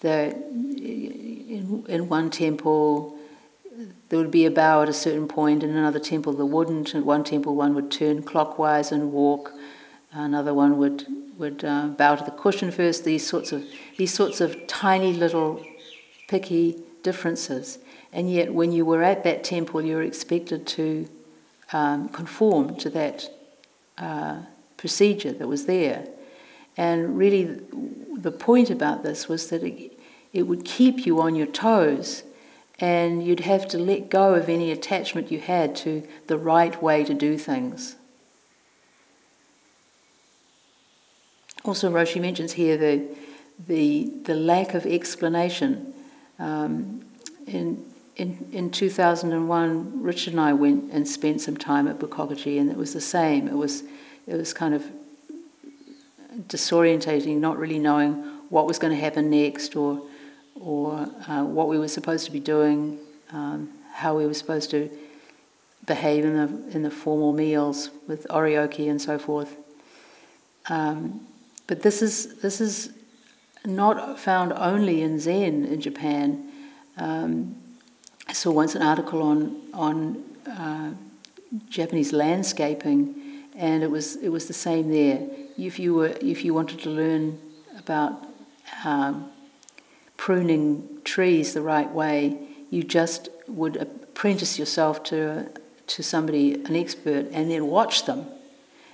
The, 0.00 0.34
in, 0.34 1.84
in 1.88 2.08
one 2.08 2.30
temple, 2.30 3.18
there 4.08 4.18
would 4.18 4.30
be 4.30 4.46
a 4.46 4.50
bow 4.50 4.82
at 4.82 4.88
a 4.88 4.92
certain 4.92 5.26
point, 5.26 5.62
in 5.62 5.70
another 5.70 5.98
temple 5.98 6.32
there 6.32 6.46
wouldn't. 6.46 6.94
In 6.94 7.04
one 7.04 7.24
temple, 7.24 7.54
one 7.54 7.74
would 7.74 7.90
turn 7.90 8.22
clockwise 8.22 8.92
and 8.92 9.12
walk. 9.12 9.52
Another 10.12 10.54
one 10.54 10.78
would 10.78 11.06
would 11.36 11.62
uh, 11.64 11.88
bow 11.88 12.14
to 12.16 12.24
the 12.24 12.30
cushion 12.30 12.70
first. 12.70 13.04
These 13.04 13.26
sorts 13.26 13.52
of 13.52 13.64
these 13.98 14.14
sorts 14.14 14.40
of 14.40 14.66
tiny 14.66 15.12
little 15.12 15.62
picky 16.28 16.78
differences, 17.02 17.78
and 18.12 18.30
yet 18.30 18.54
when 18.54 18.72
you 18.72 18.84
were 18.84 19.02
at 19.02 19.24
that 19.24 19.44
temple, 19.44 19.82
you 19.82 19.96
were 19.96 20.02
expected 20.02 20.66
to 20.68 21.08
um, 21.72 22.08
conform 22.08 22.76
to 22.76 22.90
that 22.90 23.28
uh, 23.98 24.42
procedure 24.76 25.32
that 25.32 25.48
was 25.48 25.66
there. 25.66 26.06
And 26.76 27.16
really, 27.16 27.58
the 28.16 28.30
point 28.32 28.70
about 28.70 29.02
this 29.02 29.28
was 29.28 29.48
that 29.48 29.62
it, 29.62 29.92
it 30.32 30.42
would 30.42 30.64
keep 30.64 31.06
you 31.06 31.20
on 31.20 31.34
your 31.34 31.46
toes, 31.46 32.22
and 32.78 33.26
you'd 33.26 33.40
have 33.40 33.66
to 33.68 33.78
let 33.78 34.10
go 34.10 34.34
of 34.34 34.48
any 34.48 34.70
attachment 34.70 35.30
you 35.30 35.40
had 35.40 35.74
to 35.76 36.06
the 36.26 36.36
right 36.36 36.82
way 36.82 37.04
to 37.04 37.14
do 37.14 37.38
things. 37.38 37.96
Also, 41.64 41.90
Roshi 41.90 42.20
mentions 42.20 42.52
here 42.52 42.76
the, 42.76 43.04
the, 43.66 44.12
the 44.24 44.34
lack 44.34 44.74
of 44.74 44.86
explanation. 44.86 45.94
Um, 46.38 47.04
in, 47.46 47.84
in, 48.16 48.48
in 48.52 48.70
2001, 48.70 50.02
Richard 50.02 50.34
and 50.34 50.40
I 50.40 50.52
went 50.52 50.92
and 50.92 51.08
spent 51.08 51.40
some 51.40 51.56
time 51.56 51.88
at 51.88 51.98
Bukokuji, 51.98 52.60
and 52.60 52.70
it 52.70 52.76
was 52.76 52.92
the 52.92 53.00
same. 53.00 53.48
It 53.48 53.56
was, 53.56 53.82
it 54.26 54.36
was 54.36 54.52
kind 54.52 54.74
of 54.74 54.84
disorientating, 56.48 57.38
not 57.38 57.58
really 57.58 57.78
knowing 57.78 58.14
what 58.48 58.66
was 58.66 58.78
going 58.78 58.92
to 58.92 59.00
happen 59.00 59.30
next 59.30 59.76
or, 59.76 60.02
or 60.54 61.08
uh, 61.28 61.44
what 61.44 61.68
we 61.68 61.78
were 61.78 61.88
supposed 61.88 62.26
to 62.26 62.32
be 62.32 62.40
doing, 62.40 62.98
um, 63.32 63.70
how 63.92 64.16
we 64.16 64.26
were 64.26 64.34
supposed 64.34 64.70
to 64.70 64.90
behave 65.86 66.24
in 66.24 66.36
the, 66.36 66.76
in 66.76 66.82
the 66.82 66.90
formal 66.90 67.32
meals 67.32 67.90
with 68.06 68.26
oryoki 68.28 68.90
and 68.90 69.00
so 69.00 69.18
forth. 69.18 69.56
Um, 70.68 71.20
but 71.66 71.82
this 71.82 72.02
is, 72.02 72.40
this 72.40 72.60
is 72.60 72.92
not 73.64 74.18
found 74.18 74.52
only 74.52 75.02
in 75.02 75.18
Zen 75.18 75.64
in 75.64 75.80
Japan. 75.80 76.50
Um, 76.96 77.56
I 78.28 78.32
saw 78.32 78.50
once 78.50 78.74
an 78.74 78.82
article 78.82 79.22
on, 79.22 79.60
on 79.72 80.24
uh, 80.48 80.92
Japanese 81.68 82.12
landscaping, 82.12 83.44
and 83.56 83.82
it 83.82 83.90
was, 83.90 84.16
it 84.16 84.28
was 84.28 84.46
the 84.46 84.54
same 84.54 84.90
there. 84.90 85.20
If 85.58 85.78
you, 85.78 85.94
were, 85.94 86.14
if 86.20 86.44
you 86.44 86.52
wanted 86.54 86.80
to 86.80 86.90
learn 86.90 87.38
about 87.78 88.22
um, 88.84 89.30
pruning 90.16 91.00
trees 91.04 91.54
the 91.54 91.62
right 91.62 91.90
way, 91.90 92.38
you 92.70 92.82
just 92.82 93.28
would 93.48 93.76
apprentice 93.76 94.58
yourself 94.58 95.02
to, 95.04 95.50
to 95.86 96.02
somebody, 96.02 96.54
an 96.54 96.76
expert, 96.76 97.26
and 97.32 97.50
then 97.50 97.66
watch 97.66 98.06
them 98.06 98.26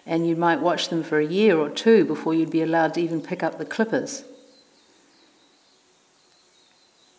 and 0.06 0.26
you 0.26 0.36
might 0.36 0.60
watch 0.60 0.88
them 0.88 1.02
for 1.02 1.20
a 1.20 1.26
year 1.26 1.58
or 1.58 1.70
two 1.70 2.04
before 2.04 2.34
you'd 2.34 2.50
be 2.50 2.62
allowed 2.62 2.94
to 2.94 3.00
even 3.00 3.20
pick 3.20 3.42
up 3.42 3.58
the 3.58 3.64
clippers. 3.64 4.24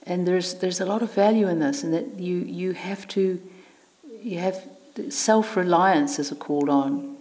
And 0.05 0.27
there's 0.27 0.55
there's 0.55 0.81
a 0.81 0.85
lot 0.85 1.01
of 1.01 1.13
value 1.13 1.47
in 1.47 1.59
this, 1.59 1.83
and 1.83 1.93
that 1.93 2.19
you 2.19 2.39
you 2.39 2.73
have 2.73 3.07
to 3.09 3.41
you 4.21 4.39
have 4.39 4.67
self 5.09 5.55
reliance 5.55 6.19
is 6.19 6.33
called 6.39 6.67
on, 6.67 7.12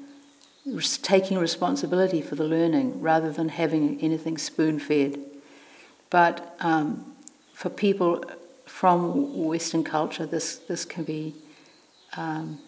taking 1.02 1.38
responsibility 1.38 2.22
for 2.22 2.36
the 2.36 2.44
learning 2.44 3.00
rather 3.00 3.32
than 3.32 3.48
having 3.48 4.00
anything 4.00 4.38
spoon 4.38 4.78
fed. 4.78 5.18
But 6.10 6.56
um, 6.60 7.14
for 7.52 7.68
people 7.68 8.24
from 8.66 9.44
Western 9.44 9.84
culture, 9.84 10.26
this 10.26 10.56
this 10.56 10.84
can 10.84 11.04
be 11.04 11.34
um, 12.16 12.58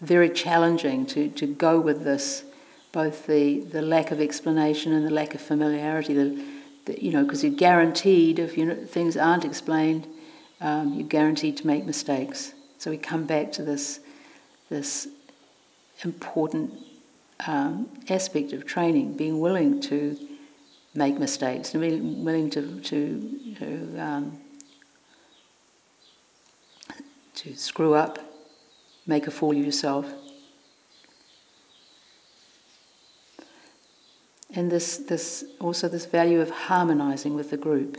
very 0.00 0.30
challenging 0.30 1.06
to, 1.06 1.28
to 1.30 1.46
go 1.46 1.78
with 1.78 2.04
this, 2.04 2.44
both 2.92 3.26
the, 3.26 3.60
the 3.60 3.82
lack 3.82 4.10
of 4.10 4.20
explanation 4.20 4.92
and 4.92 5.06
the 5.06 5.10
lack 5.10 5.34
of 5.34 5.40
familiarity. 5.40 6.14
The, 6.14 6.44
the, 6.86 7.04
you 7.04 7.12
know, 7.12 7.24
because 7.24 7.44
you're 7.44 7.52
guaranteed 7.52 8.38
if 8.38 8.56
you 8.56 8.64
know, 8.66 8.74
things 8.74 9.16
aren't 9.16 9.44
explained, 9.44 10.06
um, 10.60 10.94
you're 10.94 11.06
guaranteed 11.06 11.56
to 11.58 11.66
make 11.66 11.84
mistakes. 11.84 12.54
So 12.78 12.90
we 12.90 12.96
come 12.96 13.24
back 13.26 13.52
to 13.52 13.62
this, 13.62 14.00
this 14.70 15.06
important 16.04 16.72
um, 17.46 17.88
aspect 18.08 18.52
of 18.52 18.66
training, 18.66 19.16
being 19.16 19.40
willing 19.40 19.80
to 19.82 20.16
make 20.94 21.18
mistakes, 21.18 21.74
and 21.74 21.80
being 21.80 22.24
willing 22.24 22.50
to, 22.50 22.80
to, 22.80 23.54
to, 23.58 23.98
um, 23.98 24.38
to 27.34 27.56
screw 27.56 27.94
up, 27.94 28.18
make 29.06 29.26
a 29.26 29.30
fool 29.30 29.52
of 29.52 29.64
yourself. 29.64 30.06
And 34.52 34.70
this, 34.70 34.96
this 34.96 35.44
also 35.60 35.88
this 35.88 36.06
value 36.06 36.40
of 36.40 36.50
harmonizing 36.50 37.34
with 37.34 37.50
the 37.50 37.56
group. 37.56 37.98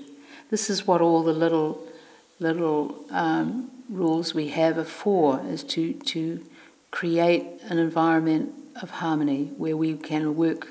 This 0.49 0.69
is 0.69 0.85
what 0.85 0.99
all 0.99 1.23
the 1.23 1.31
little 1.33 1.87
little 2.41 3.05
um, 3.11 3.69
rules 3.87 4.33
we 4.33 4.47
have 4.49 4.77
are 4.77 4.83
for, 4.83 5.39
is 5.47 5.63
to, 5.63 5.93
to 5.93 6.43
create 6.91 7.45
an 7.63 7.77
environment 7.77 8.53
of 8.81 8.89
harmony 8.91 9.51
where 9.57 9.75
we 9.75 9.95
can 9.95 10.35
work, 10.35 10.67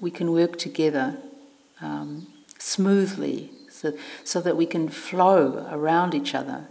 we 0.00 0.10
can 0.10 0.32
work 0.32 0.58
together 0.58 1.16
um, 1.80 2.26
smoothly 2.58 3.50
so, 3.70 3.92
so 4.24 4.40
that 4.40 4.56
we 4.56 4.66
can 4.66 4.88
flow 4.88 5.66
around 5.70 6.14
each 6.14 6.34
other. 6.34 6.66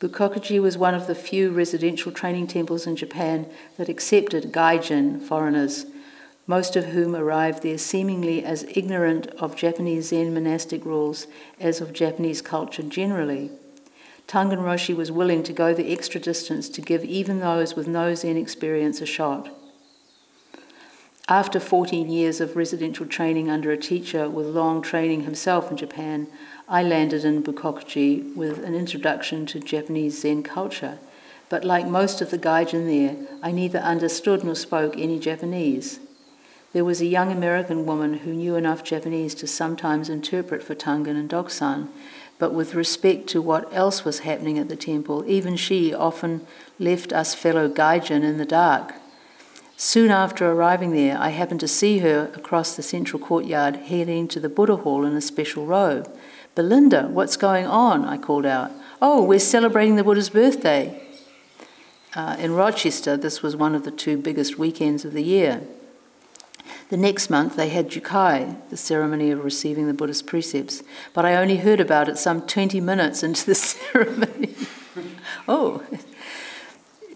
Bukokuji 0.00 0.62
was 0.62 0.78
one 0.78 0.94
of 0.94 1.06
the 1.06 1.14
few 1.14 1.50
residential 1.50 2.10
training 2.10 2.46
temples 2.46 2.86
in 2.86 2.96
Japan 2.96 3.46
that 3.76 3.90
accepted 3.90 4.50
gaijin 4.50 5.20
foreigners, 5.20 5.84
most 6.46 6.74
of 6.74 6.86
whom 6.86 7.14
arrived 7.14 7.62
there 7.62 7.76
seemingly 7.76 8.42
as 8.42 8.64
ignorant 8.74 9.26
of 9.38 9.54
Japanese 9.54 10.08
Zen 10.08 10.32
monastic 10.32 10.86
rules 10.86 11.26
as 11.60 11.82
of 11.82 11.92
Japanese 11.92 12.40
culture 12.40 12.82
generally. 12.82 13.50
Tangen 14.26 14.60
Roshi 14.60 14.96
was 14.96 15.12
willing 15.12 15.42
to 15.42 15.52
go 15.52 15.74
the 15.74 15.92
extra 15.92 16.18
distance 16.18 16.70
to 16.70 16.80
give 16.80 17.04
even 17.04 17.40
those 17.40 17.76
with 17.76 17.86
no 17.86 18.14
Zen 18.14 18.38
experience 18.38 19.02
a 19.02 19.06
shot. 19.06 19.50
After 21.28 21.60
14 21.60 22.08
years 22.08 22.40
of 22.40 22.56
residential 22.56 23.04
training 23.04 23.50
under 23.50 23.70
a 23.70 23.76
teacher 23.76 24.30
with 24.30 24.46
long 24.46 24.80
training 24.80 25.24
himself 25.24 25.70
in 25.70 25.76
Japan, 25.76 26.26
I 26.72 26.84
landed 26.84 27.24
in 27.24 27.42
Bukokuji 27.42 28.36
with 28.36 28.64
an 28.64 28.76
introduction 28.76 29.44
to 29.46 29.58
Japanese 29.58 30.20
Zen 30.20 30.44
culture, 30.44 31.00
but 31.48 31.64
like 31.64 31.88
most 31.88 32.20
of 32.20 32.30
the 32.30 32.38
gaijin 32.38 32.86
there, 32.86 33.26
I 33.42 33.50
neither 33.50 33.80
understood 33.80 34.44
nor 34.44 34.54
spoke 34.54 34.96
any 34.96 35.18
Japanese. 35.18 35.98
There 36.72 36.84
was 36.84 37.00
a 37.00 37.06
young 37.06 37.32
American 37.32 37.86
woman 37.86 38.18
who 38.18 38.32
knew 38.32 38.54
enough 38.54 38.84
Japanese 38.84 39.34
to 39.34 39.48
sometimes 39.48 40.08
interpret 40.08 40.62
for 40.62 40.76
Tangen 40.76 41.16
and 41.16 41.28
Dokusan, 41.28 41.88
but 42.38 42.54
with 42.54 42.76
respect 42.76 43.26
to 43.30 43.42
what 43.42 43.68
else 43.74 44.04
was 44.04 44.20
happening 44.20 44.56
at 44.56 44.68
the 44.68 44.76
temple, 44.76 45.24
even 45.26 45.56
she 45.56 45.92
often 45.92 46.46
left 46.78 47.12
us 47.12 47.34
fellow 47.34 47.68
gaijin 47.68 48.22
in 48.22 48.38
the 48.38 48.46
dark. 48.46 48.94
Soon 49.76 50.12
after 50.12 50.48
arriving 50.48 50.92
there, 50.92 51.18
I 51.18 51.30
happened 51.30 51.60
to 51.60 51.66
see 51.66 51.98
her 51.98 52.30
across 52.36 52.76
the 52.76 52.82
central 52.84 53.20
courtyard 53.20 53.74
heading 53.74 54.28
to 54.28 54.38
the 54.38 54.48
Buddha 54.48 54.76
Hall 54.76 55.04
in 55.04 55.16
a 55.16 55.20
special 55.20 55.66
robe. 55.66 56.08
Belinda, 56.54 57.08
what's 57.08 57.36
going 57.36 57.66
on? 57.66 58.04
I 58.04 58.18
called 58.18 58.44
out. 58.44 58.72
Oh, 59.00 59.22
we're 59.22 59.38
celebrating 59.38 59.96
the 59.96 60.04
Buddha's 60.04 60.30
birthday. 60.30 61.00
Uh, 62.14 62.36
in 62.40 62.54
Rochester, 62.54 63.16
this 63.16 63.40
was 63.40 63.54
one 63.54 63.74
of 63.74 63.84
the 63.84 63.92
two 63.92 64.16
biggest 64.16 64.58
weekends 64.58 65.04
of 65.04 65.12
the 65.12 65.22
year. 65.22 65.62
The 66.88 66.96
next 66.96 67.30
month, 67.30 67.54
they 67.54 67.68
had 67.68 67.88
Jukai, 67.88 68.56
the 68.68 68.76
ceremony 68.76 69.30
of 69.30 69.44
receiving 69.44 69.86
the 69.86 69.94
Buddhist 69.94 70.26
precepts, 70.26 70.82
but 71.14 71.24
I 71.24 71.36
only 71.36 71.58
heard 71.58 71.78
about 71.78 72.08
it 72.08 72.18
some 72.18 72.42
20 72.42 72.80
minutes 72.80 73.22
into 73.22 73.46
the 73.46 73.54
ceremony. 73.54 74.56
oh. 75.46 75.84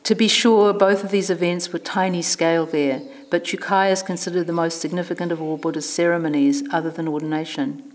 To 0.05 0.15
be 0.15 0.29
sure, 0.29 0.73
both 0.73 1.03
of 1.03 1.11
these 1.11 1.29
events 1.29 1.73
were 1.73 1.81
tiny 1.81 2.23
scale 2.23 2.67
there, 2.67 3.03
but 3.31 3.45
Jukai 3.45 3.91
is 3.91 4.03
considered 4.03 4.47
the 4.47 4.53
most 4.53 4.81
significant 4.81 5.33
of 5.33 5.43
all 5.43 5.57
Buddhist 5.57 5.93
ceremonies 5.93 6.63
other 6.71 6.91
than 6.91 7.09
ordination 7.09 7.94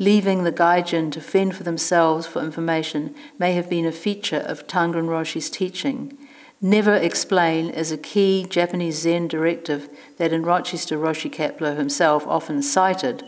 leaving 0.00 0.44
the 0.44 0.50
Gaijin 0.50 1.12
to 1.12 1.20
fend 1.20 1.54
for 1.54 1.62
themselves 1.62 2.26
for 2.26 2.42
information 2.42 3.14
may 3.38 3.52
have 3.52 3.68
been 3.68 3.84
a 3.84 3.92
feature 3.92 4.38
of 4.38 4.66
Tangen 4.66 5.06
Roshi's 5.06 5.50
teaching. 5.50 6.16
Never 6.62 6.94
explain 6.94 7.68
is 7.68 7.92
a 7.92 7.98
key 7.98 8.46
Japanese 8.48 9.02
Zen 9.02 9.28
directive 9.28 9.90
that 10.16 10.32
in 10.32 10.42
Rochester 10.42 10.96
Roshi 10.96 11.30
Kapleau 11.30 11.76
himself 11.76 12.26
often 12.26 12.62
cited, 12.62 13.22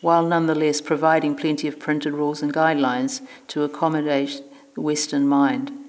while 0.00 0.26
nonetheless 0.26 0.80
providing 0.80 1.36
plenty 1.36 1.68
of 1.68 1.78
printed 1.78 2.12
rules 2.12 2.42
and 2.42 2.52
guidelines 2.52 3.24
to 3.46 3.62
accommodate 3.62 4.42
the 4.74 4.80
Western 4.80 5.28
mind. 5.28 5.85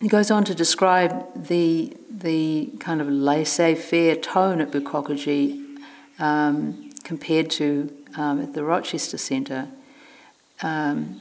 He 0.00 0.08
goes 0.08 0.30
on 0.30 0.44
to 0.44 0.54
describe 0.54 1.46
the, 1.48 1.94
the 2.10 2.70
kind 2.80 3.02
of 3.02 3.08
laissez 3.08 3.74
faire 3.74 4.16
tone 4.16 4.62
at 4.62 4.70
Bukokuji 4.70 5.78
um, 6.18 6.90
compared 7.04 7.50
to 7.50 7.94
um, 8.16 8.40
at 8.40 8.54
the 8.54 8.64
Rochester 8.64 9.18
Centre, 9.18 9.68
um, 10.62 11.20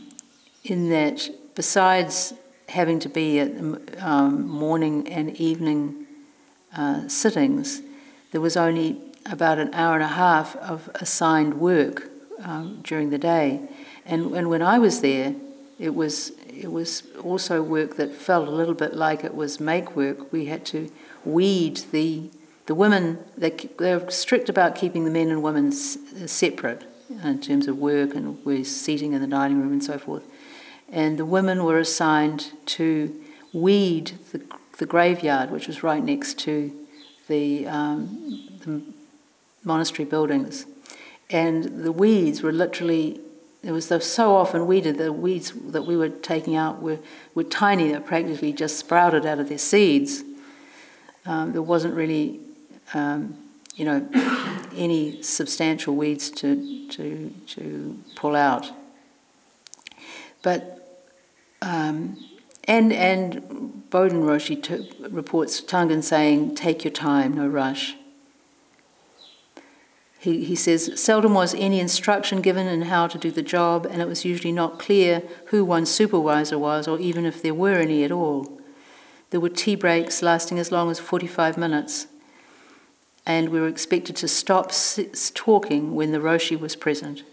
in 0.63 0.89
that 0.89 1.29
besides 1.55 2.33
having 2.69 2.99
to 2.99 3.09
be 3.09 3.39
at 3.39 3.51
um, 4.01 4.47
morning 4.47 5.09
and 5.09 5.35
evening 5.35 6.07
uh, 6.73 7.05
sittings, 7.09 7.81
there 8.31 8.39
was 8.39 8.55
only 8.55 9.01
about 9.25 9.59
an 9.59 9.73
hour 9.73 9.95
and 9.95 10.03
a 10.03 10.07
half 10.07 10.55
of 10.55 10.89
assigned 10.95 11.55
work 11.55 12.09
um, 12.41 12.79
during 12.83 13.09
the 13.09 13.17
day. 13.17 13.59
And, 14.05 14.31
and 14.33 14.49
when 14.49 14.61
I 14.61 14.79
was 14.79 15.01
there, 15.01 15.35
it 15.79 15.95
was 15.95 16.33
it 16.47 16.71
was 16.71 17.03
also 17.23 17.63
work 17.63 17.95
that 17.95 18.13
felt 18.13 18.47
a 18.47 18.51
little 18.51 18.73
bit 18.73 18.93
like 18.93 19.23
it 19.23 19.33
was 19.33 19.59
make 19.59 19.95
work. 19.95 20.31
We 20.31 20.45
had 20.45 20.65
to 20.67 20.91
weed 21.23 21.77
the 21.91 22.29
the 22.65 22.75
women. 22.75 23.19
They 23.37 23.51
they're 23.77 24.09
strict 24.09 24.49
about 24.49 24.75
keeping 24.75 25.05
the 25.05 25.11
men 25.11 25.29
and 25.29 25.41
women 25.41 25.71
separate 25.71 26.83
in 27.23 27.39
terms 27.39 27.67
of 27.67 27.77
work 27.77 28.13
and 28.13 28.43
we're 28.45 28.63
seating 28.63 29.13
in 29.13 29.21
the 29.21 29.27
dining 29.27 29.59
room 29.59 29.71
and 29.71 29.83
so 29.83 29.97
forth. 29.97 30.23
And 30.91 31.17
the 31.17 31.25
women 31.25 31.63
were 31.63 31.79
assigned 31.79 32.51
to 32.67 33.15
weed 33.53 34.13
the, 34.31 34.41
the 34.77 34.85
graveyard, 34.85 35.51
which 35.51 35.67
was 35.67 35.83
right 35.83 36.03
next 36.03 36.37
to 36.39 36.71
the, 37.27 37.67
um, 37.67 38.59
the 38.65 38.81
monastery 39.63 40.05
buildings. 40.05 40.65
And 41.29 41.83
the 41.83 41.91
weeds 41.91 42.41
were 42.41 42.51
literally 42.51 43.21
it 43.61 43.71
was 43.71 43.87
so 43.87 44.35
often 44.35 44.67
weeded, 44.67 44.97
the 44.97 45.11
weeds 45.11 45.51
that 45.51 45.85
we 45.85 45.97
were 45.97 46.09
taking 46.09 46.55
out 46.55 46.81
were, 46.81 46.99
were 47.35 47.43
tiny, 47.43 47.91
they 47.91 47.99
practically 47.99 48.53
just 48.53 48.77
sprouted 48.77 49.25
out 49.25 49.39
of 49.39 49.49
their 49.49 49.57
seeds. 49.57 50.23
Um, 51.25 51.51
there 51.51 51.61
wasn't 51.61 51.93
really, 51.93 52.39
um, 52.93 53.35
you 53.75 53.83
know, 53.83 54.07
any 54.75 55.21
substantial 55.21 55.95
weeds 55.95 56.29
to, 56.31 56.87
to, 56.89 57.33
to 57.47 57.99
pull 58.15 58.35
out. 58.35 58.71
But, 60.41 61.03
um, 61.61 62.17
and, 62.63 62.93
and 62.93 63.83
Bodhin 63.89 64.23
Roshi 64.23 64.61
t- 64.63 64.89
reports 65.09 65.59
Tangen 65.59 66.01
saying, 66.01 66.55
take 66.55 66.85
your 66.85 66.93
time, 66.93 67.33
no 67.33 67.47
rush. 67.47 67.95
He, 70.19 70.43
he 70.43 70.55
says, 70.55 71.01
seldom 71.01 71.33
was 71.33 71.55
any 71.55 71.79
instruction 71.79 72.41
given 72.41 72.67
in 72.67 72.83
how 72.83 73.07
to 73.07 73.17
do 73.17 73.31
the 73.31 73.41
job, 73.41 73.85
and 73.85 74.01
it 74.01 74.07
was 74.07 74.25
usually 74.25 74.51
not 74.51 74.77
clear 74.77 75.23
who 75.45 75.63
one's 75.63 75.89
supervisor 75.89 76.59
was, 76.59 76.89
or 76.89 76.99
even 76.99 77.25
if 77.25 77.41
there 77.41 77.53
were 77.53 77.79
any 77.79 78.03
at 78.03 78.11
all. 78.11 78.59
There 79.29 79.39
were 79.39 79.49
tea 79.49 79.75
breaks 79.75 80.21
lasting 80.21 80.59
as 80.59 80.71
long 80.73 80.91
as 80.91 80.99
45 80.99 81.57
minutes, 81.57 82.07
and 83.25 83.49
we 83.49 83.61
were 83.61 83.67
expected 83.69 84.17
to 84.17 84.27
stop 84.27 84.73
talking 85.33 85.95
when 85.95 86.11
the 86.11 86.19
Roshi 86.19 86.59
was 86.59 86.75
present. 86.75 87.23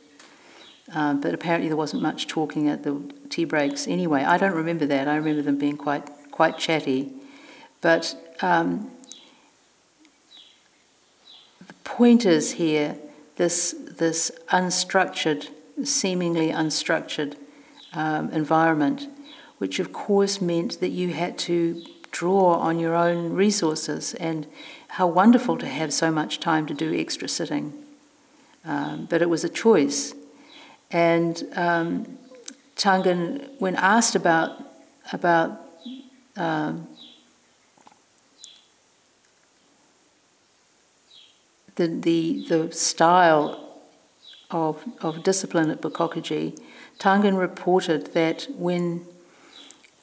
Um, 0.94 1.20
but 1.20 1.34
apparently 1.34 1.68
there 1.68 1.76
wasn't 1.76 2.02
much 2.02 2.28
talking 2.28 2.68
at 2.68 2.84
the 2.84 3.00
tea 3.28 3.44
breaks 3.44 3.88
anyway. 3.88 4.22
I 4.22 4.38
don't 4.38 4.54
remember 4.54 4.86
that. 4.86 5.08
I 5.08 5.16
remember 5.16 5.42
them 5.42 5.58
being 5.58 5.76
quite 5.76 6.08
quite 6.30 6.58
chatty. 6.58 7.12
But 7.80 8.14
um, 8.42 8.90
point 11.86 12.26
is 12.26 12.52
here 12.52 12.96
this, 13.36 13.74
this 13.98 14.30
unstructured, 14.48 15.48
seemingly 15.84 16.50
unstructured 16.50 17.34
um, 17.94 18.30
environment, 18.30 19.08
which 19.58 19.78
of 19.78 19.92
course 19.92 20.40
meant 20.40 20.80
that 20.80 20.90
you 20.90 21.14
had 21.14 21.38
to 21.38 21.82
draw 22.10 22.54
on 22.54 22.78
your 22.78 22.94
own 22.94 23.32
resources, 23.32 24.14
and 24.14 24.46
how 24.88 25.06
wonderful 25.06 25.56
to 25.58 25.66
have 25.66 25.92
so 25.92 26.10
much 26.10 26.40
time 26.40 26.66
to 26.66 26.74
do 26.74 26.94
extra 26.94 27.28
sitting. 27.28 27.72
um, 28.66 29.06
but 29.08 29.22
it 29.22 29.30
was 29.30 29.44
a 29.44 29.48
choice. 29.48 30.14
And 30.90 31.42
um, 31.54 32.18
Tangen, 32.76 33.48
when 33.58 33.76
asked 33.76 34.14
about 34.14 34.50
about 35.12 35.60
um, 36.36 36.88
the, 41.76 41.86
the 41.86 42.46
the 42.48 42.72
style 42.72 43.80
of 44.50 44.84
of 45.00 45.22
discipline 45.22 45.70
at 45.70 45.80
Bukokuji, 45.80 46.58
Tangen 46.98 47.38
reported 47.38 48.12
that 48.14 48.46
when 48.56 49.06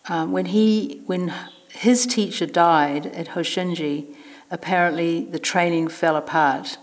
um, 0.09 0.31
when 0.31 0.45
he 0.45 1.01
when 1.05 1.33
his 1.69 2.05
teacher 2.05 2.45
died 2.45 3.07
at 3.07 3.29
Hoshinji, 3.29 4.15
apparently 4.51 5.25
the 5.25 5.39
training 5.39 5.87
fell 5.87 6.15
apart. 6.15 6.77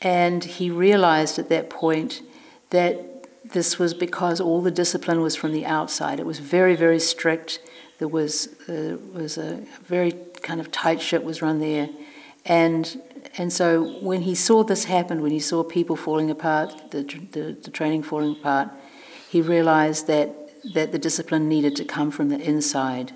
And 0.00 0.44
he 0.44 0.70
realized 0.70 1.38
at 1.38 1.48
that 1.48 1.68
point 1.68 2.22
that 2.70 3.26
this 3.52 3.78
was 3.78 3.94
because 3.94 4.40
all 4.40 4.62
the 4.62 4.70
discipline 4.70 5.20
was 5.20 5.34
from 5.34 5.52
the 5.52 5.66
outside. 5.66 6.20
It 6.20 6.26
was 6.26 6.38
very, 6.38 6.76
very 6.76 7.00
strict. 7.00 7.60
There 7.98 8.08
was, 8.08 8.48
uh, 8.68 8.98
was 9.12 9.38
a 9.38 9.64
very 9.82 10.12
kind 10.42 10.60
of 10.60 10.70
tight 10.70 11.00
ship 11.00 11.24
was 11.24 11.42
run 11.42 11.58
there. 11.58 11.88
And, 12.44 13.02
and 13.36 13.52
so 13.52 13.98
when 14.00 14.22
he 14.22 14.34
saw 14.34 14.62
this 14.62 14.84
happen, 14.84 15.20
when 15.20 15.30
he 15.30 15.40
saw 15.40 15.62
people 15.62 15.96
falling 15.96 16.30
apart, 16.30 16.90
the, 16.90 17.02
the, 17.32 17.56
the 17.62 17.70
training 17.70 18.02
falling 18.02 18.32
apart, 18.32 18.70
he 19.28 19.42
realized 19.42 20.06
that, 20.06 20.30
that 20.72 20.92
the 20.92 20.98
discipline 20.98 21.48
needed 21.48 21.76
to 21.76 21.84
come 21.84 22.10
from 22.10 22.28
the 22.28 22.40
inside. 22.40 23.12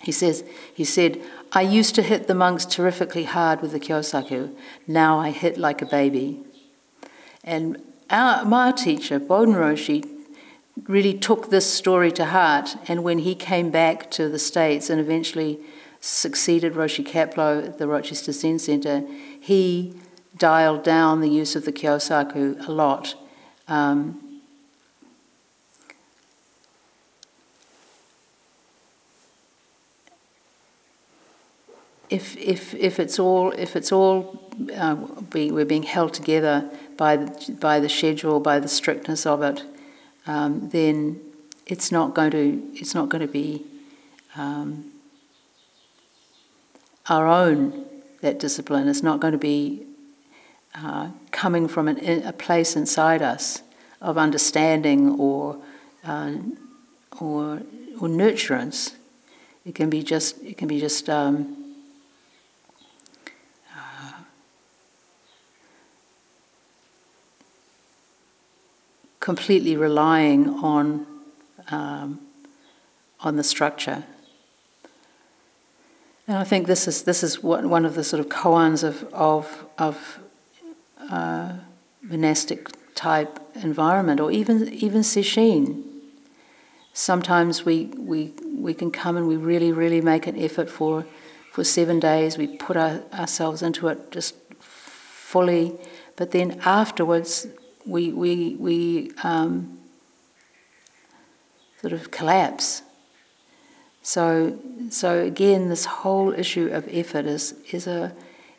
He 0.00 0.12
says, 0.12 0.44
he 0.72 0.84
said, 0.84 1.20
I 1.52 1.62
used 1.62 1.94
to 1.96 2.02
hit 2.02 2.26
the 2.26 2.34
monks 2.34 2.64
terrifically 2.64 3.24
hard 3.24 3.60
with 3.60 3.72
the 3.72 3.80
kyosaku. 3.80 4.54
Now 4.86 5.18
I 5.18 5.30
hit 5.30 5.58
like 5.58 5.82
a 5.82 5.86
baby. 5.86 6.40
And 7.42 7.82
our, 8.10 8.44
my 8.44 8.72
teacher, 8.72 9.18
Bodhin 9.18 9.54
Roshi, 9.54 10.08
really 10.86 11.14
took 11.14 11.50
this 11.50 11.72
story 11.72 12.12
to 12.12 12.26
heart. 12.26 12.76
And 12.86 13.02
when 13.02 13.18
he 13.18 13.34
came 13.34 13.70
back 13.70 14.10
to 14.12 14.28
the 14.28 14.38
States 14.38 14.88
and 14.88 15.00
eventually 15.00 15.58
succeeded 16.00 16.74
Roshi 16.74 17.06
Kapleau 17.06 17.66
at 17.66 17.78
the 17.78 17.88
Rochester 17.88 18.32
Zen 18.32 18.58
Center, 18.58 19.04
he 19.40 19.94
dialed 20.36 20.82
down 20.82 21.20
the 21.20 21.28
use 21.28 21.56
of 21.56 21.64
the 21.64 21.72
kyosaku 21.72 22.66
a 22.66 22.70
lot. 22.70 23.14
Um, 23.66 24.40
if, 32.08 32.36
if, 32.36 32.74
if 32.74 33.00
it's 33.00 33.18
all, 33.18 33.50
if 33.52 33.76
it's 33.76 33.92
all 33.92 34.40
uh, 34.76 34.94
be, 34.94 35.50
we're 35.50 35.64
being 35.64 35.82
held 35.82 36.14
together 36.14 36.70
by 36.96 37.16
the, 37.16 37.52
by 37.60 37.80
the 37.80 37.88
schedule, 37.88 38.40
by 38.40 38.58
the 38.58 38.68
strictness 38.68 39.26
of 39.26 39.42
it, 39.42 39.62
um, 40.26 40.68
then 40.70 41.20
it's 41.66 41.92
not 41.92 42.14
going 42.14 42.30
to, 42.30 42.62
it's 42.74 42.94
not 42.94 43.08
going 43.08 43.20
to 43.20 43.32
be 43.32 43.64
um, 44.36 44.84
our 47.08 47.26
own, 47.26 47.86
that 48.20 48.38
discipline. 48.38 48.88
It's 48.88 49.02
not 49.02 49.20
going 49.20 49.32
to 49.32 49.38
be 49.38 49.86
uh, 50.74 51.10
coming 51.30 51.68
from 51.68 51.88
an, 51.88 51.98
a 52.24 52.32
place 52.32 52.76
inside 52.76 53.22
us 53.22 53.62
of 54.00 54.18
understanding 54.18 55.18
or, 55.18 55.56
uh, 56.04 56.34
or, 57.20 57.62
or 58.00 58.08
nurturance. 58.08 58.94
It 59.64 59.74
can 59.74 59.90
be 59.90 60.02
just, 60.02 60.42
it 60.42 60.56
can 60.56 60.68
be 60.68 60.80
just 60.80 61.08
um, 61.08 61.68
completely 69.28 69.76
relying 69.76 70.48
on, 70.48 71.06
um, 71.70 72.18
on 73.20 73.36
the 73.36 73.44
structure. 73.44 74.04
And 76.28 76.36
I 76.36 76.44
think 76.44 76.66
this 76.66 76.86
is, 76.86 77.04
this 77.04 77.22
is 77.22 77.42
what, 77.42 77.64
one 77.64 77.86
of 77.86 77.94
the 77.94 78.04
sort 78.04 78.20
of 78.20 78.28
koans 78.28 78.84
of, 78.84 79.02
of, 79.14 79.64
of 79.78 80.18
uh, 81.10 81.54
monastic 82.02 82.68
type 82.94 83.40
environment, 83.54 84.20
or 84.20 84.30
even, 84.30 84.68
even 84.74 85.00
sesshin. 85.00 85.82
Sometimes 86.92 87.64
we, 87.64 87.86
we, 87.96 88.34
we 88.54 88.74
can 88.74 88.90
come 88.90 89.16
and 89.16 89.26
we 89.26 89.36
really, 89.36 89.72
really 89.72 90.02
make 90.02 90.26
an 90.26 90.36
effort 90.36 90.68
for, 90.68 91.06
for 91.50 91.64
seven 91.64 91.98
days. 91.98 92.36
We 92.36 92.58
put 92.58 92.76
our, 92.76 93.00
ourselves 93.14 93.62
into 93.62 93.88
it 93.88 94.10
just 94.10 94.34
fully, 94.58 95.78
but 96.16 96.32
then 96.32 96.60
afterwards 96.62 97.46
we, 97.86 98.12
we, 98.12 98.54
we 98.56 99.12
um, 99.22 99.78
sort 101.80 101.94
of 101.94 102.10
collapse. 102.10 102.82
So, 104.08 104.58
so 104.88 105.22
again, 105.22 105.68
this 105.68 105.84
whole 105.84 106.32
issue 106.32 106.70
of 106.72 106.88
effort 106.90 107.26
is, 107.26 107.52
is 107.72 107.86
a, 107.86 108.14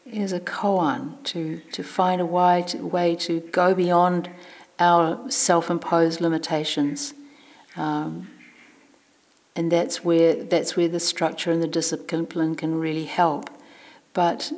is 0.06 0.32
a 0.32 0.39
koan 0.39 1.24
to, 1.24 1.60
to 1.72 1.82
find 1.82 2.22
a 2.22 2.26
way 2.28 2.66
to, 2.68 2.86
way 2.86 3.16
to 3.16 3.39
go 3.39 3.74
beyond 3.74 4.30
our 4.78 5.32
self 5.32 5.72
imposed 5.72 6.22
limitations. 6.22 7.16
Um, 7.76 8.30
and 9.56 9.72
that's 9.72 10.06
where, 10.06 10.36
that's 10.36 10.78
where 10.78 10.88
the 10.88 11.00
structure 11.00 11.52
and 11.52 11.64
the 11.64 11.68
discipline 11.68 12.54
can 12.54 12.80
really 12.80 13.06
help. 13.06 13.50
But 14.14 14.52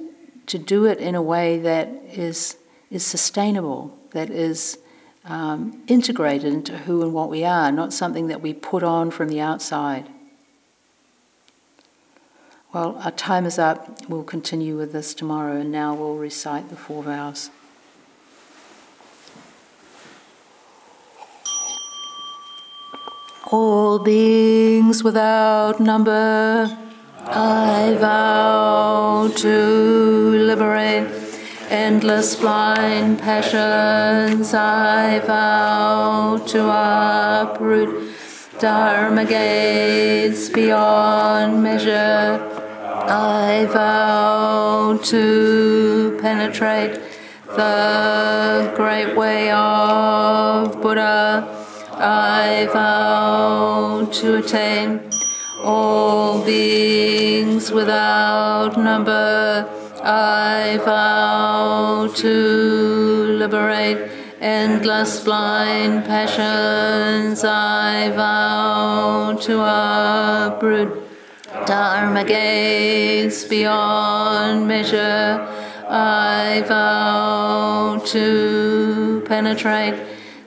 to 0.47 0.57
do 0.59 0.83
it 0.83 0.97
in 0.97 1.15
a 1.15 1.21
way 1.21 1.57
that 1.57 1.87
is, 2.11 2.57
is 2.89 3.05
sustainable, 3.05 3.97
that 4.11 4.29
is 4.29 4.77
um, 5.23 5.83
integrated 5.87 6.53
into 6.53 6.79
who 6.79 7.01
and 7.01 7.13
what 7.13 7.29
we 7.29 7.45
are, 7.45 7.71
not 7.71 7.93
something 7.93 8.27
that 8.27 8.41
we 8.41 8.53
put 8.53 8.83
on 8.83 9.09
from 9.09 9.29
the 9.29 9.39
outside. 9.39 10.09
Well, 12.73 13.01
our 13.03 13.11
time 13.11 13.45
is 13.45 13.59
up. 13.59 14.07
We'll 14.07 14.23
continue 14.23 14.77
with 14.77 14.93
this 14.93 15.13
tomorrow, 15.13 15.57
and 15.57 15.73
now 15.73 15.93
we'll 15.93 16.15
recite 16.15 16.69
the 16.69 16.77
four 16.77 17.03
vows. 17.03 17.49
All 23.51 23.99
beings 23.99 25.03
without 25.03 25.81
number, 25.81 26.77
I 27.25 27.97
vow 27.99 29.29
to 29.35 30.37
liberate 30.45 31.11
endless 31.69 32.37
blind 32.37 33.19
passions 33.19 34.53
I 34.53 35.19
vow 35.19 36.37
to 36.47 36.69
uproot, 36.69 38.15
Dharma 38.59 39.25
gates 39.25 40.47
beyond 40.47 41.63
measure 41.63 42.50
I 43.13 43.65
vow 43.65 44.97
to 45.03 46.17
penetrate 46.21 46.93
the 47.45 48.71
great 48.77 49.17
way 49.17 49.51
of 49.51 50.81
Buddha 50.81 51.45
I 51.93 52.69
vow 52.71 54.07
to 54.09 54.37
attain 54.37 55.09
all 55.61 56.41
beings 56.45 57.69
without 57.69 58.77
number 58.77 59.67
I 60.01 60.79
vow 60.85 62.07
to 62.15 62.33
liberate 63.43 64.09
endless 64.39 65.21
blind 65.23 66.05
passions. 66.05 67.43
I 67.43 68.09
vow 68.15 69.37
to 69.41 69.61
uproot 69.61 71.00
dharma 71.65 72.23
gates 72.23 73.43
beyond 73.45 74.67
measure. 74.67 75.47
I 75.89 76.63
vow 76.67 78.01
to 78.05 79.23
penetrate 79.27 79.95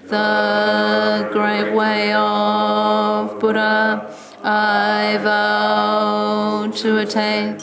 the 0.07 1.29
great 1.33 1.75
way 1.75 2.13
of 2.13 3.39
Buddha. 3.41 4.15
I 4.43 5.19
vow 5.23 6.71
to 6.71 6.99
attain 6.99 7.59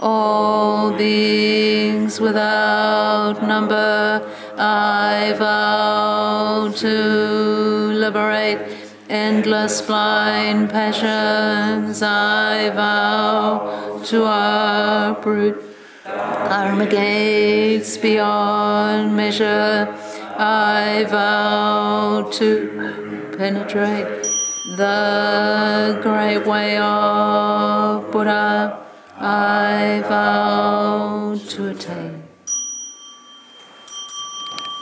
all 0.00 0.92
beings 0.92 2.20
without 2.20 3.42
number, 3.42 4.22
I 4.58 5.34
vow 5.38 6.70
to 6.76 7.33
endless 9.14 9.80
blind 9.80 10.70
passions, 10.70 12.02
I 12.02 12.70
vow 12.70 14.02
to 14.06 14.24
uproot 14.24 15.62
dharma 16.04 16.86
gates 16.86 17.96
beyond 17.96 19.16
measure, 19.16 19.94
I 20.36 21.06
vow 21.08 22.28
to 22.38 23.30
penetrate 23.38 24.26
the 24.76 26.00
great 26.02 26.46
way 26.46 26.78
of 26.78 28.10
Buddha. 28.10 28.80
I 29.16 30.02
vow 30.08 31.38
to 31.50 31.68
attain. 31.68 32.13